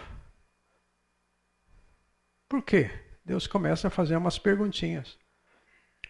Por 2.49 2.61
quê? 2.61 2.91
Deus 3.23 3.47
começa 3.47 3.87
a 3.87 3.89
fazer 3.89 4.17
umas 4.17 4.37
perguntinhas. 4.37 5.17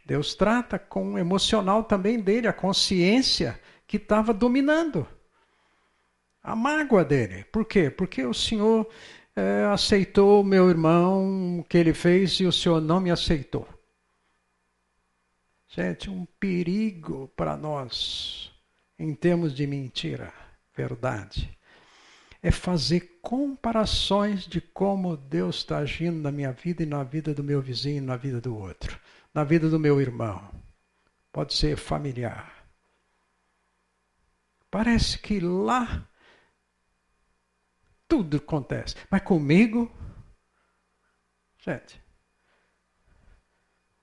Deus 0.08 0.34
trata 0.34 0.80
com 0.80 1.14
o 1.14 1.20
emocional 1.20 1.84
também 1.84 2.20
dele, 2.20 2.48
a 2.48 2.54
consciência 2.54 3.62
que 3.86 3.98
estava 3.98 4.34
dominando. 4.34 5.08
A 6.42 6.56
mágoa 6.56 7.06
dele. 7.06 7.44
Por 7.44 7.64
quê? 7.64 7.92
Porque 7.92 8.26
o 8.26 8.34
Senhor 8.34 8.92
é, 9.38 9.66
aceitou 9.66 10.44
meu 10.44 10.68
irmão 10.68 11.60
o 11.60 11.64
que 11.64 11.78
ele 11.78 11.94
fez 11.94 12.40
e 12.40 12.46
o 12.46 12.52
senhor 12.52 12.82
não 12.82 13.00
me 13.00 13.12
aceitou. 13.12 13.68
Gente, 15.68 16.10
um 16.10 16.26
perigo 16.40 17.32
para 17.36 17.56
nós 17.56 18.52
em 18.98 19.14
termos 19.14 19.54
de 19.54 19.68
mentira, 19.68 20.34
verdade, 20.76 21.56
é 22.42 22.50
fazer 22.50 23.20
comparações 23.22 24.48
de 24.48 24.60
como 24.60 25.16
Deus 25.16 25.58
está 25.58 25.78
agindo 25.78 26.18
na 26.18 26.32
minha 26.32 26.52
vida 26.52 26.82
e 26.82 26.86
na 26.88 27.04
vida 27.04 27.32
do 27.32 27.44
meu 27.44 27.62
vizinho, 27.62 28.02
na 28.02 28.18
vida 28.18 28.42
do 28.42 28.58
outro, 28.58 29.00
na 29.32 29.44
vida 29.44 29.70
do 29.70 29.80
meu 29.80 30.02
irmão. 30.02 30.50
Pode 31.32 31.54
ser 31.54 31.78
familiar. 31.78 32.66
Parece 34.72 35.20
que 35.20 35.40
lá 35.40 36.08
tudo 38.08 38.38
acontece. 38.38 38.96
Mas 39.10 39.22
comigo, 39.22 39.92
gente, 41.60 42.02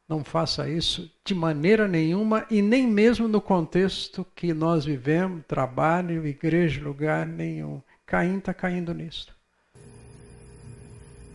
Não 0.07 0.23
faça 0.23 0.69
isso 0.69 1.11
de 1.25 1.35
maneira 1.35 1.89
nenhuma 1.89 2.47
e 2.51 2.61
nem 2.61 2.87
mesmo 2.87 3.27
no 3.27 3.41
contexto 3.41 4.25
que 4.37 4.53
nós 4.53 4.85
vivemos, 4.85 5.43
trabalho, 5.47 6.27
igreja, 6.27 6.85
lugar 6.85 7.27
nenhum. 7.27 7.81
Caim 8.05 8.37
está 8.37 8.53
caindo 8.53 8.93
nisso. 8.93 9.35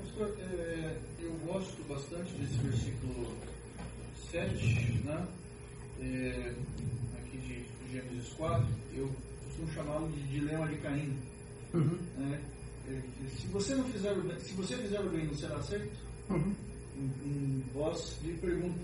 Pastor, 0.04 0.38
é, 0.40 0.98
eu 1.20 1.32
gosto 1.48 1.84
bastante 1.90 2.32
desse 2.34 2.58
versículo 2.58 3.36
7, 4.30 5.02
né? 5.04 5.28
É, 6.02 6.54
aqui 7.18 7.38
de 7.38 7.92
Gênesis 7.92 8.34
4, 8.34 8.68
eu 8.96 9.10
costumo 9.46 9.72
chamá-lo 9.74 10.10
de 10.12 10.22
dilema 10.28 10.68
de 10.68 10.78
Caim. 10.78 11.18
Uhum. 11.74 11.98
Né? 12.18 12.40
Se 13.38 13.48
você 13.48 13.76
não 13.76 13.84
fizer 13.86 14.12
o 14.12 14.22
bem, 14.22 14.40
se 14.40 14.54
você 14.54 14.76
fizer 14.78 15.00
o 15.00 15.10
bem, 15.10 15.26
não 15.26 15.36
será 15.36 15.58
aceito? 15.58 15.98
Uhum. 16.30 16.56
Em 16.98 17.64
voz 17.74 18.18
de 18.22 18.34
pergunta. 18.34 18.80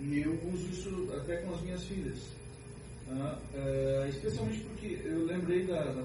E 0.00 0.20
eu 0.20 0.32
uso 0.52 0.68
isso 0.68 1.12
até 1.16 1.38
com 1.38 1.54
as 1.54 1.60
minhas 1.62 1.84
filhas. 1.84 2.18
Tá? 3.06 3.38
É, 3.54 4.06
especialmente 4.10 4.60
porque 4.60 5.00
eu 5.04 5.24
lembrei 5.24 5.66
da, 5.66 5.82
da, 5.82 6.04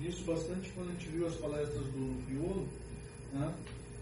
disso 0.00 0.24
bastante 0.24 0.70
quando 0.72 0.90
a 0.90 0.92
gente 0.92 1.08
viu 1.08 1.26
as 1.26 1.36
palestras 1.36 1.84
do 1.86 2.26
Piolo. 2.26 2.68
Né? 3.32 3.54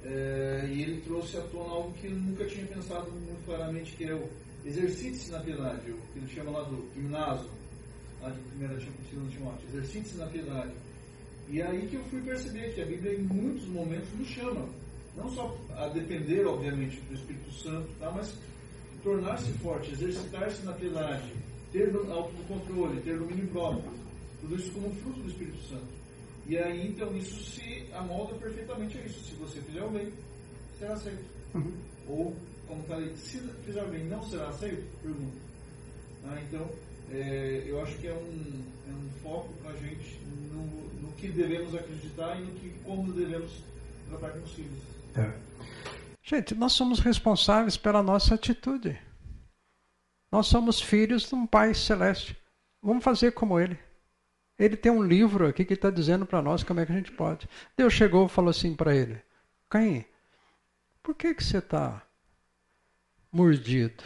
É, 0.04 0.70
e 0.72 0.82
ele 0.82 1.00
trouxe 1.02 1.36
à 1.36 1.42
tona 1.42 1.70
algo 1.70 1.92
que 1.94 2.06
eu 2.06 2.12
nunca 2.12 2.44
tinha 2.46 2.66
pensado 2.66 3.10
muito 3.10 3.44
claramente, 3.44 3.96
que 3.96 4.04
é 4.04 4.14
o 4.14 4.28
exercite-se 4.64 5.30
na 5.30 5.40
piedade, 5.40 5.90
o 5.90 5.96
que 6.12 6.18
ele 6.18 6.28
chama 6.28 6.50
lá 6.50 6.62
do 6.64 6.88
gimnasio, 6.94 7.50
lá 8.20 8.30
de 8.30 8.40
1 9.18 9.28
Timóteo, 9.28 9.68
exercite-se 9.68 10.16
na 10.16 10.26
piedade. 10.26 10.72
E 11.48 11.60
é 11.60 11.66
aí 11.66 11.86
que 11.86 11.96
eu 11.96 12.04
fui 12.04 12.20
perceber 12.22 12.74
que 12.74 12.82
a 12.82 12.86
Bíblia 12.86 13.14
em 13.14 13.22
muitos 13.22 13.66
momentos 13.68 14.08
nos 14.18 14.28
chama, 14.28 14.68
não 15.16 15.30
só 15.30 15.56
a 15.76 15.88
depender, 15.88 16.44
obviamente, 16.46 17.00
do 17.02 17.14
Espírito 17.14 17.52
Santo, 17.52 17.88
tá, 18.00 18.10
mas 18.10 18.34
tornar-se 19.02 19.52
forte, 19.58 19.92
exercitar-se 19.92 20.64
na 20.64 20.72
piedade, 20.72 21.32
ter 21.72 21.94
autocontrole, 21.94 23.00
ter 23.02 23.18
domínio 23.18 23.46
próprio, 23.48 23.90
tudo 24.40 24.56
isso 24.56 24.72
como 24.72 24.92
fruto 24.96 25.20
do 25.20 25.28
Espírito 25.28 25.58
Santo. 25.68 25.96
E 26.48 26.56
aí, 26.56 26.88
então, 26.88 27.16
isso 27.16 27.42
se 27.52 27.86
amolda 27.92 28.34
perfeitamente 28.34 28.96
a 28.98 29.00
isso. 29.02 29.20
Se 29.24 29.34
você 29.34 29.60
fizer 29.60 29.82
o 29.82 29.90
bem, 29.90 30.12
será 30.78 30.92
aceito. 30.92 31.24
Uhum. 31.54 31.72
Ou, 32.08 32.36
como 32.68 32.82
está 32.82 32.94
ali, 32.94 33.16
se 33.16 33.38
fizer 33.64 33.82
o 33.82 33.88
bem 33.88 34.04
não 34.04 34.22
será 34.22 34.48
aceito? 34.48 34.84
Pergunta. 35.02 35.36
Ah, 36.24 36.40
então, 36.42 36.68
é, 37.10 37.64
eu 37.66 37.80
acho 37.82 37.96
que 37.98 38.06
é 38.06 38.12
um, 38.12 38.62
é 38.88 38.92
um 38.92 39.10
foco 39.22 39.52
para 39.62 39.72
a 39.72 39.76
gente 39.76 40.18
no, 40.52 40.85
que 41.16 41.28
devemos 41.28 41.74
acreditar 41.74 42.36
e 42.36 42.44
no 42.44 42.52
que, 42.52 42.70
como 42.84 43.12
devemos 43.12 43.50
tratar 44.08 44.30
com 44.30 44.40
os 44.40 44.52
filhos. 44.52 44.78
É. 45.16 45.32
Gente, 46.22 46.54
nós 46.54 46.72
somos 46.72 46.98
responsáveis 46.98 47.76
pela 47.76 48.02
nossa 48.02 48.34
atitude. 48.34 48.98
Nós 50.30 50.46
somos 50.46 50.80
filhos 50.80 51.28
de 51.28 51.34
um 51.34 51.46
Pai 51.46 51.74
Celeste. 51.74 52.36
Vamos 52.82 53.04
fazer 53.04 53.32
como 53.32 53.58
Ele. 53.58 53.78
Ele 54.58 54.76
tem 54.76 54.90
um 54.90 55.02
livro 55.02 55.46
aqui 55.46 55.64
que 55.64 55.74
está 55.74 55.90
dizendo 55.90 56.24
para 56.24 56.40
nós 56.40 56.62
como 56.62 56.80
é 56.80 56.86
que 56.86 56.92
a 56.92 56.94
gente 56.94 57.12
pode. 57.12 57.48
Deus 57.76 57.92
chegou 57.92 58.26
e 58.26 58.28
falou 58.28 58.50
assim 58.50 58.74
para 58.74 58.94
ele: 58.94 59.20
Caim, 59.68 60.04
por 61.02 61.14
que, 61.14 61.34
que 61.34 61.44
você 61.44 61.58
está 61.58 62.02
mordido? 63.30 64.02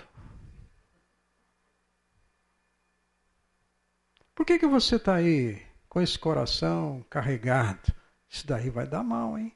Por 4.34 4.44
que, 4.44 4.58
que 4.58 4.66
você 4.66 4.96
está 4.96 5.16
aí 5.16 5.62
com 5.90 6.00
esse 6.00 6.18
coração 6.18 7.04
carregado? 7.10 7.92
Isso 8.26 8.46
daí 8.46 8.70
vai 8.70 8.86
dar 8.86 9.02
mal, 9.02 9.36
hein? 9.36 9.54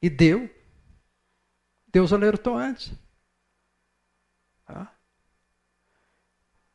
E 0.00 0.08
deu. 0.08 0.48
Deus 1.88 2.12
alertou 2.12 2.56
antes. 2.56 2.92
Tá? 4.64 4.96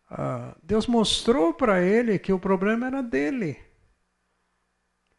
Ah, 0.10 0.56
Deus 0.62 0.86
mostrou 0.86 1.54
para 1.54 1.82
ele 1.82 2.20
que 2.20 2.34
o 2.34 2.40
problema 2.40 2.86
era 2.88 3.02
dele. 3.02 3.58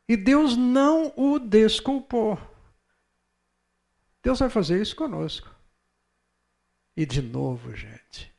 E 0.07 0.17
Deus 0.17 0.57
não 0.57 1.13
o 1.17 1.39
desculpou. 1.39 2.39
Deus 4.23 4.39
vai 4.39 4.51
fazer 4.51 4.81
isso 4.81 4.95
conosco. 4.95 5.53
E 6.95 7.07
de 7.07 7.23
novo, 7.23 7.75
gente, 7.75 8.33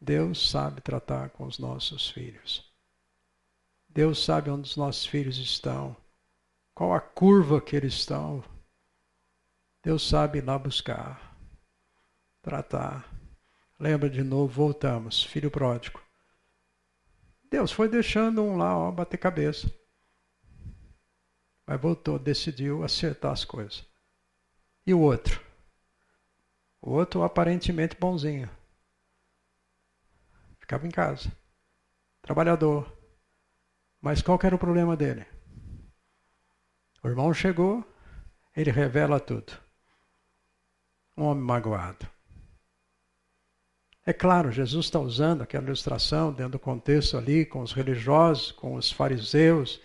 Deus 0.00 0.48
sabe 0.48 0.80
tratar 0.80 1.30
com 1.30 1.44
os 1.44 1.58
nossos 1.58 2.08
filhos. 2.08 2.73
Deus 3.94 4.24
sabe 4.24 4.50
onde 4.50 4.68
os 4.68 4.76
nossos 4.76 5.06
filhos 5.06 5.38
estão, 5.38 5.96
qual 6.74 6.92
a 6.92 7.00
curva 7.00 7.60
que 7.60 7.76
eles 7.76 7.94
estão. 7.94 8.42
Deus 9.84 10.08
sabe 10.08 10.38
ir 10.38 10.44
lá 10.44 10.58
buscar, 10.58 11.38
tratar. 12.42 13.08
Lembra 13.78 14.10
de 14.10 14.24
novo, 14.24 14.52
voltamos, 14.52 15.22
filho 15.22 15.48
pródigo. 15.48 16.02
Deus 17.48 17.70
foi 17.70 17.88
deixando 17.88 18.42
um 18.42 18.56
lá, 18.56 18.76
ó, 18.76 18.90
bater 18.90 19.16
cabeça. 19.16 19.72
Mas 21.64 21.80
voltou, 21.80 22.18
decidiu 22.18 22.82
acertar 22.82 23.30
as 23.30 23.44
coisas. 23.44 23.86
E 24.84 24.92
o 24.92 25.00
outro? 25.00 25.40
O 26.82 26.90
outro 26.90 27.22
aparentemente 27.22 27.96
bonzinho. 27.96 28.50
Ficava 30.58 30.84
em 30.84 30.90
casa. 30.90 31.30
Trabalhador. 32.20 32.93
Mas 34.04 34.20
qual 34.20 34.38
era 34.42 34.54
o 34.54 34.58
problema 34.58 34.94
dele? 34.94 35.24
O 37.02 37.08
irmão 37.08 37.32
chegou, 37.32 37.82
ele 38.54 38.70
revela 38.70 39.18
tudo. 39.18 39.54
Um 41.16 41.24
homem 41.24 41.42
magoado. 41.42 42.06
É 44.04 44.12
claro, 44.12 44.52
Jesus 44.52 44.84
está 44.84 44.98
usando 45.00 45.40
aquela 45.40 45.64
ilustração 45.64 46.34
dentro 46.34 46.52
do 46.52 46.58
contexto 46.58 47.16
ali, 47.16 47.46
com 47.46 47.62
os 47.62 47.72
religiosos, 47.72 48.52
com 48.52 48.74
os 48.74 48.92
fariseus, 48.92 49.80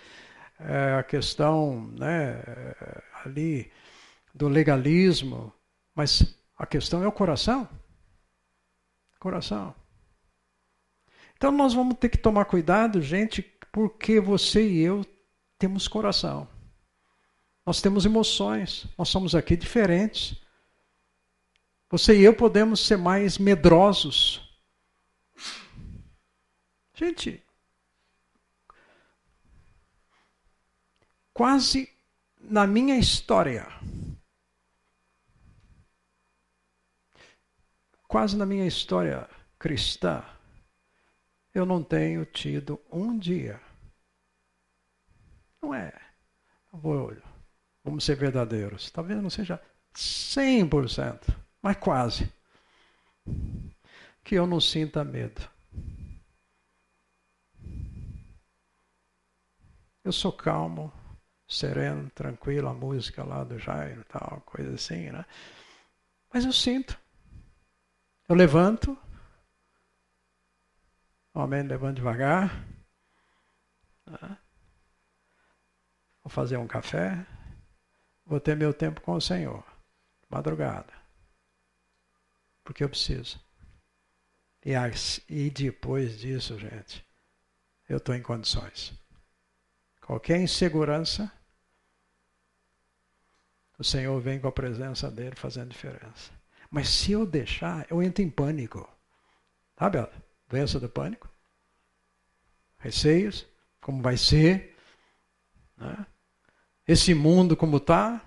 é, 0.59 0.95
a 0.95 1.03
questão 1.03 1.88
né, 1.97 2.43
ali 3.24 3.72
do 4.36 4.49
legalismo, 4.49 5.53
mas 5.95 6.38
a 6.57 6.65
questão 6.65 7.01
é 7.01 7.07
o 7.07 7.11
coração. 7.13 7.70
Coração. 9.17 9.74
Então 11.38 11.53
nós 11.53 11.74
vamos 11.74 11.95
ter 11.95 12.09
que 12.09 12.17
tomar 12.17 12.43
cuidado, 12.43 13.01
gente, 13.01 13.41
porque 13.72 14.20
você 14.20 14.67
e 14.67 14.80
eu 14.82 15.05
temos 15.57 15.88
coração. 15.88 16.47
Nós 17.65 17.82
temos 17.82 18.05
emoções, 18.05 18.88
nós 18.97 19.09
somos 19.09 19.36
aqui 19.36 19.55
diferentes. 19.55 20.36
Você 21.89 22.20
e 22.20 22.24
eu 22.24 22.36
podemos 22.36 22.80
ser 22.80 22.97
mais 22.97 23.38
medrosos. 23.38 24.47
Gente, 26.93 27.43
quase 31.34 31.89
na 32.39 32.67
minha 32.67 32.97
história, 32.97 33.67
quase 38.07 38.36
na 38.36 38.45
minha 38.45 38.65
história 38.65 39.30
cristã, 39.57 40.24
eu 41.60 41.66
não 41.66 41.84
tenho 41.84 42.26
tido 42.26 42.80
um 42.91 43.18
dia. 43.18 43.60
Não 45.62 45.74
é. 45.74 45.93
Vou, 46.72 47.16
vamos 47.84 48.03
ser 48.03 48.16
verdadeiros. 48.16 48.89
Talvez 48.91 49.22
não 49.22 49.30
seja 49.30 49.62
100%, 49.93 51.36
mas 51.62 51.78
quase. 51.78 52.32
Que 54.24 54.36
eu 54.36 54.47
não 54.47 54.62
sinta 54.62 55.03
medo. 55.03 55.41
Eu 60.03 60.12
sou 60.12 60.32
calmo, 60.32 60.91
sereno, 61.47 62.10
tranquilo, 62.12 62.70
a 62.70 62.74
música 62.74 63.24
lá 63.24 63.43
do 63.43 63.60
Jairo, 63.60 64.03
tal, 64.05 64.41
coisa 64.45 64.74
assim, 64.74 65.12
né? 65.12 65.26
Mas 66.34 66.45
eu 66.45 66.53
sinto. 66.53 66.97
Eu 68.28 68.36
levanto, 68.36 68.97
Amém. 71.34 71.63
Levando 71.63 71.97
devagar. 71.97 72.65
Vou 76.23 76.30
fazer 76.30 76.57
um 76.57 76.67
café. 76.67 77.25
Vou 78.25 78.39
ter 78.39 78.55
meu 78.55 78.73
tempo 78.73 79.01
com 79.01 79.13
o 79.13 79.21
Senhor. 79.21 79.63
Madrugada. 80.30 80.93
Porque 82.63 82.84
eu 82.84 82.89
preciso. 82.89 83.39
E, 84.63 84.73
e 85.27 85.49
depois 85.49 86.19
disso, 86.19 86.59
gente, 86.59 87.05
eu 87.88 87.97
estou 87.97 88.13
em 88.13 88.21
condições. 88.21 88.93
Qualquer 90.01 90.39
insegurança, 90.41 91.32
o 93.77 93.84
Senhor 93.84 94.19
vem 94.19 94.39
com 94.39 94.47
a 94.47 94.51
presença 94.51 95.09
dele 95.09 95.36
fazendo 95.36 95.69
diferença. 95.69 96.32
Mas 96.69 96.89
se 96.89 97.11
eu 97.11 97.25
deixar, 97.25 97.88
eu 97.89 98.03
entro 98.03 98.23
em 98.23 98.30
pânico. 98.30 98.88
Sabe? 99.77 99.99
Doença 100.50 100.80
do 100.80 100.89
pânico 100.89 101.30
receios, 102.82 103.45
como 103.82 104.02
vai 104.02 104.16
ser, 104.16 104.74
né? 105.78 106.06
esse 106.88 107.14
mundo 107.14 107.58
como 107.58 107.76
está, 107.76 108.22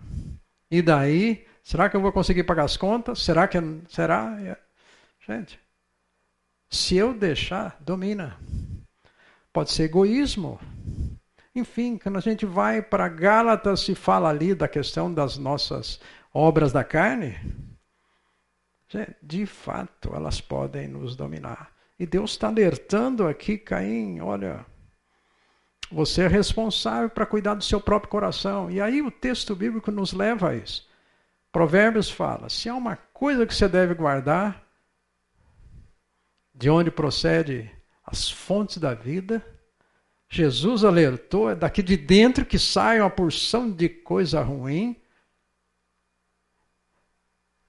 e 0.71 0.83
daí 0.83 1.47
Será 1.63 1.89
que 1.89 1.97
eu 1.97 2.01
vou 2.01 2.13
conseguir 2.13 2.43
pagar 2.43 2.65
as 2.65 2.77
contas? 2.77 3.23
Será 3.23 3.47
que 3.47 3.59
será? 3.89 4.37
Gente, 5.27 5.61
se 6.69 6.97
eu 6.97 7.15
deixar, 7.15 7.77
domina. 7.81 8.37
Pode 9.53 9.71
ser 9.71 9.85
egoísmo. 9.85 10.59
Enfim, 11.55 11.99
quando 11.99 12.17
a 12.17 12.21
gente 12.21 12.45
vai 12.45 12.83
para 12.83 13.09
Gálatas, 13.09 13.81
se 13.81 13.95
fala 13.95 14.29
ali 14.29 14.55
da 14.55 14.67
questão 14.67 15.13
das 15.13 15.37
nossas 15.37 16.01
obras 16.33 16.73
da 16.73 16.83
carne. 16.83 17.39
De 19.23 19.47
fato, 19.47 20.15
elas 20.15 20.41
podem 20.41 20.89
nos 20.89 21.15
dominar. 21.15 21.72
E 22.03 22.07
Deus 22.07 22.33
está 22.33 22.49
alertando 22.49 23.29
aqui, 23.29 23.57
Caim: 23.57 24.19
olha, 24.19 24.67
você 25.89 26.23
é 26.23 26.27
responsável 26.27 27.09
para 27.09 27.25
cuidar 27.25 27.55
do 27.55 27.63
seu 27.63 27.81
próprio 27.81 28.11
coração. 28.11 28.69
E 28.69 28.81
aí 28.81 29.01
o 29.01 29.09
texto 29.09 29.55
bíblico 29.55 29.93
nos 29.93 30.13
leva 30.13 30.49
a 30.49 30.57
isso. 30.57 30.85
Provérbios 31.53 32.11
fala: 32.11 32.49
se 32.49 32.69
há 32.69 32.75
uma 32.75 32.97
coisa 32.97 33.47
que 33.47 33.55
você 33.55 33.69
deve 33.69 33.95
guardar, 33.95 34.67
de 36.53 36.69
onde 36.69 36.91
procede 36.91 37.71
as 38.05 38.29
fontes 38.29 38.79
da 38.79 38.95
vida, 38.95 39.41
Jesus 40.29 40.83
alertou, 40.83 41.51
é 41.51 41.55
daqui 41.55 41.85
de 41.85 41.97
dentro 41.97 42.45
que 42.45 42.59
sai 42.59 42.99
uma 42.99 43.11
porção 43.11 43.71
de 43.71 43.89
coisa 43.89 44.43
ruim. 44.43 45.01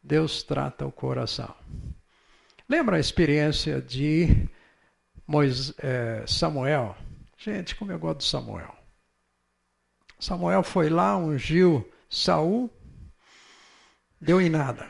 Deus 0.01 0.41
trata 0.41 0.87
o 0.87 0.91
coração. 0.91 1.53
Lembra 2.67 2.97
a 2.97 2.99
experiência 2.99 3.81
de 3.81 4.47
Moisés, 5.27 5.73
é, 5.79 6.23
Samuel? 6.25 6.95
Gente, 7.37 7.75
como 7.75 7.91
eu 7.91 7.99
gosto 7.99 8.19
de 8.19 8.25
Samuel. 8.25 8.73
Samuel 10.19 10.63
foi 10.63 10.89
lá, 10.89 11.17
ungiu 11.17 11.87
Saul, 12.09 12.69
deu 14.19 14.39
em 14.39 14.49
nada. 14.49 14.87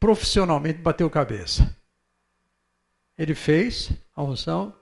Profissionalmente 0.00 0.80
bateu 0.80 1.08
cabeça. 1.08 1.76
Ele 3.16 3.34
fez 3.34 3.92
a 4.16 4.22
unção. 4.24 4.74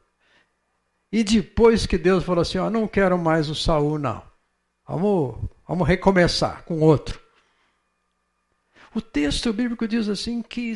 E 1.13 1.23
depois 1.23 1.85
que 1.85 1.99
Deus 1.99 2.25
falou 2.25 2.41
assim: 2.41 2.59
ó, 2.59 2.71
não 2.71 2.89
quero 2.89 3.19
mais 3.19 3.51
o 3.51 3.55
Saul, 3.55 3.99
não. 3.99 4.23
Vamos, 4.89 5.37
vamos 5.69 5.87
recomeçar 5.87 6.65
com 6.65 6.81
outro. 6.81 7.21
O 8.93 9.01
texto 9.01 9.53
bíblico 9.53 9.87
diz 9.87 10.09
assim 10.09 10.43
que 10.43 10.75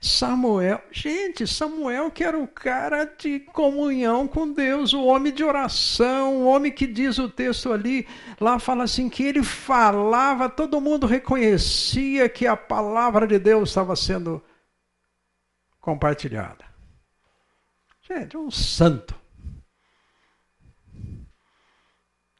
Samuel, 0.00 0.82
gente, 0.90 1.46
Samuel 1.46 2.10
que 2.10 2.24
era 2.24 2.36
o 2.36 2.48
cara 2.48 3.04
de 3.04 3.38
comunhão 3.38 4.26
com 4.26 4.52
Deus, 4.52 4.92
o 4.92 5.04
homem 5.04 5.32
de 5.32 5.44
oração, 5.44 6.38
o 6.38 6.46
homem 6.46 6.72
que 6.72 6.88
diz 6.88 7.18
o 7.18 7.28
texto 7.28 7.72
ali, 7.72 8.08
lá 8.40 8.58
fala 8.58 8.82
assim 8.82 9.08
que 9.08 9.22
ele 9.22 9.44
falava, 9.44 10.50
todo 10.50 10.80
mundo 10.80 11.06
reconhecia 11.06 12.28
que 12.28 12.48
a 12.48 12.56
palavra 12.56 13.28
de 13.28 13.38
Deus 13.38 13.68
estava 13.68 13.94
sendo 13.94 14.42
compartilhada. 15.80 16.64
Gente, 18.02 18.36
um 18.36 18.50
santo. 18.50 19.14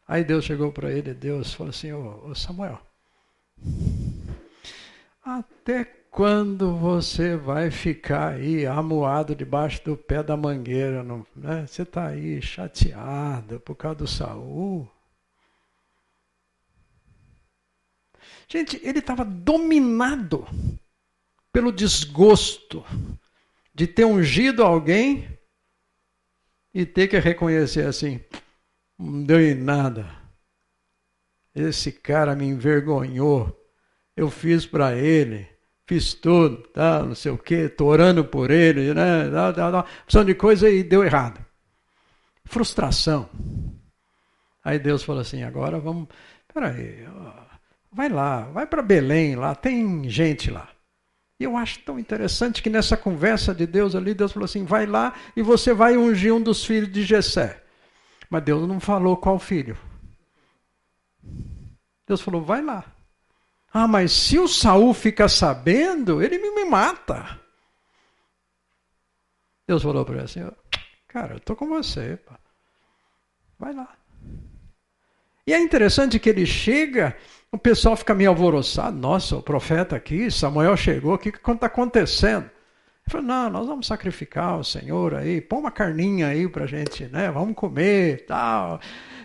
Aí 0.06 0.24
Deus 0.24 0.44
chegou 0.44 0.72
para 0.72 0.90
ele, 0.90 1.14
Deus 1.14 1.54
falou 1.54 1.70
assim, 1.70 1.92
ô, 1.92 2.34
Samuel, 2.34 2.80
até 5.22 5.84
quando 5.84 6.76
você 6.76 7.36
vai 7.36 7.70
ficar 7.70 8.34
aí 8.34 8.66
amuado 8.66 9.34
debaixo 9.34 9.82
do 9.84 9.96
pé 9.96 10.22
da 10.22 10.36
mangueira? 10.36 11.02
Não, 11.02 11.26
né? 11.34 11.66
Você 11.66 11.82
está 11.82 12.08
aí 12.08 12.42
chateado 12.42 13.60
por 13.60 13.76
causa 13.76 13.98
do 13.98 14.06
Saul? 14.06 14.90
Gente, 18.48 18.78
ele 18.82 18.98
estava 18.98 19.24
dominado 19.24 20.46
pelo 21.50 21.72
desgosto 21.72 22.84
de 23.74 23.86
ter 23.86 24.04
ungido 24.04 24.62
alguém 24.62 25.38
e 26.74 26.84
ter 26.84 27.08
que 27.08 27.18
reconhecer 27.18 27.86
assim: 27.86 28.20
não 28.98 29.24
deu 29.24 29.40
em 29.40 29.54
nada. 29.54 30.06
Esse 31.54 31.92
cara 31.92 32.34
me 32.34 32.46
envergonhou 32.46 33.61
eu 34.16 34.30
fiz 34.30 34.66
para 34.66 34.94
ele, 34.94 35.48
fiz 35.86 36.14
tudo, 36.14 36.56
tá, 36.68 37.02
não 37.02 37.14
sei 37.14 37.32
o 37.32 37.38
quê, 37.38 37.66
estou 37.66 37.88
orando 37.88 38.24
por 38.24 38.50
ele, 38.50 38.92
né, 38.94 39.30
tá, 39.30 39.52
tá, 39.52 39.72
tá, 39.72 39.86
opção 40.04 40.24
de 40.24 40.34
coisa 40.34 40.68
e 40.70 40.82
deu 40.82 41.04
errado. 41.04 41.44
Frustração. 42.44 43.28
Aí 44.64 44.78
Deus 44.78 45.02
falou 45.02 45.22
assim, 45.22 45.42
agora 45.42 45.78
vamos, 45.78 46.08
peraí, 46.52 47.06
vai 47.90 48.08
lá, 48.08 48.42
vai 48.42 48.66
para 48.66 48.82
Belém, 48.82 49.36
lá 49.36 49.54
tem 49.54 50.08
gente 50.08 50.50
lá. 50.50 50.68
E 51.42 51.44
eu 51.44 51.56
acho 51.56 51.80
tão 51.80 51.98
interessante 51.98 52.62
que 52.62 52.70
nessa 52.70 52.96
conversa 52.96 53.52
de 53.52 53.66
Deus 53.66 53.96
ali, 53.96 54.14
Deus 54.14 54.30
falou 54.30 54.44
assim, 54.44 54.64
vai 54.64 54.86
lá 54.86 55.12
e 55.36 55.42
você 55.42 55.74
vai 55.74 55.96
ungir 55.96 56.32
um 56.32 56.40
dos 56.40 56.64
filhos 56.64 56.92
de 56.92 57.02
Jessé. 57.02 57.64
Mas 58.30 58.44
Deus 58.44 58.68
não 58.68 58.78
falou 58.78 59.16
qual 59.16 59.40
filho. 59.40 59.76
Deus 62.06 62.20
falou, 62.20 62.42
vai 62.42 62.62
lá. 62.62 62.91
Ah, 63.72 63.88
mas 63.88 64.12
se 64.12 64.38
o 64.38 64.46
Saul 64.46 64.92
fica 64.92 65.28
sabendo, 65.28 66.22
ele 66.22 66.38
me 66.38 66.64
mata. 66.64 67.40
Deus 69.66 69.82
falou 69.82 70.04
para 70.04 70.16
ele 70.16 70.24
assim: 70.24 70.46
Cara, 71.08 71.34
eu 71.34 71.38
estou 71.38 71.56
com 71.56 71.68
você. 71.68 72.18
Pá. 72.26 72.38
Vai 73.58 73.72
lá. 73.72 73.88
E 75.46 75.52
é 75.52 75.58
interessante 75.58 76.18
que 76.18 76.28
ele 76.28 76.46
chega, 76.46 77.16
o 77.50 77.58
pessoal 77.58 77.96
fica 77.96 78.14
meio 78.14 78.30
alvoroçado. 78.30 78.96
Nossa, 78.96 79.36
o 79.36 79.42
profeta 79.42 79.96
aqui, 79.96 80.30
Samuel 80.30 80.76
chegou, 80.76 81.14
o 81.14 81.18
que 81.18 81.30
está 81.30 81.66
acontecendo? 81.66 82.44
Ele 82.44 83.10
falou: 83.10 83.26
Não, 83.26 83.50
nós 83.50 83.66
vamos 83.66 83.86
sacrificar 83.86 84.58
o 84.58 84.64
Senhor 84.64 85.14
aí, 85.14 85.40
põe 85.40 85.58
uma 85.58 85.70
carninha 85.70 86.28
aí 86.28 86.48
para 86.48 86.66
gente, 86.66 87.04
né? 87.06 87.30
Vamos 87.30 87.54
comer 87.54 88.26
tal. 88.26 88.80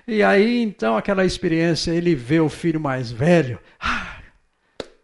E 0.07 0.23
aí, 0.23 0.63
então, 0.63 0.95
aquela 0.95 1.25
experiência, 1.25 1.91
ele 1.91 2.15
vê 2.15 2.39
o 2.39 2.49
filho 2.49 2.79
mais 2.79 3.11
velho. 3.11 3.59
Ah, 3.79 4.17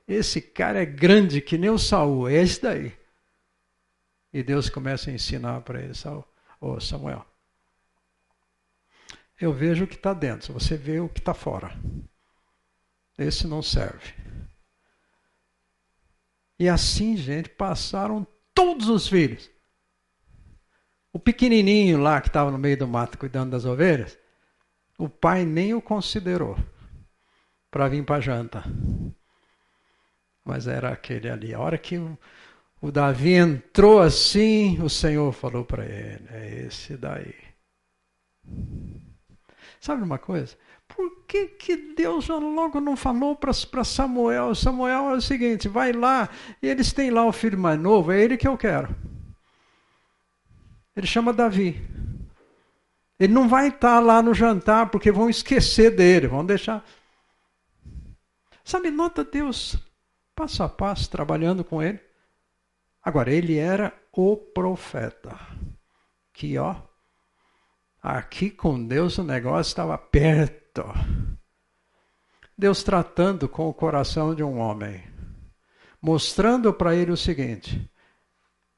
esse 0.07 0.41
cara 0.41 0.81
é 0.81 0.85
grande 0.85 1.41
que 1.41 1.57
nem 1.57 1.69
o 1.69 1.77
Saul, 1.77 2.27
é 2.27 2.35
esse 2.35 2.61
daí. 2.61 2.97
E 4.31 4.43
Deus 4.43 4.69
começa 4.69 5.09
a 5.09 5.13
ensinar 5.13 5.61
para 5.61 5.81
ele, 5.81 5.93
Saul, 5.93 6.25
oh, 6.59 6.79
Samuel. 6.79 7.25
Eu 9.39 9.53
vejo 9.53 9.85
o 9.85 9.87
que 9.87 9.95
está 9.95 10.13
dentro, 10.13 10.53
você 10.53 10.75
vê 10.75 10.99
o 10.99 11.09
que 11.09 11.19
está 11.19 11.33
fora. 11.33 11.75
Esse 13.17 13.47
não 13.47 13.61
serve. 13.61 14.13
E 16.59 16.67
assim, 16.67 17.15
gente, 17.15 17.49
passaram 17.49 18.25
todos 18.53 18.89
os 18.89 19.07
filhos. 19.07 19.49
O 21.11 21.19
pequenininho 21.19 22.01
lá 22.01 22.19
que 22.19 22.27
estava 22.27 22.49
no 22.49 22.57
meio 22.57 22.77
do 22.77 22.87
mato 22.87 23.17
cuidando 23.17 23.51
das 23.51 23.65
ovelhas, 23.65 24.17
o 24.97 25.07
pai 25.07 25.45
nem 25.45 25.73
o 25.73 25.81
considerou 25.81 26.57
para 27.69 27.87
vir 27.87 28.03
para 28.03 28.21
janta 28.21 28.63
mas 30.43 30.67
era 30.67 30.89
aquele 30.89 31.29
ali. 31.29 31.53
A 31.53 31.59
hora 31.59 31.77
que 31.77 31.97
o, 32.81 32.91
Davi 32.91 33.33
entrou 33.33 34.01
assim, 34.01 34.81
o 34.81 34.89
Senhor 34.89 35.31
falou 35.31 35.63
para 35.63 35.85
ele: 35.85 36.27
é 36.29 36.65
esse 36.67 36.97
daí. 36.97 37.35
Sabe 39.79 40.03
uma 40.03 40.17
coisa? 40.17 40.55
Por 40.87 41.25
que, 41.25 41.47
que 41.47 41.75
Deus 41.95 42.27
logo 42.27 42.79
não 42.79 42.95
falou 42.95 43.35
para 43.35 43.83
Samuel? 43.83 44.53
Samuel 44.53 45.09
é 45.09 45.13
o 45.13 45.21
seguinte: 45.21 45.67
vai 45.67 45.93
lá, 45.93 46.29
e 46.61 46.67
eles 46.67 46.91
têm 46.91 47.09
lá 47.09 47.25
o 47.25 47.31
filho 47.31 47.57
mais 47.57 47.79
novo, 47.79 48.11
é 48.11 48.21
ele 48.21 48.37
que 48.37 48.47
eu 48.47 48.57
quero. 48.57 48.93
Ele 50.95 51.07
chama 51.07 51.33
Davi. 51.33 51.81
Ele 53.19 53.33
não 53.33 53.47
vai 53.47 53.69
estar 53.69 53.99
lá 53.99 54.21
no 54.21 54.33
jantar 54.33 54.89
porque 54.89 55.11
vão 55.11 55.29
esquecer 55.29 55.95
dele, 55.95 56.27
vão 56.27 56.45
deixar. 56.45 56.83
Sabe, 58.63 58.91
nota 58.91 59.23
Deus 59.23 59.77
passo 60.35 60.63
a 60.63 60.69
passo, 60.69 61.09
trabalhando 61.09 61.63
com 61.63 61.81
ele. 61.81 61.99
Agora, 63.01 63.31
ele 63.31 63.57
era 63.57 63.93
o 64.11 64.37
profeta. 64.37 65.37
Que, 66.33 66.57
ó, 66.57 66.75
aqui 68.01 68.49
com 68.49 68.85
Deus 68.85 69.17
o 69.17 69.23
negócio 69.23 69.69
estava 69.69 69.97
perto. 69.97 70.83
Deus 72.57 72.83
tratando 72.83 73.47
com 73.49 73.67
o 73.67 73.73
coração 73.73 74.35
de 74.35 74.43
um 74.43 74.57
homem, 74.57 75.03
mostrando 76.01 76.73
para 76.73 76.95
ele 76.95 77.11
o 77.11 77.17
seguinte: 77.17 77.89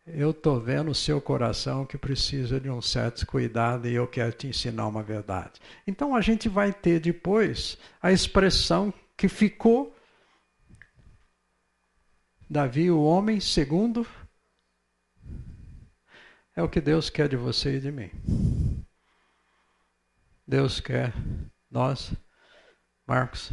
eu 0.07 0.31
estou 0.31 0.59
vendo 0.59 0.91
o 0.91 0.95
seu 0.95 1.19
coração 1.19 1.85
que 1.85 1.97
precisa 1.97 2.59
de 2.59 2.69
um 2.69 2.79
certo 2.79 3.25
cuidado 3.25 3.87
e 3.87 3.95
eu 3.95 4.07
quero 4.07 4.31
te 4.31 4.47
ensinar 4.47 4.87
uma 4.87 5.01
verdade. 5.01 5.59
Então 5.87 6.15
a 6.15 6.21
gente 6.21 6.47
vai 6.47 6.71
ter 6.71 6.99
depois 6.99 7.77
a 8.01 8.11
expressão 8.11 8.93
que 9.17 9.27
ficou 9.27 9.94
Davi, 12.49 12.91
o 12.91 13.03
homem 13.03 13.39
segundo, 13.39 14.05
é 16.55 16.61
o 16.61 16.69
que 16.69 16.79
Deus 16.79 17.09
quer 17.09 17.27
de 17.27 17.35
você 17.35 17.77
e 17.77 17.79
de 17.79 17.91
mim. 17.91 18.11
Deus 20.47 20.79
quer 20.79 21.11
nós, 21.71 22.13
Marcos, 23.07 23.51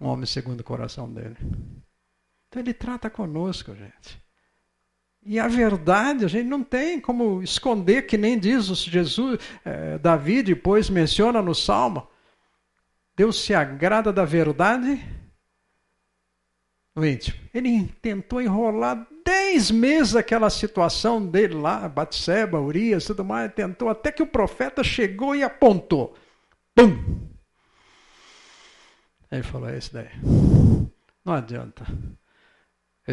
um 0.00 0.08
homem 0.08 0.26
segundo 0.26 0.60
o 0.60 0.64
coração 0.64 1.12
dele. 1.12 1.36
Então 2.48 2.60
ele 2.60 2.74
trata 2.74 3.08
conosco, 3.08 3.74
gente. 3.74 4.20
E 5.22 5.38
a 5.38 5.46
verdade, 5.46 6.24
a 6.24 6.28
gente 6.28 6.48
não 6.48 6.62
tem 6.62 7.00
como 7.00 7.42
esconder, 7.42 8.02
que 8.02 8.18
nem 8.18 8.38
diz 8.38 8.66
Jesus, 8.66 9.38
eh, 9.64 9.98
Davi 9.98 10.42
depois 10.42 10.90
menciona 10.90 11.40
no 11.40 11.54
Salmo. 11.54 12.06
Deus 13.16 13.40
se 13.40 13.54
agrada 13.54 14.12
da 14.12 14.24
verdade 14.24 15.00
íntimo. 16.96 17.38
Ele 17.52 17.88
tentou 18.00 18.40
enrolar 18.40 19.06
dez 19.24 19.70
meses 19.70 20.14
aquela 20.14 20.50
situação 20.50 21.24
dele 21.24 21.54
lá, 21.54 21.88
Batseba, 21.88 22.60
Urias, 22.60 23.06
tudo 23.06 23.24
mais, 23.24 23.52
tentou, 23.52 23.88
até 23.88 24.12
que 24.12 24.22
o 24.22 24.26
profeta 24.26 24.84
chegou 24.84 25.34
e 25.34 25.42
apontou. 25.42 26.14
Pum! 26.74 27.28
Ele 29.30 29.42
falou, 29.42 29.68
é 29.68 29.78
isso 29.78 29.92
daí. 29.92 30.10
Não 31.24 31.32
adianta 31.32 31.84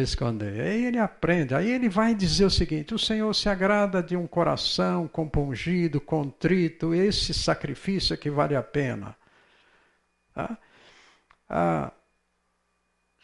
esconder. 0.00 0.60
Aí 0.60 0.86
ele 0.86 0.98
aprende, 0.98 1.54
aí 1.54 1.70
ele 1.70 1.88
vai 1.88 2.14
dizer 2.14 2.44
o 2.44 2.50
seguinte: 2.50 2.94
o 2.94 2.98
Senhor 2.98 3.32
se 3.34 3.48
agrada 3.48 4.02
de 4.02 4.16
um 4.16 4.26
coração 4.26 5.06
compungido, 5.06 6.00
contrito, 6.00 6.94
esse 6.94 7.34
sacrifício 7.34 8.14
é 8.14 8.16
que 8.16 8.30
vale 8.30 8.56
a 8.56 8.62
pena. 8.62 9.16
Tá? 10.34 10.56
Ah, 11.48 11.92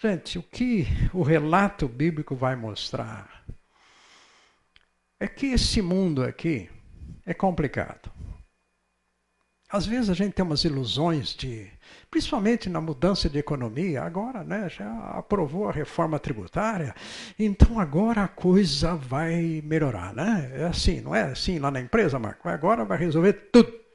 gente, 0.00 0.38
o 0.38 0.42
que 0.42 0.86
o 1.12 1.22
relato 1.22 1.88
bíblico 1.88 2.36
vai 2.36 2.54
mostrar 2.54 3.44
é 5.18 5.26
que 5.26 5.46
esse 5.46 5.82
mundo 5.82 6.22
aqui 6.22 6.70
é 7.26 7.34
complicado. 7.34 8.10
Às 9.70 9.84
vezes 9.84 10.08
a 10.08 10.14
gente 10.14 10.32
tem 10.32 10.44
umas 10.44 10.64
ilusões 10.64 11.34
de, 11.34 11.70
principalmente 12.10 12.70
na 12.70 12.80
mudança 12.80 13.28
de 13.28 13.38
economia, 13.38 14.02
agora 14.02 14.42
né, 14.42 14.66
já 14.70 14.90
aprovou 15.10 15.68
a 15.68 15.72
reforma 15.72 16.18
tributária, 16.18 16.94
então 17.38 17.78
agora 17.78 18.22
a 18.22 18.28
coisa 18.28 18.94
vai 18.94 19.60
melhorar. 19.62 20.14
Né? 20.14 20.52
É 20.54 20.64
assim, 20.64 21.02
não 21.02 21.14
é 21.14 21.24
assim 21.24 21.58
lá 21.58 21.70
na 21.70 21.80
empresa, 21.80 22.18
Marco? 22.18 22.48
Agora 22.48 22.84
vai 22.84 22.96
resolver 22.96 23.34
tudo. 23.52 23.87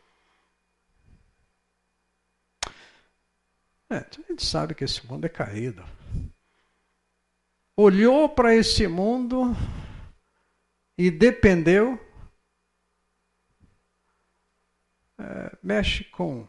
É, 3.89 3.97
a 3.97 4.27
gente 4.29 4.45
sabe 4.45 4.73
que 4.73 4.83
esse 4.83 5.05
mundo 5.05 5.25
é 5.25 5.29
caído. 5.29 5.83
Olhou 7.75 8.29
para 8.29 8.55
esse 8.55 8.87
mundo 8.87 9.55
e 10.97 11.09
dependeu 11.09 11.99
é, 15.23 15.57
mexe 15.61 16.03
com 16.05 16.47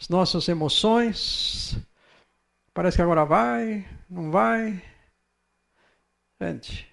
as 0.00 0.08
nossas 0.08 0.48
emoções. 0.48 1.76
Parece 2.72 2.96
que 2.96 3.02
agora 3.02 3.24
vai, 3.24 3.86
não 4.08 4.30
vai. 4.30 4.82
Gente, 6.40 6.90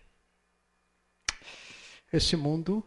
esse 2.11 2.35
mundo 2.35 2.83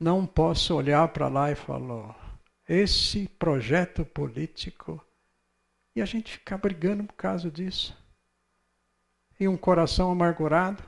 não 0.00 0.26
posso 0.26 0.74
olhar 0.74 1.06
para 1.08 1.28
lá 1.28 1.50
e 1.50 1.54
falar, 1.54 2.16
esse 2.68 3.28
projeto 3.28 4.04
político, 4.04 5.04
e 5.94 6.00
a 6.00 6.04
gente 6.04 6.32
ficar 6.32 6.58
brigando 6.58 7.04
por 7.04 7.14
causa 7.14 7.50
disso. 7.50 7.96
E 9.38 9.46
um 9.46 9.56
coração 9.56 10.10
amargurado. 10.10 10.82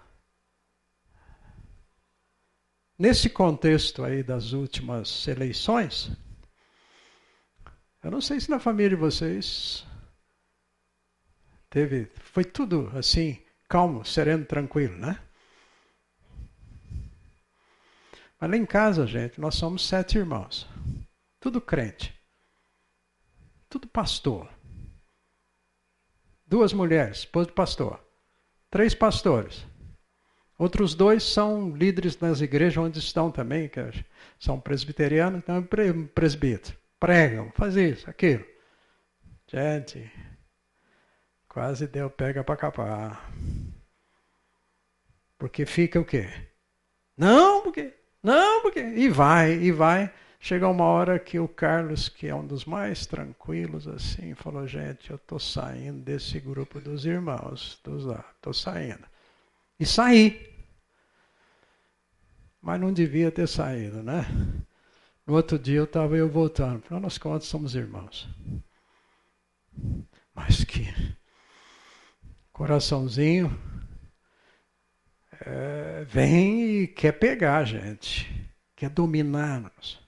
Nesse 2.99 3.29
contexto 3.29 4.05
aí 4.05 4.23
das 4.23 4.53
últimas 4.53 5.27
eleições, 5.27 6.11
eu 8.03 8.11
não 8.11 8.21
sei 8.21 8.39
se 8.39 8.49
na 8.49 8.61
família 8.61 8.91
de 8.91 8.97
vocês 8.97 9.85
teve, 11.69 12.09
foi 12.23 12.45
tudo 12.45 12.91
assim, 12.97 13.43
calmo, 13.69 14.05
sereno, 14.05 14.45
tranquilo, 14.45 14.97
né? 14.97 15.21
Mas 18.41 18.51
lá 18.51 18.57
em 18.57 18.67
casa, 18.67 19.07
gente, 19.07 19.41
nós 19.41 19.55
somos 19.57 19.87
sete 19.87 20.19
irmãos. 20.19 20.69
Tudo 21.45 21.61
crente. 21.61 22.19
Tudo 23.69 23.87
pastor. 23.87 24.49
Duas 26.47 26.73
mulheres, 26.73 27.19
esposa 27.19 27.49
de 27.49 27.53
pastor. 27.53 28.03
Três 28.71 28.95
pastores. 28.95 29.67
Outros 30.57 30.95
dois 30.95 31.23
são 31.23 31.77
líderes 31.77 32.19
nas 32.19 32.41
igrejas 32.41 32.79
onde 32.79 32.99
estão 32.99 33.31
também, 33.31 33.69
que 33.69 33.79
são 34.41 34.59
presbiterianos, 34.59 35.41
então 35.41 35.57
é 35.59 36.07
presbítero. 36.15 36.79
Pregam, 36.99 37.53
faz 37.55 37.77
isso, 37.77 38.09
aquilo. 38.09 38.47
Gente, 39.47 40.11
quase 41.47 41.87
deu 41.87 42.09
pega 42.09 42.43
para 42.43 42.57
capar. 42.57 43.31
Porque 45.37 45.67
fica 45.67 46.01
o 46.01 46.07
quê? 46.07 46.27
Não, 47.15 47.61
porque, 47.61 47.93
não, 48.23 48.63
porque. 48.63 48.81
E 48.81 49.11
vai, 49.11 49.53
e 49.53 49.71
vai. 49.71 50.11
Chega 50.45 50.69
uma 50.69 50.85
hora 50.85 51.19
que 51.19 51.39
o 51.39 51.49
Carlos, 51.49 52.07
que 52.07 52.27
é 52.27 52.35
um 52.35 52.47
dos 52.47 52.67
mais 52.67 53.07
tranquilos, 53.07 53.89
assim, 53.89 54.35
falou: 54.35 54.67
gente, 54.67 55.09
eu 55.09 55.17
estou 55.17 55.39
saindo 55.39 56.03
desse 56.03 56.39
grupo 56.39 56.79
dos 56.83 57.07
irmãos, 57.07 57.81
dos 57.83 58.05
lá, 58.05 58.23
estou 58.37 58.53
saindo. 58.53 59.07
E 59.81 59.87
saí. 59.87 60.55
Mas 62.61 62.79
não 62.79 62.93
devia 62.93 63.33
ter 63.33 63.49
saído, 63.49 64.03
né? 64.03 64.27
No 65.27 65.33
outro 65.33 65.59
dia 65.59 65.79
eu 65.79 65.85
estava 65.85 66.15
eu 66.15 66.29
voltando. 66.29 66.77
Afinal 66.77 67.01
das 67.01 67.17
contas, 67.17 67.49
somos 67.49 67.75
irmãos. 67.75 68.29
Mas 70.35 70.63
que 70.63 70.93
coraçãozinho 72.53 73.51
é, 75.41 76.05
vem 76.05 76.83
e 76.83 76.87
quer 76.87 77.13
pegar 77.13 77.57
a 77.61 77.65
gente, 77.65 78.47
quer 78.77 78.91
dominar-nos. 78.91 80.04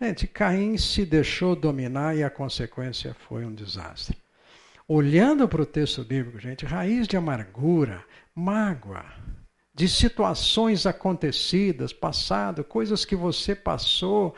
Gente, 0.00 0.28
Caim 0.28 0.78
se 0.78 1.04
deixou 1.04 1.56
dominar 1.56 2.16
e 2.16 2.22
a 2.22 2.30
consequência 2.30 3.12
foi 3.14 3.44
um 3.44 3.52
desastre. 3.52 4.16
Olhando 4.86 5.48
para 5.48 5.60
o 5.60 5.66
texto 5.66 6.04
bíblico, 6.04 6.38
gente, 6.38 6.64
raiz 6.64 7.08
de 7.08 7.16
amargura, 7.16 8.04
mágoa, 8.32 9.04
de 9.74 9.88
situações 9.88 10.86
acontecidas, 10.86 11.92
passado, 11.92 12.62
coisas 12.62 13.04
que 13.04 13.16
você 13.16 13.56
passou, 13.56 14.36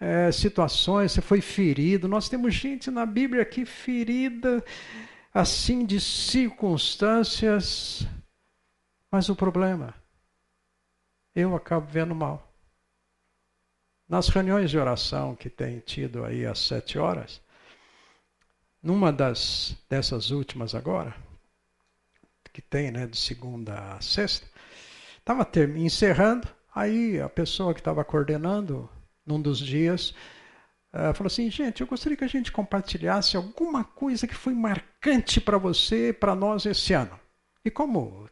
é, 0.00 0.30
situações, 0.30 1.10
você 1.10 1.20
foi 1.20 1.40
ferido. 1.40 2.06
Nós 2.06 2.28
temos 2.28 2.54
gente 2.54 2.88
na 2.88 3.04
Bíblia 3.04 3.42
aqui 3.42 3.64
ferida, 3.64 4.64
assim, 5.34 5.84
de 5.84 6.00
circunstâncias. 6.00 8.06
Mas 9.10 9.28
o 9.28 9.34
problema, 9.34 9.96
eu 11.34 11.56
acabo 11.56 11.88
vendo 11.90 12.14
mal. 12.14 12.51
Nas 14.12 14.28
reuniões 14.28 14.70
de 14.70 14.76
oração 14.76 15.34
que 15.34 15.48
tem 15.48 15.78
tido 15.78 16.22
aí 16.22 16.44
às 16.44 16.58
sete 16.58 16.98
horas, 16.98 17.40
numa 18.82 19.10
das 19.10 19.74
dessas 19.88 20.30
últimas 20.30 20.74
agora, 20.74 21.16
que 22.52 22.60
tem, 22.60 22.90
né, 22.90 23.06
de 23.06 23.16
segunda 23.16 23.94
a 23.94 24.02
sexta, 24.02 24.46
estava 25.16 25.48
encerrando, 25.78 26.46
aí 26.74 27.22
a 27.22 27.28
pessoa 27.30 27.72
que 27.72 27.80
estava 27.80 28.04
coordenando 28.04 28.86
num 29.24 29.40
dos 29.40 29.58
dias 29.58 30.10
uh, 30.92 31.14
falou 31.14 31.28
assim, 31.28 31.50
gente, 31.50 31.80
eu 31.80 31.86
gostaria 31.86 32.18
que 32.18 32.24
a 32.24 32.28
gente 32.28 32.52
compartilhasse 32.52 33.34
alguma 33.34 33.82
coisa 33.82 34.26
que 34.26 34.34
foi 34.34 34.52
marcante 34.52 35.40
para 35.40 35.56
você, 35.56 36.12
para 36.12 36.34
nós 36.34 36.66
esse 36.66 36.92
ano. 36.92 37.18
E 37.64 37.70
como 37.70 38.28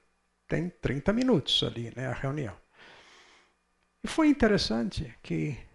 tem 0.47 0.69
30 0.69 1.11
minutos 1.15 1.63
ali, 1.63 1.91
né, 1.97 2.07
a 2.07 2.13
reunião. 2.13 2.55
E 4.05 4.09
foi 4.09 4.29
interessante 4.29 5.15
que 5.23 5.70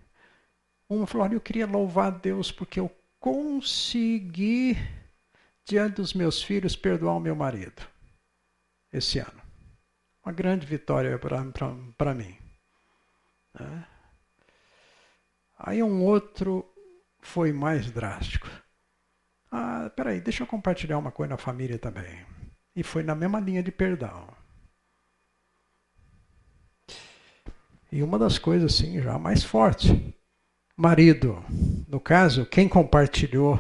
uma 0.90 1.08
falou, 1.08 1.26
olha, 1.26 1.36
eu 1.36 1.42
queria 1.42 1.66
louvar 1.66 2.08
a 2.08 2.18
Deus 2.18 2.52
porque 2.52 2.80
eu 2.80 2.90
consegui, 3.20 4.78
diante 5.66 5.96
dos 5.96 6.14
meus 6.14 6.44
filhos, 6.44 6.76
perdoar 6.76 7.16
o 7.16 7.20
meu 7.20 7.36
marido 7.36 7.82
esse 8.94 9.20
ano. 9.20 9.42
Uma 10.24 10.32
grande 10.32 10.66
vitória 10.66 11.20
para 11.20 12.14
mim. 12.14 12.38
Né? 13.54 13.88
Aí 15.58 15.82
um 15.82 16.04
outro 16.04 16.72
foi 17.22 17.52
mais 17.52 17.92
drástico. 17.92 18.48
Ah, 19.52 19.92
peraí, 19.96 20.20
deixa 20.22 20.44
eu 20.44 20.48
compartilhar 20.48 20.98
uma 20.98 21.12
coisa 21.12 21.32
na 21.32 21.38
família 21.38 21.80
também. 21.80 22.26
E 22.76 22.84
foi 22.84 23.04
na 23.04 23.16
mesma 23.16 23.40
linha 23.40 23.64
de 23.64 23.72
perdão. 23.72 24.28
E 27.92 28.04
uma 28.04 28.20
das 28.20 28.38
coisas 28.38 28.74
assim 28.74 29.02
já 29.02 29.18
mais 29.18 29.44
forte 29.44 30.14
marido. 30.76 31.44
No 31.88 32.00
caso, 32.00 32.46
quem 32.46 32.68
compartilhou, 32.68 33.56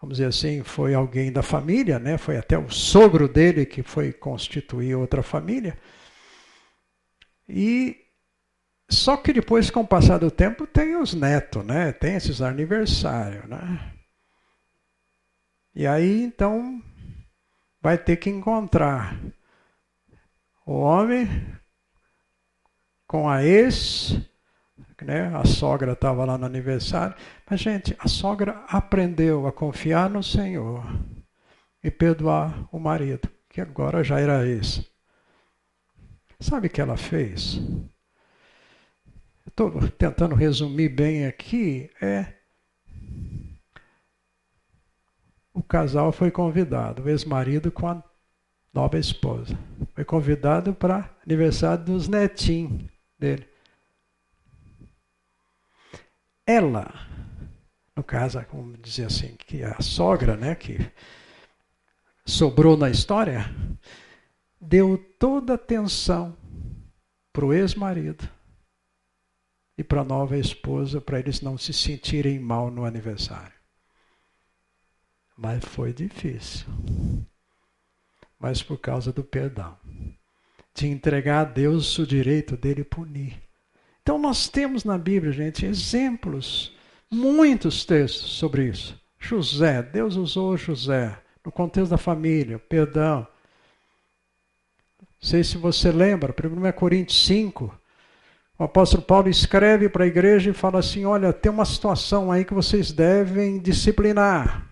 vamos 0.00 0.16
dizer 0.16 0.28
assim, 0.28 0.62
foi 0.62 0.94
alguém 0.94 1.32
da 1.32 1.42
família, 1.42 1.98
né? 1.98 2.18
Foi 2.18 2.36
até 2.36 2.58
o 2.58 2.70
sogro 2.70 3.28
dele 3.28 3.64
que 3.64 3.82
foi 3.82 4.12
constituir 4.12 4.94
outra 4.94 5.22
família. 5.22 5.78
E 7.48 7.96
só 8.90 9.16
que 9.16 9.32
depois, 9.32 9.70
com 9.70 9.80
o 9.80 9.86
passar 9.86 10.18
do 10.18 10.30
tempo, 10.30 10.66
tem 10.66 10.96
os 10.96 11.14
netos, 11.14 11.64
né? 11.64 11.92
Tem 11.92 12.16
esses 12.16 12.42
aniversários, 12.42 13.48
né? 13.48 13.94
E 15.74 15.86
aí 15.86 16.22
então 16.22 16.82
vai 17.80 17.96
ter 17.96 18.16
que 18.16 18.28
encontrar 18.28 19.16
o 20.66 20.72
homem 20.80 21.28
com 23.06 23.28
a 23.28 23.44
ex, 23.44 24.16
né? 25.04 25.30
a 25.34 25.44
sogra 25.44 25.92
estava 25.92 26.24
lá 26.24 26.36
no 26.36 26.46
aniversário. 26.46 27.14
Mas, 27.48 27.60
gente, 27.60 27.96
a 27.98 28.08
sogra 28.08 28.64
aprendeu 28.68 29.46
a 29.46 29.52
confiar 29.52 30.08
no 30.08 30.22
Senhor 30.22 30.84
e 31.82 31.90
perdoar 31.90 32.68
o 32.70 32.78
marido, 32.78 33.28
que 33.48 33.60
agora 33.60 34.04
já 34.04 34.20
era 34.20 34.46
ex. 34.46 34.84
Sabe 36.38 36.68
o 36.68 36.70
que 36.70 36.80
ela 36.80 36.96
fez? 36.96 37.60
Estou 39.46 39.88
tentando 39.90 40.34
resumir 40.34 40.88
bem 40.88 41.26
aqui. 41.26 41.90
É 42.00 42.40
o 45.52 45.62
casal 45.62 46.12
foi 46.12 46.30
convidado, 46.30 47.02
o 47.02 47.08
ex-marido 47.08 47.70
com 47.70 47.86
a 47.86 48.02
nova 48.72 48.98
esposa. 48.98 49.58
Foi 49.94 50.04
convidado 50.04 50.72
para 50.72 51.14
aniversário 51.26 51.84
dos 51.84 52.08
netinhos 52.08 52.84
dele. 53.18 53.49
Ela, 56.50 56.92
no 57.94 58.02
caso, 58.02 58.44
como 58.46 58.76
dizer 58.76 59.04
assim, 59.04 59.36
que 59.36 59.62
a 59.62 59.80
sogra, 59.80 60.36
né, 60.36 60.56
que 60.56 60.78
sobrou 62.26 62.76
na 62.76 62.90
história, 62.90 63.54
deu 64.60 64.98
toda 65.16 65.52
a 65.52 65.54
atenção 65.54 66.36
para 67.32 67.44
o 67.44 67.52
ex-marido 67.52 68.28
e 69.78 69.84
para 69.84 70.00
a 70.00 70.04
nova 70.04 70.36
esposa, 70.36 71.00
para 71.00 71.20
eles 71.20 71.40
não 71.40 71.56
se 71.56 71.72
sentirem 71.72 72.40
mal 72.40 72.68
no 72.68 72.84
aniversário. 72.84 73.54
Mas 75.36 75.64
foi 75.64 75.92
difícil. 75.92 76.66
Mas 78.40 78.60
por 78.60 78.78
causa 78.78 79.12
do 79.12 79.22
perdão. 79.22 79.78
De 80.74 80.88
entregar 80.88 81.42
a 81.42 81.44
Deus 81.44 81.96
o 81.96 82.04
direito 82.04 82.56
dele 82.56 82.82
punir. 82.82 83.49
Então 84.10 84.18
nós 84.18 84.48
temos 84.48 84.82
na 84.82 84.98
Bíblia, 84.98 85.30
gente, 85.30 85.64
exemplos, 85.64 86.76
muitos 87.08 87.84
textos 87.84 88.32
sobre 88.32 88.64
isso. 88.64 89.00
José, 89.20 89.84
Deus 89.84 90.16
usou 90.16 90.56
José 90.56 91.16
no 91.44 91.52
contexto 91.52 91.90
da 91.90 91.96
família, 91.96 92.58
perdão. 92.58 93.24
Não 95.00 95.06
sei 95.20 95.44
se 95.44 95.56
você 95.56 95.92
lembra, 95.92 96.34
1 96.34 96.72
Coríntios 96.72 97.24
5, 97.24 97.72
o 98.58 98.64
apóstolo 98.64 99.00
Paulo 99.00 99.28
escreve 99.28 99.88
para 99.88 100.02
a 100.02 100.08
igreja 100.08 100.50
e 100.50 100.54
fala 100.54 100.80
assim: 100.80 101.04
olha, 101.04 101.32
tem 101.32 101.52
uma 101.52 101.64
situação 101.64 102.32
aí 102.32 102.44
que 102.44 102.52
vocês 102.52 102.90
devem 102.90 103.60
disciplinar. 103.60 104.66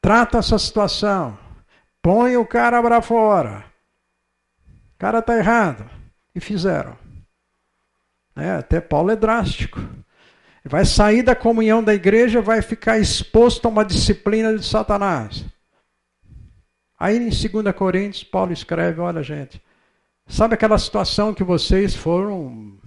Trata 0.00 0.38
essa 0.38 0.58
situação. 0.58 1.38
Põe 2.00 2.38
o 2.38 2.46
cara 2.46 2.82
para 2.82 3.02
fora. 3.02 3.66
O 4.94 4.98
cara 4.98 5.18
está 5.18 5.36
errado. 5.36 5.84
E 6.34 6.40
fizeram. 6.40 7.04
É, 8.36 8.50
até 8.50 8.80
Paulo 8.80 9.10
é 9.10 9.16
drástico. 9.16 9.80
Vai 10.64 10.84
sair 10.84 11.22
da 11.22 11.34
comunhão 11.34 11.82
da 11.82 11.94
igreja, 11.94 12.40
vai 12.40 12.60
ficar 12.60 12.98
exposto 12.98 13.66
a 13.66 13.68
uma 13.68 13.84
disciplina 13.84 14.56
de 14.56 14.64
Satanás. 14.64 15.44
Aí 16.98 17.16
em 17.16 17.28
2 17.28 17.74
Coríntios, 17.74 18.24
Paulo 18.24 18.52
escreve: 18.52 19.00
olha, 19.00 19.22
gente, 19.22 19.62
sabe 20.26 20.54
aquela 20.54 20.78
situação 20.78 21.32
que 21.32 21.44
vocês 21.44 21.94
foram 21.94 22.78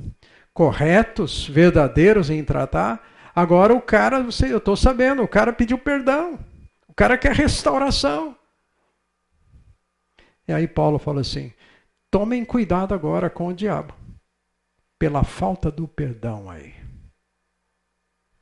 corretos, 0.54 1.48
verdadeiros 1.48 2.30
em 2.30 2.44
tratar? 2.44 3.08
Agora 3.36 3.74
o 3.74 3.82
cara, 3.82 4.26
eu 4.50 4.58
estou 4.58 4.76
sabendo, 4.76 5.24
o 5.24 5.28
cara 5.28 5.54
pediu 5.54 5.78
perdão 5.78 6.38
cara 7.00 7.18
quer 7.18 7.34
restauração. 7.34 8.36
E 10.46 10.52
aí 10.52 10.68
Paulo 10.68 11.00
fala 11.00 11.22
assim: 11.22 11.54
tomem 12.12 12.44
cuidado 12.44 12.94
agora 12.94 13.30
com 13.30 13.48
o 13.48 13.54
diabo, 13.54 13.94
pela 15.00 15.24
falta 15.24 15.72
do 15.72 15.88
perdão 15.88 16.50
aí. 16.50 16.76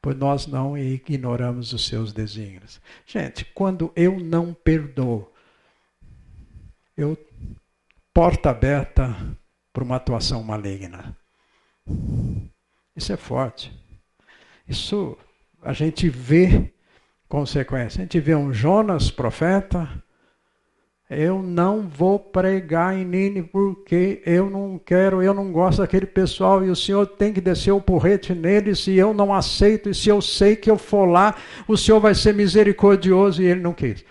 Pois 0.02 0.18
nós 0.18 0.48
não 0.48 0.78
ignoramos 0.78 1.72
os 1.72 1.86
seus 1.86 2.12
desígnios. 2.12 2.82
Gente, 3.06 3.46
quando 3.46 3.92
eu 3.96 4.20
não 4.20 4.54
perdoo, 4.54 5.32
eu 6.96 7.16
porta 8.14 8.50
aberta 8.50 9.16
para 9.72 9.84
uma 9.84 9.98
atuação 9.98 10.42
maligna. 10.42 11.16
Isso 12.96 13.14
é 13.14 13.18
forte. 13.18 13.72
Isso 14.68 15.16
a 15.62 15.74
gente 15.74 16.10
vê 16.10 16.74
consequência. 17.30 18.00
A 18.00 18.04
gente 18.04 18.20
vê 18.20 18.34
um 18.34 18.52
Jonas, 18.52 19.12
profeta, 19.12 20.04
eu 21.10 21.42
não 21.42 21.88
vou 21.88 22.20
pregar 22.20 22.98
em 22.98 23.06
Nini 23.06 23.42
porque 23.42 24.22
eu 24.26 24.50
não 24.50 24.78
quero, 24.78 25.24
eu 25.24 25.34
não 25.34 25.52
gosto 25.54 25.80
daquele 25.80 26.06
pessoal 26.06 26.64
e 26.66 26.70
o 26.70 26.76
Senhor 26.76 27.06
tem 27.06 27.32
que 27.32 27.40
descer 27.40 27.72
o 27.72 27.80
porrete 27.80 28.34
neles 28.34 28.88
e 28.88 28.98
eu 28.98 29.14
não 29.14 29.34
aceito. 29.34 29.90
E 29.90 29.96
se 29.96 30.10
eu 30.10 30.22
sei 30.22 30.56
que 30.56 30.70
eu 30.70 30.78
for 30.78 31.06
lá, 31.06 31.36
o 31.68 31.78
Senhor 31.78 32.00
vai 32.00 32.14
ser 32.14 32.34
misericordioso 32.34 33.42
e 33.42 33.46
ele 33.46 33.62
não 33.62 33.74
quis. 33.74 34.04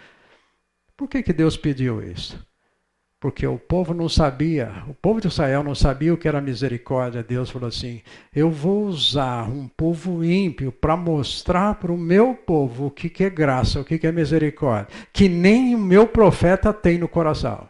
Por 0.96 1.08
que, 1.08 1.22
que 1.22 1.32
Deus 1.32 1.56
pediu 1.56 2.02
isso? 2.02 2.45
Porque 3.18 3.46
o 3.46 3.58
povo 3.58 3.94
não 3.94 4.08
sabia, 4.08 4.84
o 4.88 4.94
povo 4.94 5.20
de 5.20 5.28
Israel 5.28 5.62
não 5.62 5.74
sabia 5.74 6.12
o 6.12 6.18
que 6.18 6.28
era 6.28 6.40
misericórdia. 6.40 7.22
Deus 7.22 7.48
falou 7.50 7.68
assim: 7.68 8.02
Eu 8.34 8.50
vou 8.50 8.84
usar 8.86 9.48
um 9.48 9.66
povo 9.68 10.22
ímpio 10.22 10.70
para 10.70 10.96
mostrar 10.96 11.76
para 11.76 11.92
o 11.92 11.96
meu 11.96 12.34
povo 12.34 12.86
o 12.86 12.90
que, 12.90 13.08
que 13.08 13.24
é 13.24 13.30
graça, 13.30 13.80
o 13.80 13.84
que, 13.84 13.98
que 13.98 14.06
é 14.06 14.12
misericórdia, 14.12 14.94
que 15.12 15.28
nem 15.28 15.74
o 15.74 15.78
meu 15.78 16.06
profeta 16.06 16.72
tem 16.72 16.98
no 16.98 17.08
coração. 17.08 17.68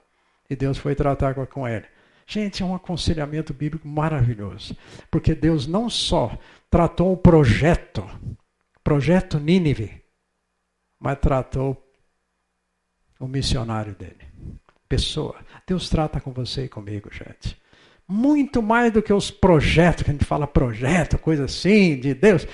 E 0.50 0.56
Deus 0.56 0.78
foi 0.78 0.94
tratar 0.94 1.34
com 1.46 1.66
ele. 1.66 1.86
Gente, 2.26 2.60
é 2.60 2.66
um 2.66 2.74
aconselhamento 2.74 3.54
bíblico 3.54 3.86
maravilhoso, 3.86 4.76
porque 5.10 5.32
Deus 5.32 5.64
não 5.68 5.88
só 5.88 6.36
tratou 6.68 7.12
o 7.12 7.16
projeto, 7.16 8.04
projeto 8.82 9.38
Nínive, 9.38 10.02
mas 10.98 11.18
tratou 11.20 11.80
o 13.20 13.28
missionário 13.28 13.94
dele 13.94 14.25
pessoa. 14.88 15.36
Deus 15.66 15.88
trata 15.88 16.20
com 16.20 16.32
você 16.32 16.64
e 16.64 16.68
comigo, 16.68 17.08
gente. 17.12 17.56
Muito 18.08 18.62
mais 18.62 18.92
do 18.92 19.02
que 19.02 19.12
os 19.12 19.30
projetos, 19.30 20.04
que 20.04 20.10
a 20.10 20.12
gente 20.12 20.24
fala 20.24 20.46
projeto, 20.46 21.18
coisa 21.18 21.44
assim, 21.44 21.98
de 21.98 22.14
Deus. 22.14 22.46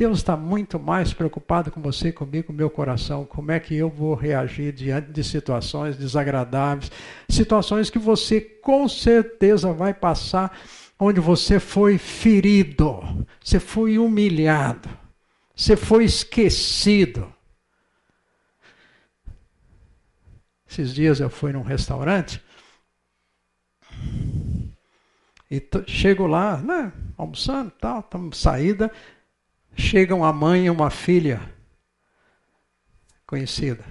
Deus 0.00 0.18
está 0.18 0.34
muito 0.34 0.78
mais 0.78 1.12
preocupado 1.12 1.70
com 1.70 1.82
você, 1.82 2.10
comigo, 2.10 2.46
com 2.46 2.52
meu 2.54 2.70
coração. 2.70 3.26
Como 3.26 3.52
é 3.52 3.60
que 3.60 3.74
eu 3.76 3.90
vou 3.90 4.14
reagir 4.14 4.72
diante 4.72 5.10
de 5.10 5.22
situações 5.22 5.96
desagradáveis, 5.96 6.90
situações 7.28 7.90
que 7.90 7.98
você 7.98 8.40
com 8.40 8.88
certeza 8.88 9.74
vai 9.74 9.92
passar, 9.92 10.58
onde 10.98 11.20
você 11.20 11.60
foi 11.60 11.98
ferido, 11.98 13.26
você 13.44 13.60
foi 13.60 13.98
humilhado, 13.98 14.88
você 15.54 15.76
foi 15.76 16.04
esquecido. 16.04 17.30
Esses 20.70 20.94
dias 20.94 21.18
eu 21.18 21.28
fui 21.28 21.52
num 21.52 21.62
restaurante 21.62 22.40
e 25.50 25.60
chego 25.88 26.28
lá, 26.28 26.58
né, 26.58 26.92
almoçando, 27.18 27.72
tal, 27.72 27.98
estamos 27.98 28.38
saída, 28.38 28.92
chegam 29.74 30.24
a 30.24 30.32
mãe 30.32 30.66
e 30.66 30.70
uma 30.70 30.88
filha 30.88 31.40
conhecida. 33.26 33.84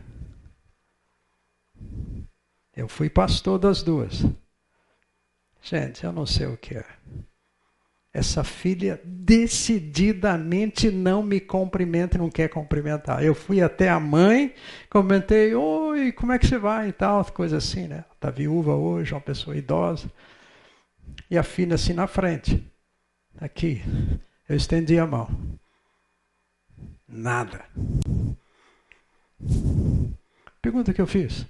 Eu 2.73 2.87
fui 2.87 3.09
pastor 3.09 3.59
das 3.59 3.83
duas. 3.83 4.23
Gente, 5.61 6.05
eu 6.05 6.13
não 6.13 6.25
sei 6.25 6.47
o 6.47 6.55
que 6.55 6.77
é. 6.77 6.85
Essa 8.11 8.43
filha 8.43 8.99
decididamente 9.05 10.89
não 10.89 11.21
me 11.21 11.39
cumprimenta 11.39 12.17
e 12.17 12.19
não 12.19 12.29
quer 12.29 12.49
cumprimentar. 12.49 13.23
Eu 13.23 13.35
fui 13.35 13.61
até 13.61 13.87
a 13.87 13.99
mãe, 13.99 14.53
comentei, 14.89 15.53
oi, 15.53 16.11
como 16.11 16.31
é 16.31 16.39
que 16.39 16.47
você 16.47 16.57
vai 16.57 16.89
e 16.89 16.91
tal, 16.91 17.23
coisa 17.25 17.57
assim, 17.57 17.87
né? 17.87 18.03
Está 18.15 18.31
viúva 18.31 18.73
hoje, 18.73 19.13
uma 19.13 19.21
pessoa 19.21 19.55
idosa. 19.55 20.11
E 21.29 21.37
a 21.37 21.43
filha 21.43 21.75
assim 21.75 21.93
na 21.93 22.07
frente. 22.07 22.65
Aqui. 23.39 23.83
Eu 24.47 24.55
estendi 24.55 24.97
a 24.97 25.05
mão. 25.05 25.29
Nada. 27.07 27.63
Pergunta 30.59 30.93
que 30.93 31.01
eu 31.01 31.07
fiz. 31.07 31.45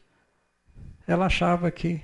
Ela 1.08 1.28
achava 1.28 1.72
que 1.72 2.02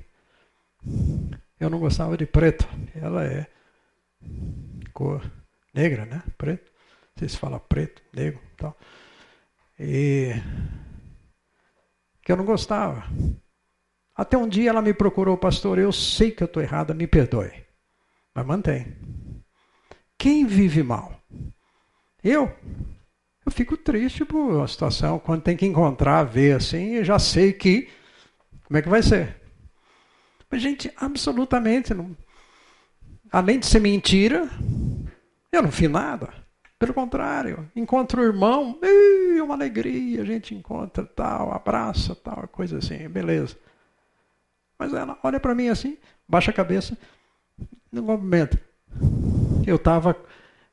eu 1.59 1.69
não 1.69 1.79
gostava 1.79 2.15
de 2.15 2.25
preto. 2.25 2.65
Ela 2.95 3.25
é 3.25 3.47
cor 4.93 5.21
negra, 5.73 6.05
né? 6.05 6.23
Preto. 6.37 6.71
Não 6.71 7.19
sei 7.19 7.29
se 7.29 7.37
fala 7.37 7.59
preto, 7.59 8.01
negro 8.13 8.41
tal. 8.57 8.77
E 9.79 10.33
que 12.21 12.31
eu 12.31 12.37
não 12.37 12.45
gostava. 12.45 13.03
Até 14.15 14.37
um 14.37 14.47
dia 14.47 14.69
ela 14.69 14.81
me 14.81 14.93
procurou, 14.93 15.37
pastor, 15.37 15.77
eu 15.77 15.91
sei 15.91 16.31
que 16.31 16.41
eu 16.41 16.45
estou 16.45 16.63
errada, 16.63 16.93
me 16.93 17.05
perdoe. 17.05 17.51
Mas 18.33 18.45
mantém. 18.45 18.95
Quem 20.17 20.45
vive 20.45 20.81
mal? 20.81 21.21
Eu? 22.23 22.51
eu 23.45 23.51
fico 23.51 23.77
triste 23.77 24.25
por 24.25 24.39
uma 24.39 24.67
situação, 24.67 25.19
quando 25.19 25.43
tem 25.43 25.55
que 25.55 25.65
encontrar, 25.65 26.23
ver 26.23 26.55
assim, 26.55 26.95
eu 26.95 27.05
já 27.05 27.19
sei 27.19 27.53
que. 27.53 27.87
Como 28.63 28.77
é 28.77 28.81
que 28.81 28.89
vai 28.89 29.03
ser? 29.03 29.39
Mas, 30.49 30.61
gente, 30.61 30.91
absolutamente 30.97 31.93
não. 31.93 32.17
Além 33.35 33.59
de 33.59 33.65
ser 33.65 33.81
mentira, 33.81 34.47
eu 35.51 35.61
não 35.61 35.69
fiz 35.69 35.91
nada. 35.91 36.29
Pelo 36.79 36.93
contrário, 36.93 37.69
encontro 37.75 38.21
o 38.21 38.23
irmão, 38.23 38.79
uma 39.43 39.53
alegria, 39.53 40.21
a 40.21 40.25
gente 40.25 40.55
encontra 40.55 41.03
tal, 41.03 41.51
abraça 41.51 42.15
tal, 42.15 42.47
coisa 42.47 42.77
assim, 42.77 43.09
beleza. 43.09 43.57
Mas 44.79 44.93
ela 44.93 45.19
olha 45.21 45.37
para 45.37 45.53
mim 45.53 45.67
assim, 45.67 45.97
baixa 46.25 46.49
a 46.49 46.53
cabeça, 46.53 46.97
no 47.91 48.03
momento. 48.03 48.57
Eu 49.67 49.75
estava 49.75 50.15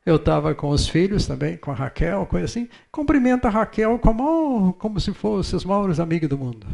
eu 0.07 0.17
tava 0.17 0.55
com 0.55 0.69
os 0.69 0.89
filhos 0.89 1.27
também, 1.27 1.57
com 1.57 1.73
a 1.73 1.75
Raquel, 1.75 2.25
coisa 2.27 2.45
assim. 2.45 2.69
Cumprimenta 2.93 3.49
a 3.49 3.51
Raquel 3.51 3.99
como, 3.99 4.73
como 4.75 5.01
se 5.01 5.13
fosse 5.13 5.57
os 5.57 5.65
maiores 5.65 5.99
amigos 5.99 6.29
do 6.29 6.39
mundo. 6.39 6.65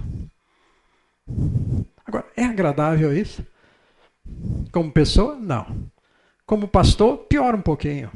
Agora, 2.04 2.26
é 2.36 2.44
agradável 2.44 3.10
isso? 3.10 3.42
Como 4.72 4.92
pessoa? 4.92 5.36
Não. 5.36 5.90
Como 6.46 6.68
pastor, 6.68 7.18
pior 7.18 7.54
um 7.54 7.62
pouquinho. 7.62 8.10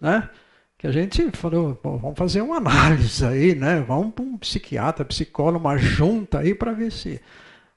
Né? 0.00 0.28
Que 0.76 0.86
a 0.86 0.92
gente 0.92 1.30
falou, 1.32 1.78
vamos 1.82 2.18
fazer 2.18 2.40
uma 2.40 2.56
análise 2.58 3.24
aí, 3.24 3.54
né? 3.54 3.80
Vamos 3.80 4.14
para 4.14 4.24
um 4.24 4.36
psiquiatra, 4.38 5.04
psicólogo, 5.04 5.64
uma 5.64 5.76
junta 5.76 6.40
aí 6.40 6.54
para 6.54 6.72
ver 6.72 6.92
se. 6.92 7.20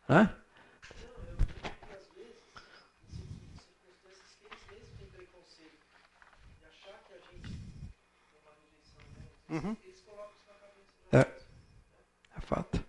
Né? 0.08 0.30
Uhum. 9.50 9.76
É, 11.12 11.18
é 11.18 12.42
fato. 12.42 12.82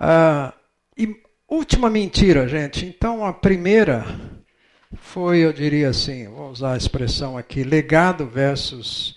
Ah, 0.00 0.52
e 0.96 1.21
última 1.54 1.90
mentira, 1.90 2.48
gente. 2.48 2.86
Então, 2.86 3.24
a 3.24 3.32
primeira 3.32 4.04
foi, 4.96 5.40
eu 5.40 5.52
diria 5.52 5.90
assim, 5.90 6.28
vou 6.28 6.50
usar 6.50 6.72
a 6.74 6.76
expressão 6.76 7.36
aqui, 7.36 7.62
legado 7.62 8.26
versus 8.26 9.16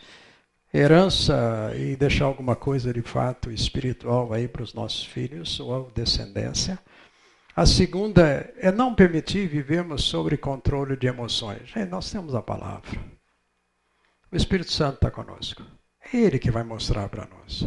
herança 0.73 1.71
e 1.77 1.95
deixar 1.95 2.25
alguma 2.25 2.55
coisa 2.55 2.93
de 2.93 3.01
fato 3.01 3.49
espiritual 3.49 4.33
aí 4.33 4.47
para 4.47 4.63
os 4.63 4.73
nossos 4.73 5.05
filhos 5.05 5.59
ou 5.59 5.89
descendência. 5.91 6.77
A 7.55 7.65
segunda 7.65 8.53
é 8.57 8.69
não 8.69 8.93
permitir 8.93 9.47
vivermos 9.47 10.03
sobre 10.03 10.35
controle 10.35 10.97
de 10.97 11.07
emoções. 11.07 11.69
Gente, 11.69 11.89
nós 11.89 12.11
temos 12.11 12.35
a 12.35 12.41
palavra. 12.41 12.99
O 14.29 14.35
Espírito 14.35 14.73
Santo 14.73 14.95
está 14.95 15.09
conosco. 15.09 15.63
É 16.11 16.17
Ele 16.17 16.37
que 16.37 16.51
vai 16.51 16.63
mostrar 16.63 17.07
para 17.07 17.25
nós. 17.27 17.65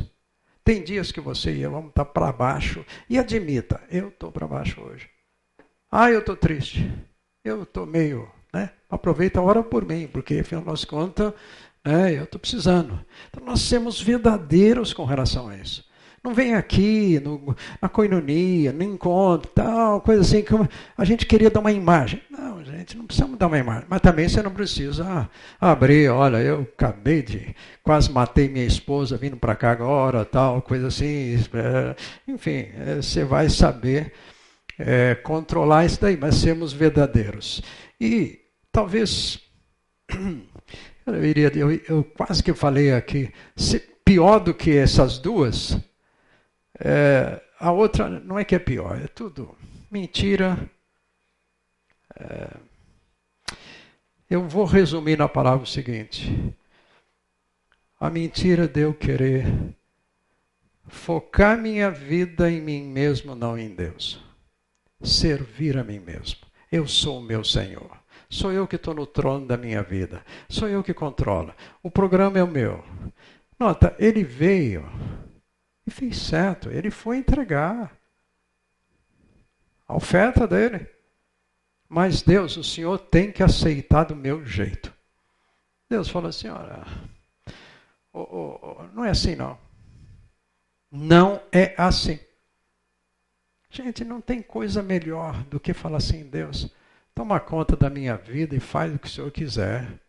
Tem 0.68 0.84
dias 0.84 1.10
que 1.10 1.18
você 1.18 1.50
e 1.54 1.62
eu 1.62 1.70
vamos 1.70 1.88
estar 1.88 2.04
tá 2.04 2.10
para 2.12 2.30
baixo 2.30 2.84
e 3.08 3.18
admita, 3.18 3.80
eu 3.90 4.08
estou 4.08 4.30
para 4.30 4.46
baixo 4.46 4.82
hoje. 4.82 5.08
Ah, 5.90 6.10
eu 6.10 6.18
estou 6.18 6.36
triste. 6.36 6.92
Eu 7.42 7.62
estou 7.62 7.86
meio, 7.86 8.30
né? 8.52 8.72
Aproveita 8.90 9.40
a 9.40 9.42
hora 9.42 9.62
por 9.62 9.86
mim, 9.86 10.06
porque 10.06 10.34
afinal 10.34 10.62
das 10.62 10.84
contas, 10.84 11.32
né, 11.82 12.18
eu 12.18 12.24
estou 12.24 12.38
precisando. 12.38 13.02
Então 13.30 13.42
nós 13.46 13.62
somos 13.62 13.98
verdadeiros 13.98 14.92
com 14.92 15.06
relação 15.06 15.48
a 15.48 15.56
isso. 15.56 15.87
Não 16.22 16.34
vem 16.34 16.54
aqui 16.54 17.20
no, 17.20 17.56
na 17.80 17.88
coinonia, 17.88 18.72
no 18.72 18.82
encontro, 18.82 19.50
tal, 19.54 20.00
coisa 20.00 20.22
assim, 20.22 20.42
que 20.42 20.52
a 20.96 21.04
gente 21.04 21.26
queria 21.26 21.50
dar 21.50 21.60
uma 21.60 21.72
imagem. 21.72 22.22
Não, 22.30 22.62
gente, 22.64 22.96
não 22.96 23.06
precisamos 23.06 23.38
dar 23.38 23.46
uma 23.46 23.58
imagem. 23.58 23.86
Mas 23.88 24.00
também 24.00 24.28
você 24.28 24.42
não 24.42 24.50
precisa 24.50 25.30
abrir, 25.60 26.08
olha, 26.08 26.38
eu 26.38 26.62
acabei 26.62 27.22
de, 27.22 27.54
quase 27.82 28.10
matei 28.10 28.48
minha 28.48 28.66
esposa 28.66 29.16
vindo 29.16 29.36
para 29.36 29.54
cá 29.54 29.70
agora, 29.70 30.24
tal, 30.24 30.60
coisa 30.60 30.88
assim. 30.88 31.36
É, 31.54 31.96
enfim, 32.26 32.66
é, 32.74 32.96
você 32.96 33.24
vai 33.24 33.48
saber 33.48 34.12
é, 34.78 35.14
controlar 35.14 35.84
isso 35.84 36.00
daí, 36.00 36.16
mas 36.16 36.36
sermos 36.36 36.72
verdadeiros. 36.72 37.62
E 38.00 38.40
talvez, 38.72 39.40
eu, 41.06 41.24
iria, 41.24 41.52
eu, 41.54 41.70
eu 41.88 42.04
quase 42.04 42.42
que 42.42 42.52
falei 42.54 42.92
aqui, 42.92 43.30
se, 43.56 43.80
pior 44.04 44.38
do 44.38 44.54
que 44.54 44.76
essas 44.76 45.18
duas, 45.18 45.76
é, 46.80 47.40
a 47.58 47.72
outra 47.72 48.08
não 48.08 48.38
é 48.38 48.44
que 48.44 48.54
é 48.54 48.58
pior, 48.58 49.00
é 49.00 49.08
tudo 49.08 49.56
mentira. 49.90 50.58
É, 52.16 52.50
eu 54.28 54.46
vou 54.46 54.64
resumir 54.64 55.16
na 55.16 55.28
palavra 55.28 55.64
o 55.64 55.66
seguinte: 55.66 56.54
a 57.98 58.10
mentira 58.10 58.68
de 58.68 58.80
eu 58.80 58.94
querer 58.94 59.46
focar 60.86 61.58
minha 61.58 61.90
vida 61.90 62.50
em 62.50 62.60
mim 62.60 62.84
mesmo, 62.84 63.34
não 63.34 63.58
em 63.58 63.74
Deus. 63.74 64.22
Servir 65.02 65.76
a 65.78 65.84
mim 65.84 65.98
mesmo. 65.98 66.40
Eu 66.70 66.86
sou 66.86 67.18
o 67.18 67.22
meu 67.22 67.44
Senhor. 67.44 67.96
Sou 68.28 68.52
eu 68.52 68.66
que 68.66 68.76
estou 68.76 68.92
no 68.92 69.06
trono 69.06 69.46
da 69.46 69.56
minha 69.56 69.82
vida. 69.82 70.22
Sou 70.48 70.68
eu 70.68 70.82
que 70.82 70.92
controlo. 70.92 71.54
O 71.82 71.90
programa 71.90 72.38
é 72.38 72.42
o 72.42 72.48
meu. 72.48 72.84
Nota, 73.58 73.94
ele 73.98 74.22
veio 74.22 74.86
e 75.88 75.90
fez 75.90 76.16
certo. 76.18 76.70
Ele 76.70 76.90
foi 76.90 77.18
entregar 77.18 77.92
a 79.86 79.96
oferta 79.96 80.46
dele. 80.46 80.86
Mas 81.88 82.22
Deus, 82.22 82.56
o 82.56 82.64
Senhor 82.64 82.98
tem 82.98 83.32
que 83.32 83.42
aceitar 83.42 84.04
do 84.04 84.14
meu 84.14 84.44
jeito. 84.44 84.94
Deus 85.88 86.08
falou 86.08 86.28
assim: 86.28 86.48
olha, 86.48 86.86
oh, 88.12 88.20
oh, 88.20 88.58
oh, 88.62 88.82
não 88.94 89.04
é 89.04 89.10
assim 89.10 89.34
não. 89.34 89.58
Não 90.90 91.42
é 91.50 91.74
assim. 91.76 92.18
Gente, 93.70 94.04
não 94.04 94.20
tem 94.20 94.40
coisa 94.40 94.82
melhor 94.82 95.42
do 95.44 95.60
que 95.60 95.74
falar 95.74 95.98
assim, 95.98 96.24
Deus, 96.24 96.72
toma 97.14 97.38
conta 97.38 97.76
da 97.76 97.90
minha 97.90 98.16
vida 98.16 98.56
e 98.56 98.60
faz 98.60 98.94
o 98.94 98.98
que 98.98 99.06
o 99.06 99.10
Senhor 99.10 99.30
quiser. 99.30 100.00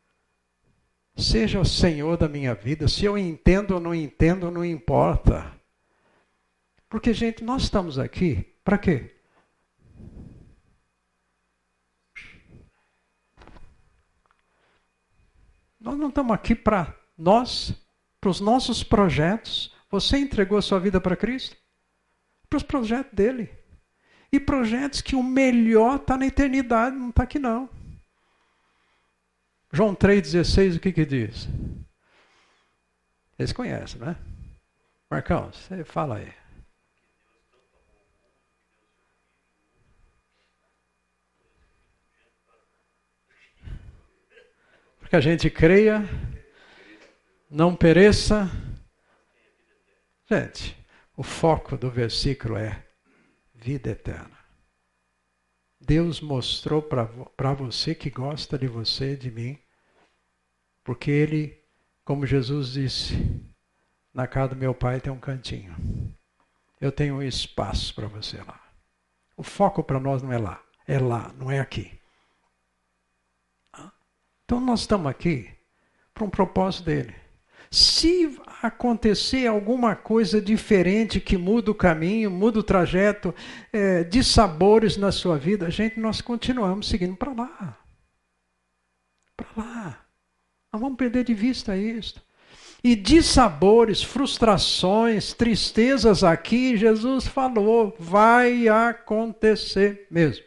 Seja 1.17 1.59
o 1.59 1.65
Senhor 1.65 2.15
da 2.17 2.29
minha 2.29 2.55
vida. 2.55 2.87
Se 2.87 3.03
eu 3.03 3.17
entendo 3.17 3.71
ou 3.71 3.79
não 3.79 3.93
entendo, 3.93 4.49
não 4.49 4.63
importa. 4.63 5.58
Porque, 6.89 7.13
gente, 7.13 7.43
nós 7.43 7.63
estamos 7.63 7.99
aqui 7.99 8.55
para 8.63 8.77
quê? 8.77 9.15
Nós 15.79 15.97
não 15.97 16.09
estamos 16.09 16.33
aqui 16.33 16.55
para 16.55 16.93
nós, 17.17 17.73
para 18.19 18.29
os 18.31 18.39
nossos 18.39 18.83
projetos. 18.83 19.73
Você 19.89 20.17
entregou 20.17 20.57
a 20.57 20.61
sua 20.61 20.79
vida 20.79 20.99
para 20.99 21.15
Cristo? 21.15 21.55
Para 22.49 22.57
os 22.57 22.63
projetos 22.63 23.13
dele. 23.13 23.49
E 24.31 24.39
projetos 24.39 25.01
que 25.01 25.15
o 25.15 25.23
melhor 25.23 25.97
está 25.97 26.17
na 26.17 26.25
eternidade, 26.25 26.95
não 26.95 27.09
está 27.09 27.23
aqui 27.23 27.39
não. 27.39 27.69
João 29.71 29.95
3,16, 29.95 30.77
o 30.77 30.79
que 30.79 30.91
que 30.91 31.05
diz? 31.05 31.47
Eles 33.37 33.53
conhecem, 33.53 34.01
né? 34.01 34.15
Marcão, 35.09 35.51
você 35.51 35.83
fala 35.83 36.17
aí. 36.17 36.33
Que 45.09 45.15
a 45.15 45.19
gente 45.19 45.49
creia, 45.49 46.07
não 47.49 47.75
pereça. 47.75 48.47
Gente, 50.29 50.77
o 51.17 51.23
foco 51.23 51.75
do 51.75 51.89
versículo 51.89 52.55
é 52.55 52.85
vida 53.55 53.89
eterna. 53.89 54.37
Deus 55.81 56.21
mostrou 56.21 56.83
para 56.83 57.53
você 57.53 57.95
que 57.95 58.11
gosta 58.11 58.55
de 58.55 58.67
você, 58.67 59.15
de 59.15 59.31
mim, 59.31 59.57
porque 60.83 61.09
Ele, 61.09 61.59
como 62.05 62.27
Jesus 62.27 62.73
disse, 62.73 63.15
na 64.13 64.27
casa 64.27 64.49
do 64.49 64.57
meu 64.57 64.75
pai 64.75 65.01
tem 65.01 65.11
um 65.11 65.19
cantinho. 65.19 65.75
Eu 66.79 66.91
tenho 66.91 67.15
um 67.15 67.23
espaço 67.23 67.95
para 67.95 68.07
você 68.07 68.37
lá. 68.43 68.61
O 69.35 69.41
foco 69.41 69.83
para 69.83 69.99
nós 69.99 70.21
não 70.21 70.31
é 70.31 70.37
lá, 70.37 70.63
é 70.87 70.99
lá, 70.99 71.33
não 71.33 71.49
é 71.49 71.59
aqui. 71.59 71.98
Então 74.49 74.59
nós 74.59 74.79
estamos 74.79 75.05
aqui 75.05 75.47
para 76.11 76.23
um 76.23 76.29
propósito 76.29 76.85
dele. 76.85 77.13
Se 77.69 78.35
acontecer 78.63 79.45
alguma 79.45 79.95
coisa 79.95 80.41
diferente 80.41 81.19
que 81.19 81.37
muda 81.37 81.69
o 81.69 81.75
caminho, 81.75 82.31
muda 82.31 82.57
o 82.57 82.63
trajeto, 82.63 83.31
é, 83.71 84.03
de 84.03 84.23
sabores 84.23 84.97
na 84.97 85.11
sua 85.11 85.37
vida, 85.37 85.69
gente, 85.69 85.99
nós 85.99 86.19
continuamos 86.19 86.87
seguindo 86.87 87.15
para 87.15 87.31
lá. 87.31 87.77
Para 89.37 89.47
lá. 89.55 90.05
Não 90.73 90.79
vamos 90.79 90.97
perder 90.97 91.25
de 91.25 91.35
vista 91.35 91.77
isso. 91.77 92.19
E 92.83 92.95
de 92.95 93.21
sabores, 93.21 94.01
frustrações, 94.01 95.31
tristezas 95.31 96.23
aqui, 96.23 96.75
Jesus 96.75 97.27
falou, 97.27 97.95
vai 97.99 98.67
acontecer 98.67 100.07
mesmo. 100.09 100.43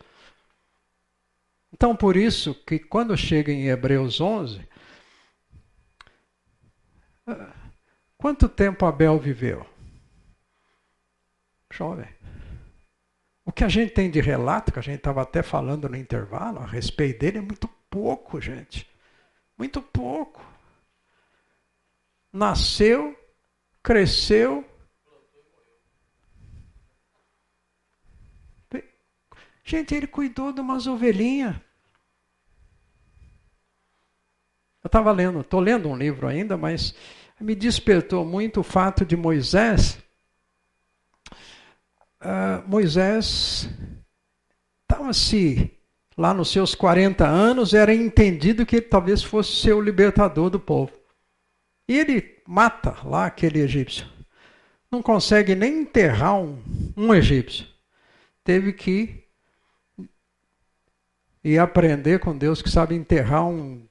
Então, 1.72 1.96
por 1.96 2.16
isso 2.16 2.54
que 2.66 2.78
quando 2.78 3.16
chega 3.16 3.50
em 3.50 3.68
Hebreus 3.68 4.20
11, 4.20 4.60
Quanto 8.22 8.48
tempo 8.48 8.86
Abel 8.86 9.18
viveu? 9.18 9.66
Jovem. 11.72 12.08
O 13.44 13.50
que 13.50 13.64
a 13.64 13.68
gente 13.68 13.92
tem 13.92 14.08
de 14.08 14.20
relato, 14.20 14.70
que 14.70 14.78
a 14.78 14.82
gente 14.82 14.98
estava 14.98 15.22
até 15.22 15.42
falando 15.42 15.88
no 15.88 15.96
intervalo, 15.96 16.60
a 16.60 16.66
respeito 16.66 17.18
dele, 17.18 17.38
é 17.38 17.40
muito 17.40 17.66
pouco, 17.90 18.40
gente. 18.40 18.88
Muito 19.58 19.82
pouco. 19.82 20.40
Nasceu, 22.32 23.18
cresceu. 23.82 24.64
Gente, 29.64 29.94
ele 29.94 30.06
cuidou 30.06 30.52
de 30.52 30.60
umas 30.60 30.86
ovelhinhas. 30.86 31.56
Eu 34.82 34.88
estava 34.88 35.12
lendo, 35.12 35.40
estou 35.40 35.60
lendo 35.60 35.88
um 35.88 35.96
livro 35.96 36.26
ainda, 36.26 36.56
mas 36.56 36.94
me 37.40 37.54
despertou 37.54 38.24
muito 38.24 38.60
o 38.60 38.64
fato 38.64 39.04
de 39.04 39.16
Moisés. 39.16 39.98
Uh, 42.20 42.68
Moisés 42.68 43.68
estava 44.82 45.12
se 45.12 45.70
lá 46.16 46.34
nos 46.34 46.50
seus 46.50 46.74
40 46.74 47.26
anos, 47.26 47.74
era 47.74 47.94
entendido 47.94 48.66
que 48.66 48.76
ele 48.76 48.86
talvez 48.86 49.22
fosse 49.22 49.52
ser 49.52 49.72
o 49.72 49.80
libertador 49.80 50.50
do 50.50 50.60
povo. 50.60 50.92
E 51.88 51.98
ele 51.98 52.42
mata 52.46 52.96
lá 53.04 53.26
aquele 53.26 53.60
egípcio. 53.60 54.06
Não 54.90 55.02
consegue 55.02 55.54
nem 55.54 55.80
enterrar 55.80 56.36
um, 56.38 56.62
um 56.96 57.14
egípcio. 57.14 57.66
Teve 58.44 58.72
que 58.72 59.21
ir 61.44 61.58
aprender 61.58 62.20
com 62.20 62.36
Deus 62.36 62.62
que 62.62 62.70
sabe 62.70 62.94
enterrar 62.94 63.46
um, 63.46 63.86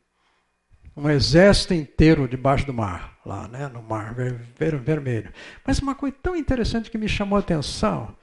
um 0.95 1.10
exército 1.10 1.73
inteiro 1.73 2.28
debaixo 2.28 2.65
do 2.65 2.73
mar, 2.73 3.19
lá, 3.26 3.48
né, 3.48 3.68
no 3.68 3.82
mar 3.82 4.14
ver, 4.14 4.78
vermelho. 4.80 5.34
Mas 5.65 5.80
uma 5.80 5.95
coisa 5.95 6.15
tão 6.22 6.36
interessante 6.36 6.90
que 6.90 6.98
me 6.98 7.07
chamou 7.07 7.38
a 7.38 7.40
atenção, 7.40 8.15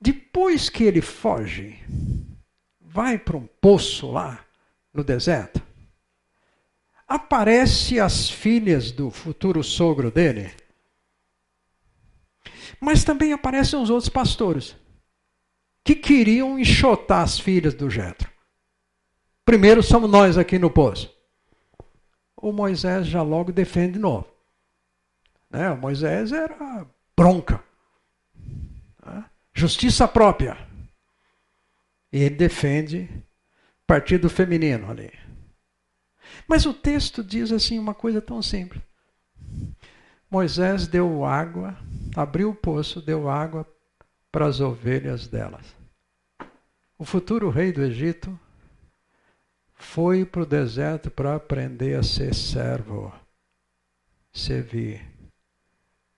depois 0.00 0.68
que 0.68 0.84
ele 0.84 1.00
foge, 1.00 1.78
vai 2.80 3.18
para 3.18 3.36
um 3.36 3.46
poço 3.60 4.10
lá 4.10 4.44
no 4.92 5.02
deserto, 5.02 5.62
aparece 7.08 8.00
as 8.00 8.28
filhas 8.28 8.90
do 8.90 9.10
futuro 9.10 9.62
sogro 9.62 10.10
dele, 10.10 10.52
mas 12.80 13.04
também 13.04 13.32
aparecem 13.32 13.80
os 13.80 13.90
outros 13.90 14.08
pastores 14.08 14.76
que 15.84 15.94
queriam 15.94 16.58
enxotar 16.58 17.22
as 17.22 17.38
filhas 17.38 17.74
do 17.74 17.90
Jetro. 17.90 18.33
Primeiro 19.44 19.82
somos 19.82 20.10
nós 20.10 20.38
aqui 20.38 20.58
no 20.58 20.70
poço. 20.70 21.12
O 22.36 22.52
Moisés 22.52 23.06
já 23.06 23.22
logo 23.22 23.52
defende 23.52 23.94
de 23.94 23.98
novo. 23.98 24.26
Né? 25.50 25.70
O 25.70 25.76
Moisés 25.76 26.32
era 26.32 26.86
bronca. 27.16 27.62
Né? 29.04 29.24
Justiça 29.52 30.08
própria. 30.08 30.56
E 32.12 32.18
ele 32.18 32.36
defende 32.36 33.08
partido 33.86 34.30
feminino 34.30 34.90
ali. 34.90 35.12
Mas 36.48 36.66
o 36.66 36.72
texto 36.72 37.22
diz 37.22 37.52
assim 37.52 37.78
uma 37.78 37.94
coisa 37.94 38.20
tão 38.20 38.40
simples. 38.40 38.82
Moisés 40.30 40.86
deu 40.86 41.24
água, 41.24 41.76
abriu 42.16 42.50
o 42.50 42.54
poço, 42.54 43.00
deu 43.00 43.28
água 43.28 43.66
para 44.32 44.46
as 44.46 44.58
ovelhas 44.58 45.28
delas. 45.28 45.74
O 46.98 47.04
futuro 47.04 47.50
rei 47.50 47.72
do 47.72 47.82
Egito 47.82 48.38
foi 49.74 50.24
para 50.24 50.42
o 50.42 50.46
deserto 50.46 51.10
para 51.10 51.34
aprender 51.34 51.98
a 51.98 52.02
ser 52.02 52.34
servo, 52.34 53.12
servir. 54.32 55.04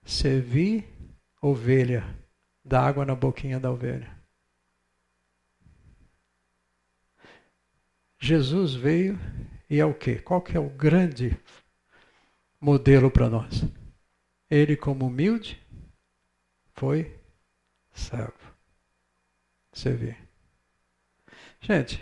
Servir 0.05 0.87
ovelha, 1.41 2.03
dar 2.63 2.87
água 2.87 3.05
na 3.05 3.15
boquinha 3.15 3.59
da 3.59 3.71
ovelha. 3.71 4.15
Jesus 8.19 8.73
veio 8.73 9.19
e 9.69 9.79
é 9.79 9.85
o 9.85 9.93
quê? 9.93 10.15
Qual 10.15 10.41
que 10.41 10.55
é 10.55 10.59
o 10.59 10.69
grande 10.69 11.37
modelo 12.59 13.11
para 13.11 13.29
nós? 13.29 13.63
Ele, 14.49 14.77
como 14.77 15.07
humilde, 15.07 15.61
foi 16.73 17.19
servo. 17.91 18.47
Vê. 19.83 20.17
Gente, 21.61 22.01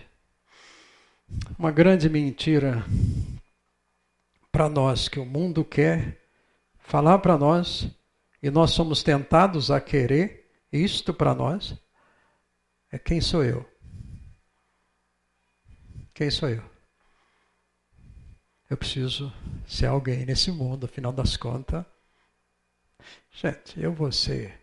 uma 1.57 1.71
grande 1.71 2.09
mentira 2.09 2.85
para 4.51 4.69
nós 4.69 5.07
que 5.07 5.19
o 5.19 5.25
mundo 5.25 5.63
quer 5.65 6.21
falar 6.79 7.19
para 7.19 7.37
nós 7.37 7.89
e 8.41 8.49
nós 8.49 8.71
somos 8.71 9.03
tentados 9.03 9.71
a 9.71 9.81
querer 9.81 10.49
isto 10.71 11.13
para 11.13 11.33
nós 11.33 11.75
é 12.91 12.99
quem 12.99 13.19
sou 13.19 13.43
eu. 13.43 13.69
Quem 16.13 16.31
sou 16.31 16.49
eu? 16.49 16.63
Eu 18.69 18.77
preciso 18.77 19.33
ser 19.67 19.87
alguém 19.87 20.25
nesse 20.25 20.51
mundo, 20.51 20.85
afinal 20.85 21.11
das 21.11 21.35
contas. 21.35 21.85
Gente, 23.31 23.79
eu 23.79 23.93
vou 23.93 24.11
ser 24.11 24.61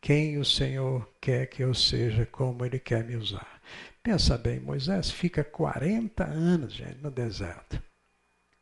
quem 0.00 0.38
o 0.38 0.44
Senhor 0.44 1.06
quer 1.20 1.46
que 1.46 1.62
eu 1.62 1.74
seja, 1.74 2.24
como 2.26 2.64
Ele 2.64 2.78
quer 2.78 3.04
me 3.04 3.14
usar. 3.14 3.51
Pensa 4.02 4.36
bem, 4.36 4.58
Moisés 4.58 5.10
fica 5.10 5.44
40 5.44 6.24
anos, 6.24 6.72
gente, 6.72 6.98
no 7.00 7.10
deserto. 7.10 7.80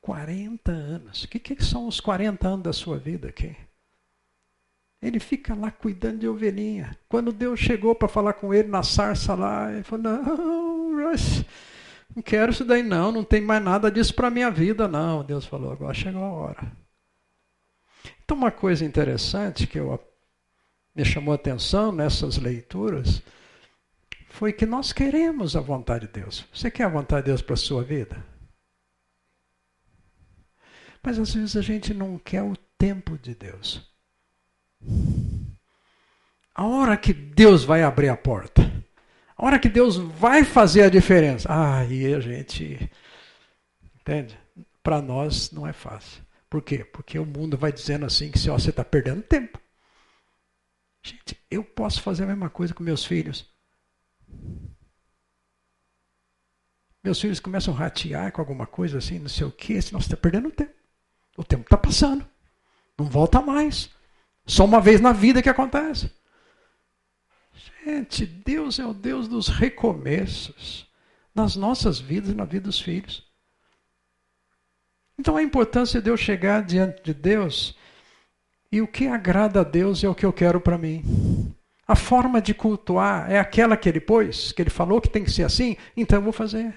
40 0.01 0.71
anos. 0.71 1.25
O 1.25 1.29
que, 1.29 1.39
que 1.39 1.65
são 1.65 1.87
os 1.87 2.01
40 2.01 2.47
anos 2.47 2.63
da 2.63 2.73
sua 2.73 2.99
vida 2.99 3.29
aqui? 3.29 3.57
Ele 5.01 5.19
fica 5.19 5.55
lá 5.55 5.71
cuidando 5.71 6.19
de 6.19 6.29
ovelhinha. 6.29 6.97
Quando 7.09 7.33
Deus 7.33 7.59
chegou 7.59 7.95
para 7.95 8.09
falar 8.09 8.35
com 8.35 8.53
ele 8.53 8.69
na 8.69 8.83
sarça 8.83 9.35
lá, 9.35 9.73
ele 9.73 9.83
falou: 9.83 10.05
Não, 10.05 10.91
não 12.15 12.23
quero 12.23 12.51
isso 12.51 12.65
daí 12.65 12.83
não, 12.83 13.13
não 13.13 13.25
tem 13.25 13.41
mais 13.41 13.63
nada 13.63 13.91
disso 13.91 14.15
para 14.15 14.29
a 14.29 14.31
minha 14.31 14.51
vida 14.51 14.89
não. 14.89 15.25
Deus 15.25 15.45
falou, 15.47 15.73
agora 15.73 15.95
chegou 15.95 16.23
a 16.23 16.33
hora. 16.33 16.73
Então 18.25 18.37
uma 18.37 18.51
coisa 18.51 18.85
interessante 18.85 19.67
que 19.67 19.79
eu, 19.79 19.99
me 20.95 21.05
chamou 21.05 21.33
a 21.33 21.37
atenção 21.37 21.93
nessas 21.93 22.37
leituras 22.37 23.23
foi 24.31 24.53
que 24.53 24.65
nós 24.65 24.93
queremos 24.93 25.57
a 25.57 25.61
vontade 25.61 26.07
de 26.07 26.13
Deus. 26.13 26.47
Você 26.55 26.71
quer 26.71 26.85
a 26.85 26.89
vontade 26.89 27.25
de 27.25 27.31
Deus 27.31 27.43
para 27.43 27.55
a 27.55 27.59
sua 27.59 27.83
vida? 27.83 28.25
Mas 31.03 31.19
às 31.19 31.35
vezes 31.35 31.57
a 31.57 31.63
gente 31.63 31.93
não 31.93 32.19
quer 32.19 32.43
o 32.43 32.57
tempo 32.79 33.19
de 33.19 33.35
Deus. 33.35 33.91
A 36.55 36.65
hora 36.65 36.97
que 36.97 37.13
Deus 37.13 37.65
vai 37.65 37.83
abrir 37.83 38.09
a 38.09 38.17
porta. 38.17 38.63
A 39.37 39.45
hora 39.45 39.59
que 39.59 39.69
Deus 39.69 39.97
vai 39.97 40.45
fazer 40.45 40.83
a 40.83 40.91
diferença, 40.91 41.49
aí 41.51 42.15
a 42.15 42.21
gente. 42.21 42.91
Entende? 44.01 44.39
Para 44.83 45.03
nós 45.03 45.51
não 45.51 45.67
é 45.67 45.73
fácil. 45.73 46.23
Por 46.49 46.63
quê? 46.63 46.85
Porque 46.85 47.19
o 47.19 47.27
mundo 47.27 47.57
vai 47.57 47.73
dizendo 47.73 48.07
assim 48.07 48.31
que 48.31 48.39
você 48.39 48.71
está 48.71 48.85
perdendo 48.85 49.23
tempo. 49.23 49.59
Gente, 51.03 51.39
eu 51.51 51.65
posso 51.65 52.03
fazer 52.03 52.25
a 52.25 52.27
mesma 52.27 52.51
coisa 52.51 52.75
com 52.75 52.83
meus 52.83 53.05
filhos. 53.05 53.49
Meus 57.03 57.21
filhos 57.21 57.41
começam 57.41 57.73
a 57.73 57.77
ratear 57.77 58.31
com 58.31 58.41
alguma 58.41 58.67
coisa 58.67 58.99
assim, 58.99 59.19
não 59.19 59.29
sei 59.29 59.47
o 59.47 59.53
quê, 59.53 59.81
senão 59.81 60.01
você 60.01 60.07
está 60.07 60.17
perdendo 60.17 60.51
tempo. 60.51 60.75
O 61.37 61.45
tempo 61.45 61.63
está 61.63 61.79
passando. 61.79 62.27
Não 62.99 63.07
volta 63.07 63.41
mais. 63.41 63.91
Só 64.47 64.65
uma 64.65 64.81
vez 64.81 65.01
na 65.01 65.13
vida 65.13 65.43
que 65.43 65.49
acontece. 65.49 66.11
Gente, 67.85 68.27
Deus 68.27 68.79
é 68.79 68.85
o 68.85 68.93
Deus 68.93 69.27
dos 69.27 69.49
recomeços 69.49 70.87
nas 71.35 71.57
nossas 71.57 71.99
vidas 71.99 72.31
e 72.31 72.35
na 72.35 72.45
vida 72.45 72.67
dos 72.67 72.81
filhos. 72.81 73.27
Então 75.19 75.37
a 75.37 75.43
importância 75.43 76.01
de 76.01 76.11
eu 76.11 76.17
chegar 76.17 76.63
diante 76.63 77.03
de 77.03 77.15
Deus 77.15 77.77
e 78.71 78.81
o 78.81 78.89
que 78.89 79.07
agrada 79.07 79.61
a 79.61 79.65
Deus 79.65 80.05
é 80.05 80.09
o 80.09 80.15
que 80.15 80.27
eu 80.27 80.33
quero 80.33 80.61
para 80.61 80.79
mim. 80.79 81.55
A 81.91 81.97
forma 81.97 82.41
de 82.41 82.55
cultuar 82.55 83.29
é 83.29 83.37
aquela 83.37 83.77
que 83.77 83.89
ele 83.89 83.99
pôs, 83.99 84.53
que 84.53 84.63
ele 84.63 84.71
falou 84.71 85.01
que 85.01 85.09
tem 85.09 85.25
que 85.25 85.31
ser 85.33 85.43
assim, 85.43 85.77
então 85.97 86.19
eu 86.19 86.23
vou 86.23 86.33
fazer. 86.33 86.73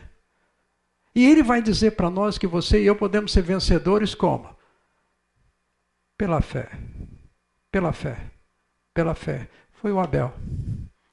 E 1.14 1.24
ele 1.24 1.44
vai 1.44 1.62
dizer 1.62 1.92
para 1.92 2.10
nós 2.10 2.40
que 2.40 2.48
você 2.48 2.82
e 2.82 2.88
eu 2.88 2.96
podemos 2.96 3.32
ser 3.32 3.44
vencedores 3.44 4.16
como? 4.16 4.50
Pela 6.18 6.42
fé. 6.42 6.68
Pela 7.72 7.94
fé. 7.94 8.18
Pela 8.92 9.14
fé. 9.14 9.48
Foi 9.74 9.92
o 9.92 10.00
Abel. 10.00 10.34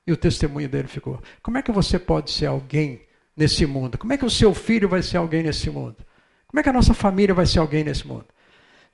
E 0.06 0.12
o 0.12 0.16
testemunho 0.16 0.66
dele 0.66 0.89
ficou. 0.89 1.22
Como 1.43 1.59
é 1.59 1.62
que 1.62 1.70
você 1.70 1.98
pode 1.98 2.31
ser 2.31 2.47
alguém 2.47 3.06
nesse 3.36 3.66
mundo? 3.66 3.98
Como 3.98 4.14
é 4.14 4.16
que 4.16 4.24
o 4.24 4.31
seu 4.31 4.55
filho 4.55 4.89
vai 4.89 5.02
ser 5.02 5.18
alguém 5.18 5.43
nesse 5.43 5.68
mundo? 5.68 5.98
Como 6.47 6.59
é 6.59 6.62
que 6.62 6.70
a 6.70 6.72
nossa 6.72 6.94
família 6.94 7.35
vai 7.35 7.44
ser 7.44 7.59
alguém 7.59 7.85
nesse 7.85 8.06
mundo? 8.06 8.28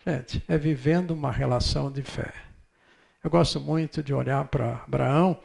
Gente, 0.04 0.42
é 0.48 0.58
vivendo 0.58 1.12
uma 1.12 1.30
relação 1.30 1.92
de 1.92 2.02
fé. 2.02 2.45
Eu 3.22 3.30
gosto 3.30 3.60
muito 3.60 4.02
de 4.02 4.14
olhar 4.14 4.46
para 4.48 4.82
Abraão. 4.84 5.40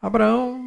Abraão 0.00 0.60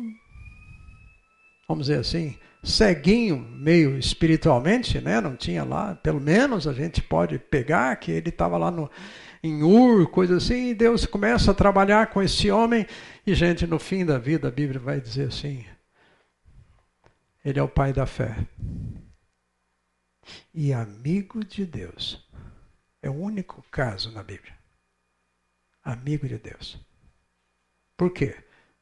vamos 1.68 1.88
dizer 1.88 2.00
assim, 2.00 2.38
ceguinho 2.64 3.38
meio 3.38 3.98
espiritualmente, 3.98 5.02
né? 5.02 5.20
Não 5.20 5.36
tinha 5.36 5.64
lá, 5.64 5.96
pelo 5.96 6.22
menos 6.22 6.66
a 6.68 6.74
gente 6.74 7.02
pode 7.02 7.38
pegar 7.38 7.96
que 7.98 8.12
ele 8.12 8.30
estava 8.30 8.58
lá 8.58 8.72
no, 8.72 8.90
em 9.44 9.64
Ur, 9.64 10.10
coisa 10.10 10.38
assim, 10.38 10.70
e 10.70 10.76
Deus 10.76 11.06
começa 11.06 11.52
a 11.52 11.56
trabalhar 11.56 12.08
com 12.08 12.24
esse 12.24 12.50
homem, 12.50 12.88
e 13.26 13.36
gente, 13.36 13.68
no 13.68 13.78
fim 13.78 14.06
da 14.06 14.18
vida 14.18 14.48
a 14.48 14.52
Bíblia 14.52 14.80
vai 14.80 15.02
dizer 15.02 15.28
assim: 15.28 15.66
ele 17.44 17.60
é 17.60 17.64
o 17.64 17.68
pai 17.68 17.92
da 17.92 18.06
fé 18.06 18.36
e 20.54 20.74
amigo 20.74 21.44
de 21.44 21.66
Deus. 21.66 22.26
É 23.02 23.10
o 23.10 23.14
único 23.14 23.64
caso 23.70 24.12
na 24.12 24.24
Bíblia. 24.24 24.57
Amigo 25.88 26.28
de 26.28 26.38
Deus. 26.38 26.78
Por 27.96 28.12
quê? 28.12 28.36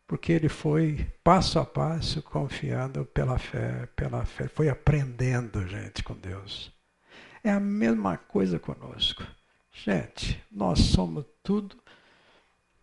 Porque 0.07 0.32
ele 0.32 0.49
foi 0.49 1.06
passo 1.23 1.60
a 1.60 1.65
passo 1.65 2.19
confiando 2.23 3.06
pela 3.06 3.38
fé, 3.38 3.86
pela 3.95 4.26
fé, 4.26 4.48
foi 4.48 4.69
aprendendo, 4.69 5.68
gente, 5.68 6.03
com 6.03 6.15
Deus. 6.15 6.73
É 7.44 7.52
a 7.52 7.60
mesma 7.60 8.18
coisa 8.18 8.57
conosco. 8.57 9.23
Gente, 9.72 10.44
nós 10.49 10.80
somos 10.80 11.23
tudo 11.44 11.77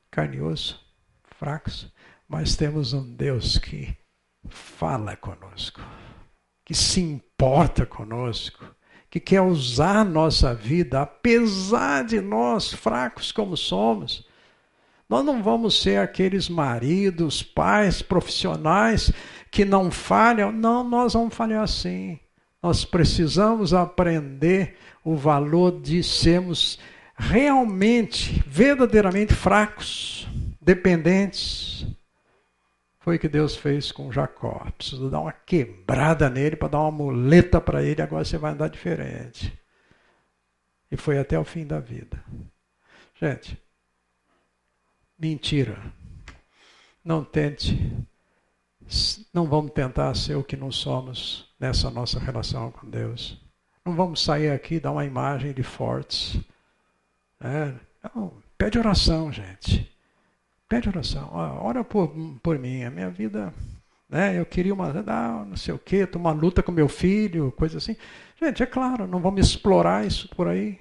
carne 0.08 0.40
osso, 0.40 0.80
fracos, 1.24 1.92
mas 2.28 2.54
temos 2.54 2.92
um 2.92 3.16
Deus 3.16 3.58
que 3.58 3.98
fala 4.48 5.16
conosco, 5.16 5.80
que 6.64 6.76
se 6.76 7.00
importa 7.00 7.84
conosco, 7.84 8.72
que 9.12 9.20
quer 9.20 9.43
usar 9.43 10.06
nossa 10.06 10.55
vida, 10.55 11.02
apesar 11.02 12.02
de 12.02 12.18
nós 12.18 12.72
fracos 12.72 13.30
como 13.30 13.59
somos. 13.59 14.26
Nós 15.06 15.22
não 15.22 15.43
vamos 15.43 15.82
ser 15.82 15.98
aqueles 15.98 16.48
maridos, 16.48 17.43
pais, 17.43 18.01
profissionais 18.01 19.12
que 19.51 19.66
não 19.66 19.90
falham. 19.90 20.51
Não, 20.51 20.82
nós 20.82 21.12
vamos 21.12 21.34
falhar 21.34 21.68
sim. 21.68 22.18
Nós 22.62 22.86
precisamos 22.86 23.74
aprender 23.74 24.78
o 25.05 25.14
valor 25.14 25.78
de 25.82 26.02
sermos 26.02 26.78
realmente, 27.14 28.43
verdadeiramente 28.47 29.34
fracos, 29.34 30.26
dependentes, 30.59 31.86
foi 33.02 33.18
que 33.18 33.28
Deus 33.28 33.56
fez 33.56 33.90
com 33.90 34.12
Jacó. 34.12 34.64
Precisou 34.78 35.10
dar 35.10 35.20
uma 35.20 35.32
quebrada 35.32 36.30
nele 36.30 36.56
para 36.56 36.68
dar 36.68 36.80
uma 36.80 36.90
muleta 36.90 37.60
para 37.60 37.82
ele, 37.82 38.00
agora 38.00 38.24
você 38.24 38.38
vai 38.38 38.52
andar 38.52 38.68
diferente. 38.68 39.58
E 40.90 40.96
foi 40.96 41.18
até 41.18 41.38
o 41.38 41.44
fim 41.44 41.66
da 41.66 41.80
vida. 41.80 42.22
Gente, 43.14 43.60
mentira. 45.18 45.82
Não 47.04 47.24
tente, 47.24 47.76
não 49.34 49.46
vamos 49.46 49.72
tentar 49.72 50.14
ser 50.14 50.36
o 50.36 50.44
que 50.44 50.56
não 50.56 50.70
somos 50.70 51.52
nessa 51.58 51.90
nossa 51.90 52.20
relação 52.20 52.70
com 52.70 52.88
Deus. 52.88 53.40
Não 53.84 53.96
vamos 53.96 54.22
sair 54.22 54.50
aqui 54.50 54.76
e 54.76 54.80
dar 54.80 54.92
uma 54.92 55.04
imagem 55.04 55.52
de 55.52 55.64
fortes. 55.64 56.40
É, 57.40 57.74
não, 58.14 58.40
pede 58.56 58.78
oração, 58.78 59.32
gente. 59.32 59.91
Pede 60.72 60.88
oração. 60.88 61.28
Ora 61.34 61.84
por, 61.84 62.14
por 62.42 62.58
mim. 62.58 62.82
A 62.82 62.90
minha 62.90 63.10
vida, 63.10 63.52
né? 64.08 64.40
Eu 64.40 64.46
queria 64.46 64.72
uma, 64.72 64.88
ah, 65.06 65.44
não 65.46 65.54
sei 65.54 65.74
o 65.74 65.78
quê, 65.78 66.08
uma 66.14 66.32
luta 66.32 66.62
com 66.62 66.72
meu 66.72 66.88
filho, 66.88 67.52
coisa 67.52 67.76
assim. 67.76 67.94
Gente, 68.40 68.62
é 68.62 68.64
claro, 68.64 69.06
não 69.06 69.20
vamos 69.20 69.46
explorar 69.46 70.06
isso 70.06 70.30
por 70.34 70.48
aí. 70.48 70.80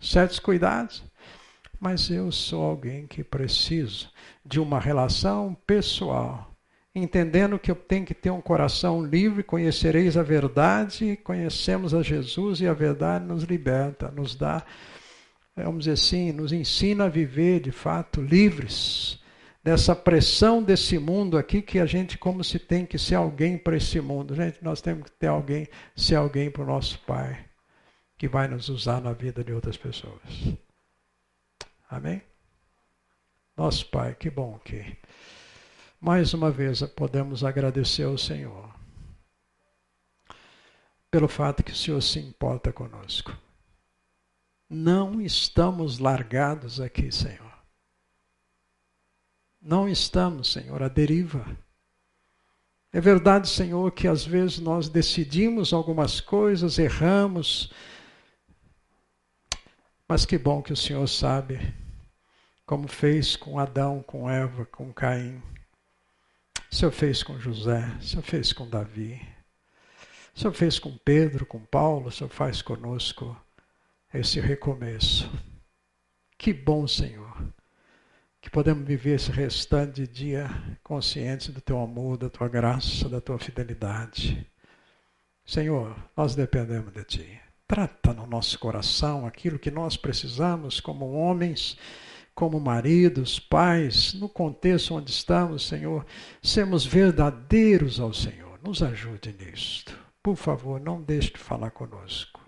Certos 0.00 0.40
cuidados. 0.40 1.04
Mas 1.78 2.10
eu 2.10 2.32
sou 2.32 2.64
alguém 2.64 3.06
que 3.06 3.22
preciso 3.22 4.10
de 4.44 4.58
uma 4.58 4.80
relação 4.80 5.56
pessoal. 5.64 6.52
Entendendo 6.92 7.56
que 7.56 7.70
eu 7.70 7.76
tenho 7.76 8.04
que 8.04 8.14
ter 8.14 8.30
um 8.30 8.40
coração 8.40 9.00
livre, 9.00 9.44
conhecereis 9.44 10.16
a 10.16 10.24
verdade, 10.24 11.16
conhecemos 11.22 11.94
a 11.94 12.02
Jesus 12.02 12.60
e 12.60 12.66
a 12.66 12.72
verdade 12.72 13.24
nos 13.24 13.44
liberta, 13.44 14.10
nos 14.10 14.34
dá 14.34 14.64
vamos 15.62 15.84
dizer 15.84 15.92
assim, 15.92 16.32
nos 16.32 16.52
ensina 16.52 17.04
a 17.04 17.08
viver 17.08 17.60
de 17.60 17.70
fato 17.70 18.20
livres 18.20 19.22
dessa 19.62 19.96
pressão 19.96 20.62
desse 20.62 20.98
mundo 20.98 21.38
aqui 21.38 21.62
que 21.62 21.78
a 21.78 21.86
gente 21.86 22.18
como 22.18 22.44
se 22.44 22.58
tem 22.58 22.84
que 22.84 22.98
ser 22.98 23.14
alguém 23.14 23.56
para 23.56 23.76
esse 23.76 24.00
mundo. 24.00 24.34
Gente, 24.34 24.62
nós 24.62 24.80
temos 24.82 25.04
que 25.04 25.12
ter 25.12 25.28
alguém, 25.28 25.66
ser 25.96 26.16
alguém 26.16 26.50
para 26.50 26.62
o 26.62 26.66
nosso 26.66 26.98
Pai, 27.00 27.46
que 28.18 28.28
vai 28.28 28.46
nos 28.46 28.68
usar 28.68 29.00
na 29.00 29.12
vida 29.12 29.42
de 29.42 29.52
outras 29.52 29.76
pessoas. 29.76 30.20
Amém? 31.88 32.20
Nosso 33.56 33.88
Pai, 33.88 34.14
que 34.14 34.28
bom 34.28 34.58
que 34.58 34.96
mais 36.00 36.34
uma 36.34 36.50
vez 36.50 36.82
podemos 36.82 37.42
agradecer 37.42 38.02
ao 38.02 38.18
Senhor 38.18 38.74
pelo 41.10 41.28
fato 41.28 41.62
que 41.62 41.72
o 41.72 41.76
Senhor 41.76 42.02
se 42.02 42.18
importa 42.18 42.72
conosco. 42.72 43.43
Não 44.74 45.20
estamos 45.20 46.00
largados 46.00 46.80
aqui, 46.80 47.12
Senhor. 47.12 47.54
Não 49.62 49.88
estamos, 49.88 50.52
Senhor, 50.52 50.82
à 50.82 50.88
deriva. 50.88 51.46
É 52.92 53.00
verdade, 53.00 53.48
Senhor, 53.48 53.92
que 53.92 54.08
às 54.08 54.24
vezes 54.26 54.58
nós 54.58 54.88
decidimos 54.88 55.72
algumas 55.72 56.20
coisas, 56.20 56.76
erramos, 56.76 57.72
mas 60.08 60.26
que 60.26 60.36
bom 60.36 60.60
que 60.60 60.72
o 60.72 60.76
Senhor 60.76 61.06
sabe, 61.06 61.72
como 62.66 62.88
fez 62.88 63.36
com 63.36 63.60
Adão, 63.60 64.02
com 64.02 64.28
Eva, 64.28 64.66
com 64.66 64.92
Caim. 64.92 65.40
O 66.68 66.74
Senhor 66.74 66.90
fez 66.90 67.22
com 67.22 67.38
José, 67.38 67.96
o 68.00 68.02
Senhor 68.02 68.22
fez 68.24 68.52
com 68.52 68.68
Davi, 68.68 69.24
o 70.34 70.40
Senhor 70.40 70.52
fez 70.52 70.80
com 70.80 70.98
Pedro, 70.98 71.46
com 71.46 71.60
Paulo, 71.60 72.08
o 72.08 72.12
Senhor 72.12 72.28
faz 72.28 72.60
conosco 72.60 73.40
esse 74.14 74.38
recomeço. 74.40 75.28
Que 76.38 76.52
bom, 76.52 76.86
Senhor, 76.86 77.36
que 78.40 78.48
podemos 78.48 78.86
viver 78.86 79.16
esse 79.16 79.32
restante 79.32 80.02
de 80.02 80.06
dia 80.06 80.48
conscientes 80.82 81.48
do 81.48 81.60
teu 81.60 81.80
amor, 81.80 82.16
da 82.16 82.30
tua 82.30 82.48
graça, 82.48 83.08
da 83.08 83.20
tua 83.20 83.38
fidelidade. 83.38 84.46
Senhor, 85.44 85.96
nós 86.16 86.34
dependemos 86.34 86.92
de 86.92 87.04
ti. 87.04 87.40
Trata 87.66 88.12
no 88.12 88.26
nosso 88.26 88.58
coração 88.58 89.26
aquilo 89.26 89.58
que 89.58 89.70
nós 89.70 89.96
precisamos 89.96 90.80
como 90.80 91.12
homens, 91.12 91.76
como 92.34 92.60
maridos, 92.60 93.40
pais, 93.40 94.14
no 94.14 94.28
contexto 94.28 94.94
onde 94.94 95.10
estamos, 95.10 95.66
Senhor, 95.66 96.06
sermos 96.42 96.86
verdadeiros 96.86 97.98
ao 97.98 98.12
Senhor. 98.12 98.60
Nos 98.62 98.82
ajude 98.82 99.32
nisto. 99.32 99.98
Por 100.22 100.36
favor, 100.36 100.80
não 100.80 101.02
deixe 101.02 101.32
de 101.32 101.38
falar 101.38 101.70
conosco. 101.70 102.43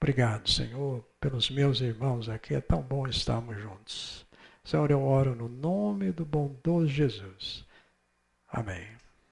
Obrigado, 0.00 0.48
Senhor, 0.48 1.02
pelos 1.20 1.50
meus 1.50 1.80
irmãos 1.80 2.28
aqui. 2.28 2.54
É 2.54 2.60
tão 2.60 2.82
bom 2.82 3.06
estarmos 3.06 3.56
juntos. 3.56 4.26
Senhor, 4.62 4.90
eu 4.90 5.02
oro 5.02 5.34
no 5.34 5.48
nome 5.48 6.12
do 6.12 6.24
bondoso 6.24 6.88
Jesus. 6.88 7.64
Amém. 8.48 8.95